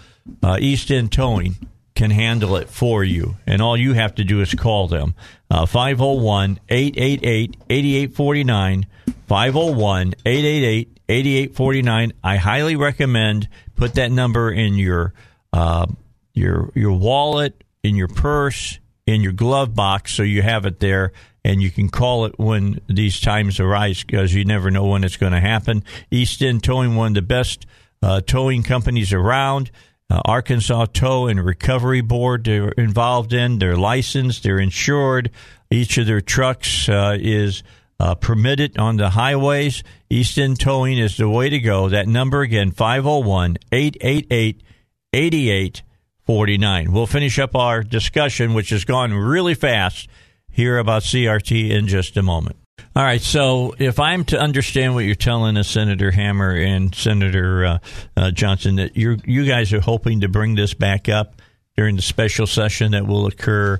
[0.42, 1.56] uh, East End Towing
[1.94, 3.36] can handle it for you.
[3.46, 5.14] And all you have to do is call them.
[5.50, 8.86] Uh, 501 888 8849.
[9.26, 12.12] 501 888 8849.
[12.22, 15.12] I highly recommend put that number in your
[15.52, 15.86] uh,
[16.34, 21.12] your your wallet, in your purse, in your glove box so you have it there
[21.44, 25.16] and you can call it when these times arise because you never know when it's
[25.16, 25.82] going to happen.
[26.10, 27.66] East End Towing, one of the best
[28.02, 29.70] uh, towing companies around.
[30.10, 33.58] Uh, Arkansas Tow and Recovery Board they're involved in.
[33.58, 34.42] They're licensed.
[34.42, 35.30] They're insured.
[35.70, 37.62] Each of their trucks uh, is
[38.00, 39.84] uh, permitted on the highways.
[40.08, 41.90] East End Towing is the way to go.
[41.90, 44.62] That number again, 501 888
[45.12, 46.92] 8849.
[46.92, 50.08] We'll finish up our discussion, which has gone really fast,
[50.50, 52.56] here about CRT in just a moment.
[52.96, 57.64] All right, so if I'm to understand what you're telling us, Senator Hammer and Senator
[57.66, 57.78] uh,
[58.16, 61.42] uh, Johnson, that you you guys are hoping to bring this back up
[61.76, 63.78] during the special session that will occur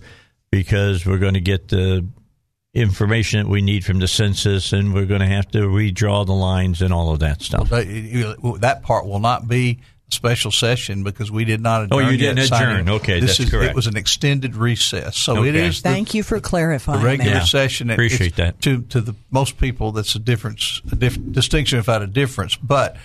[0.50, 2.06] because we're going to get the
[2.72, 6.32] information that we need from the census and we're going to have to redraw the
[6.32, 7.70] lines and all of that stuff.
[7.70, 9.80] Well, they- that part will not be
[10.10, 12.12] a special session because we did not Oh, adjourn.
[12.12, 12.88] you didn't yet, signing adjourn.
[12.88, 12.92] it.
[12.92, 13.70] Okay, this that's is, correct.
[13.70, 15.66] It was an extended recess, so it Okay.
[15.66, 16.98] is the, Thank you for clarifying.
[16.98, 17.18] the clarifying.
[17.18, 17.48] regular that.
[17.48, 17.90] session.
[17.90, 18.62] It- Appreciate it's- that.
[18.62, 22.54] To to the most people, that's a difference, a dif- distinction without a difference.
[22.54, 22.96] But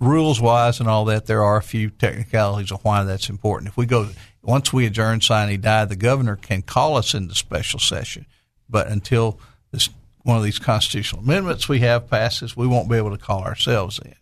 [0.00, 3.68] rules wise and all that, there are a few technicalities of why that's important.
[3.70, 4.08] If we go
[4.42, 8.26] once we adjourn, sign, he die, the governor can call us into special session.
[8.68, 9.38] But until
[9.70, 9.88] this
[10.22, 14.00] one of these constitutional amendments we have passes, we won't be able to call ourselves
[14.04, 14.14] in.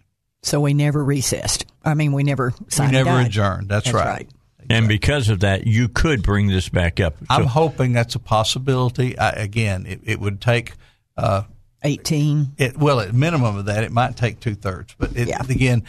[0.43, 1.65] So we never recessed.
[1.83, 2.91] I mean, we never signed.
[2.93, 3.27] we never died.
[3.29, 3.69] adjourned.
[3.71, 4.29] That's, right.
[4.69, 7.17] And because of that, you could bring this back up.
[7.31, 9.19] I'm hoping that's a possibility.
[9.19, 10.75] I, again, it, it would take
[11.17, 11.45] uh,
[11.83, 12.53] 18.
[12.59, 12.77] it.
[12.77, 14.95] Well, at minimum of that, it might take two thirds.
[14.99, 15.41] But it, Yeah.
[15.49, 15.85] again,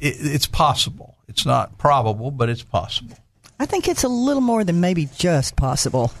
[0.00, 1.16] it, it's possible.
[1.28, 3.16] It's not probable, but it's possible.
[3.60, 6.12] I think it's a little more than maybe just possible.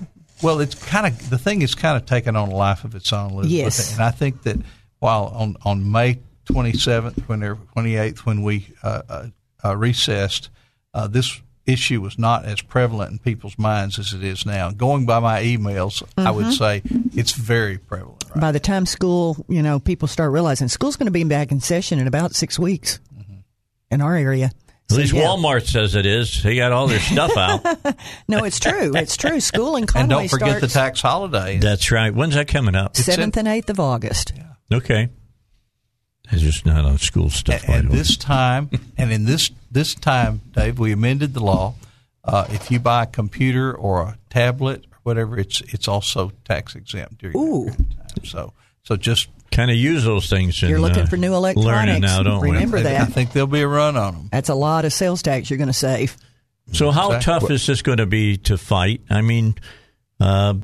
[0.42, 3.12] Well, it's kind of the thing is kind of taken on a life of its
[3.12, 3.50] own, Elizabeth.
[3.52, 3.92] Yes.
[3.94, 4.56] And I think that
[4.98, 9.26] while on on May 27th, when there 28th, when we uh, uh,
[9.64, 10.50] uh, recessed,
[10.94, 14.70] uh, this issue was not as prevalent in people's minds as it is now.
[14.70, 16.58] Going by my emails, I would Mhm.
[16.58, 16.82] say
[17.14, 18.24] it's very prevalent.
[18.34, 21.60] By the time school, you know, people start realizing school's going to be back in
[21.60, 22.98] session in about six weeks
[23.90, 24.50] in our area.
[24.90, 25.22] At least yeah.
[25.22, 26.42] Walmart says it is.
[26.42, 27.96] They got all their stuff out.
[28.28, 28.92] No, it's true.
[28.94, 29.40] It's true.
[29.40, 31.58] School in And don't forget the tax holiday.
[31.58, 32.14] That's right.
[32.14, 32.96] When's that coming up?
[32.96, 34.32] seventh and eighth of August.
[34.72, 35.08] Okay.
[36.32, 37.66] It's just not on school stuff.
[37.66, 41.74] by and this time, and in this this time, Dave, we amended the law.
[42.22, 46.76] Uh, if you buy a computer or a tablet or whatever, it's it's also tax
[46.76, 47.64] exempt during Ooh.
[47.64, 48.24] that period of time.
[48.24, 48.52] So
[48.84, 50.60] so just kind of use those things.
[50.60, 52.00] You're and, looking uh, for new Learning electronics.
[52.00, 52.82] now, don't Remember we?
[52.84, 53.00] that.
[53.00, 54.28] I think there'll be a run on them.
[54.30, 56.16] That's a lot of sales tax you're going to save.
[56.72, 57.40] So how Exactly.
[57.48, 59.02] tough is this going to be to fight?
[59.10, 59.56] I mean,
[60.20, 60.54] uh,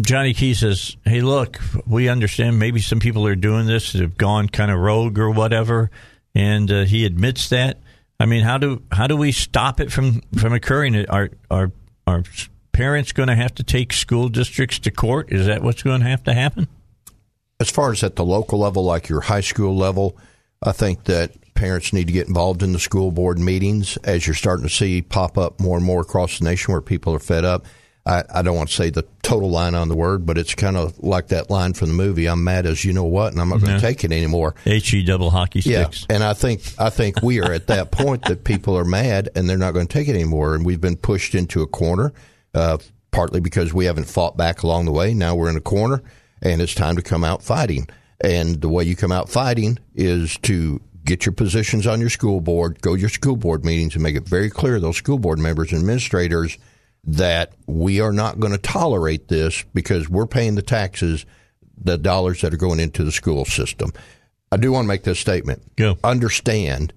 [0.00, 2.58] Johnny Key says, "Hey, look, we understand.
[2.58, 5.90] Maybe some people are doing this, have gone kind of rogue or whatever,"
[6.34, 7.78] and uh, he admits that.
[8.20, 11.06] I mean, how do how do we stop it from from occurring?
[11.06, 11.72] Are are
[12.06, 12.24] are
[12.72, 15.32] parents going to have to take school districts to court?
[15.32, 16.68] Is that what's going to have to happen?
[17.62, 20.18] As far as at the local level, like your high school level,
[20.62, 24.34] I think that parents need to get involved in the school board meetings as you're
[24.34, 27.44] starting to see pop up more and more across the nation where people are fed
[27.44, 27.64] up.
[28.04, 30.76] I, I don't want to say the total line on the word, but it's kind
[30.76, 32.26] of like that line from the movie.
[32.26, 34.56] I'm mad as you know what, and I'm not going to take it anymore.
[34.64, 36.06] He E double hockey sticks.
[36.08, 39.28] Yeah, and I think I think we are at that point that people are mad
[39.36, 42.12] and they're not going to take it anymore, and we've been pushed into a corner,
[42.54, 42.78] uh,
[43.12, 45.14] partly because we haven't fought back along the way.
[45.14, 46.02] Now we're in a corner,
[46.42, 47.88] and it's time to come out fighting.
[48.22, 52.40] And the way you come out fighting is to get your positions on your school
[52.40, 55.18] board, go to your school board meetings, and make it very clear to those school
[55.18, 56.58] board members and administrators
[57.04, 61.26] that we are not going to tolerate this because we're paying the taxes,
[61.76, 63.92] the dollars that are going into the school system.
[64.52, 65.62] I do want to make this statement.
[65.76, 65.96] Go.
[66.04, 66.92] Understand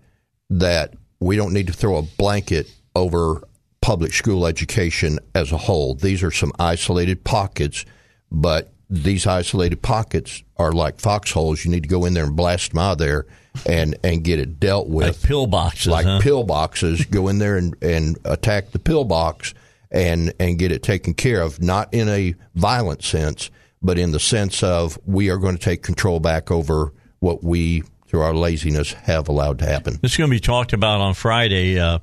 [0.50, 3.42] that we don't need to throw a blanket over
[3.82, 5.96] public school education as a whole.
[5.96, 7.86] These are some isolated pockets,
[8.32, 11.66] but these isolated pockets are like foxholes.
[11.66, 13.26] You need to go in there and blast them out of there
[13.66, 16.20] and, and get it dealt with Like pill boxes, like huh?
[16.22, 17.06] pill boxes.
[17.12, 19.54] go in there and, and attack the pill box
[19.92, 23.50] and and get it taken care of, not in a violent sense,
[23.82, 27.84] but in the sense of we are going to take control back over what we
[28.08, 29.98] through our laziness have allowed to happen.
[30.02, 31.80] This is going to be talked about on Friday.
[31.80, 32.00] Uh,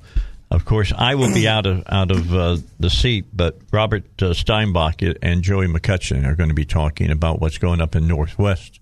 [0.53, 4.27] of course, I will be out of out of uh, the seat, but Robert uh,
[4.27, 8.79] Steinbuch and Joey McCutchen are going to be talking about what's going up in Northwest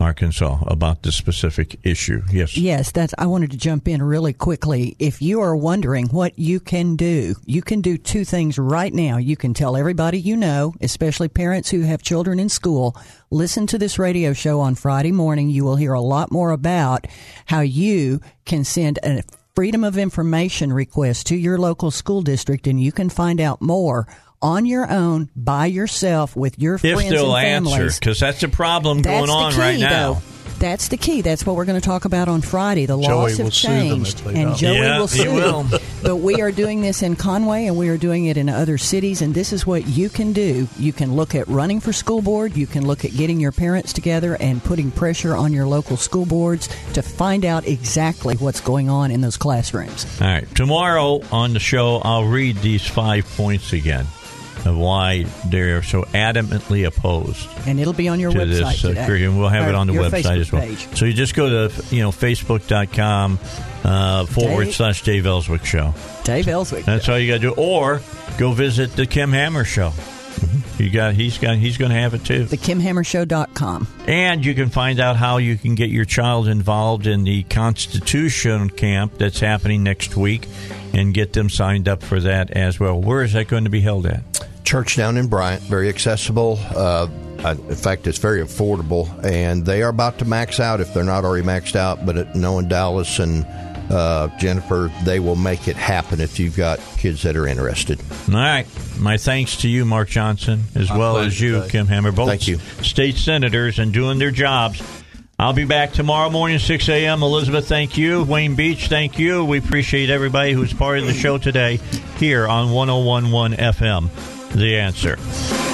[0.00, 2.22] Arkansas about this specific issue.
[2.32, 2.56] Yes.
[2.56, 3.14] Yes, that's.
[3.18, 4.96] I wanted to jump in really quickly.
[4.98, 9.18] If you are wondering what you can do, you can do two things right now.
[9.18, 12.96] You can tell everybody you know, especially parents who have children in school,
[13.30, 15.48] listen to this radio show on Friday morning.
[15.50, 17.06] You will hear a lot more about
[17.46, 19.22] how you can send a
[19.54, 24.06] freedom of information request to your local school district, and you can find out more
[24.40, 27.98] on your own by yourself with your If friends they'll and answer, families.
[27.98, 30.14] because that's a problem That's going on key, right now.
[30.14, 30.22] Though.
[30.62, 31.22] That's the key.
[31.22, 32.86] That's what we're going to talk about on Friday.
[32.86, 34.56] The Joey laws will have changed, if they and don't.
[34.56, 35.62] Joey Yeah, will he sue will.
[35.64, 35.80] them.
[36.04, 39.22] But we are doing this in Conway, and we are doing it in other cities.
[39.22, 40.68] And this is what you can do.
[40.78, 42.56] You can look at running for school board.
[42.56, 46.26] You can look at getting your parents together and putting pressure on your local school
[46.26, 50.06] boards to find out exactly what's going on in those classrooms.
[50.20, 50.54] All right.
[50.54, 54.06] Tomorrow on the show, I'll read these five points again
[54.64, 59.28] of why they're so adamantly opposed And it'll be on your website this uh, today.
[59.28, 60.62] We'll have it on the website Facebook as well.
[60.62, 60.98] page.
[60.98, 63.38] So you just go to you know facebook.com
[63.84, 65.94] uh, forward Dave- slash Dave Elswick Show.
[66.24, 66.84] Dave Elswick.
[66.84, 67.54] That's all you got to do.
[67.56, 68.00] Or
[68.38, 69.92] go visit the Kim Hammer Show.
[70.78, 72.44] You got he's got he's going to have it too.
[72.46, 73.86] TheKimHammerShow.com.
[74.06, 78.70] And you can find out how you can get your child involved in the Constitution
[78.70, 80.48] camp that's happening next week
[80.92, 83.00] and get them signed up for that as well.
[83.00, 84.22] Where is that going to be held at?
[84.64, 86.58] Church down in Bryant, very accessible.
[86.74, 87.08] Uh,
[87.44, 91.02] uh, in fact, it's very affordable, and they are about to max out if they're
[91.02, 92.06] not already maxed out.
[92.06, 93.44] But at, knowing Dallas and
[93.90, 98.00] uh, Jennifer, they will make it happen if you've got kids that are interested.
[98.28, 98.66] All right.
[98.98, 101.70] My thanks to you, Mark Johnson, as My well as you, Dave.
[101.70, 102.12] Kim Hammer.
[102.12, 102.58] Both Thank you.
[102.82, 104.80] state senators and doing their jobs.
[105.38, 107.24] I'll be back tomorrow morning, 6 a.m.
[107.24, 108.22] Elizabeth, thank you.
[108.22, 109.44] Wayne Beech, thank you.
[109.44, 111.80] We appreciate everybody who's part of the show today
[112.18, 114.08] here on 1011 FM.
[114.54, 115.71] The answer.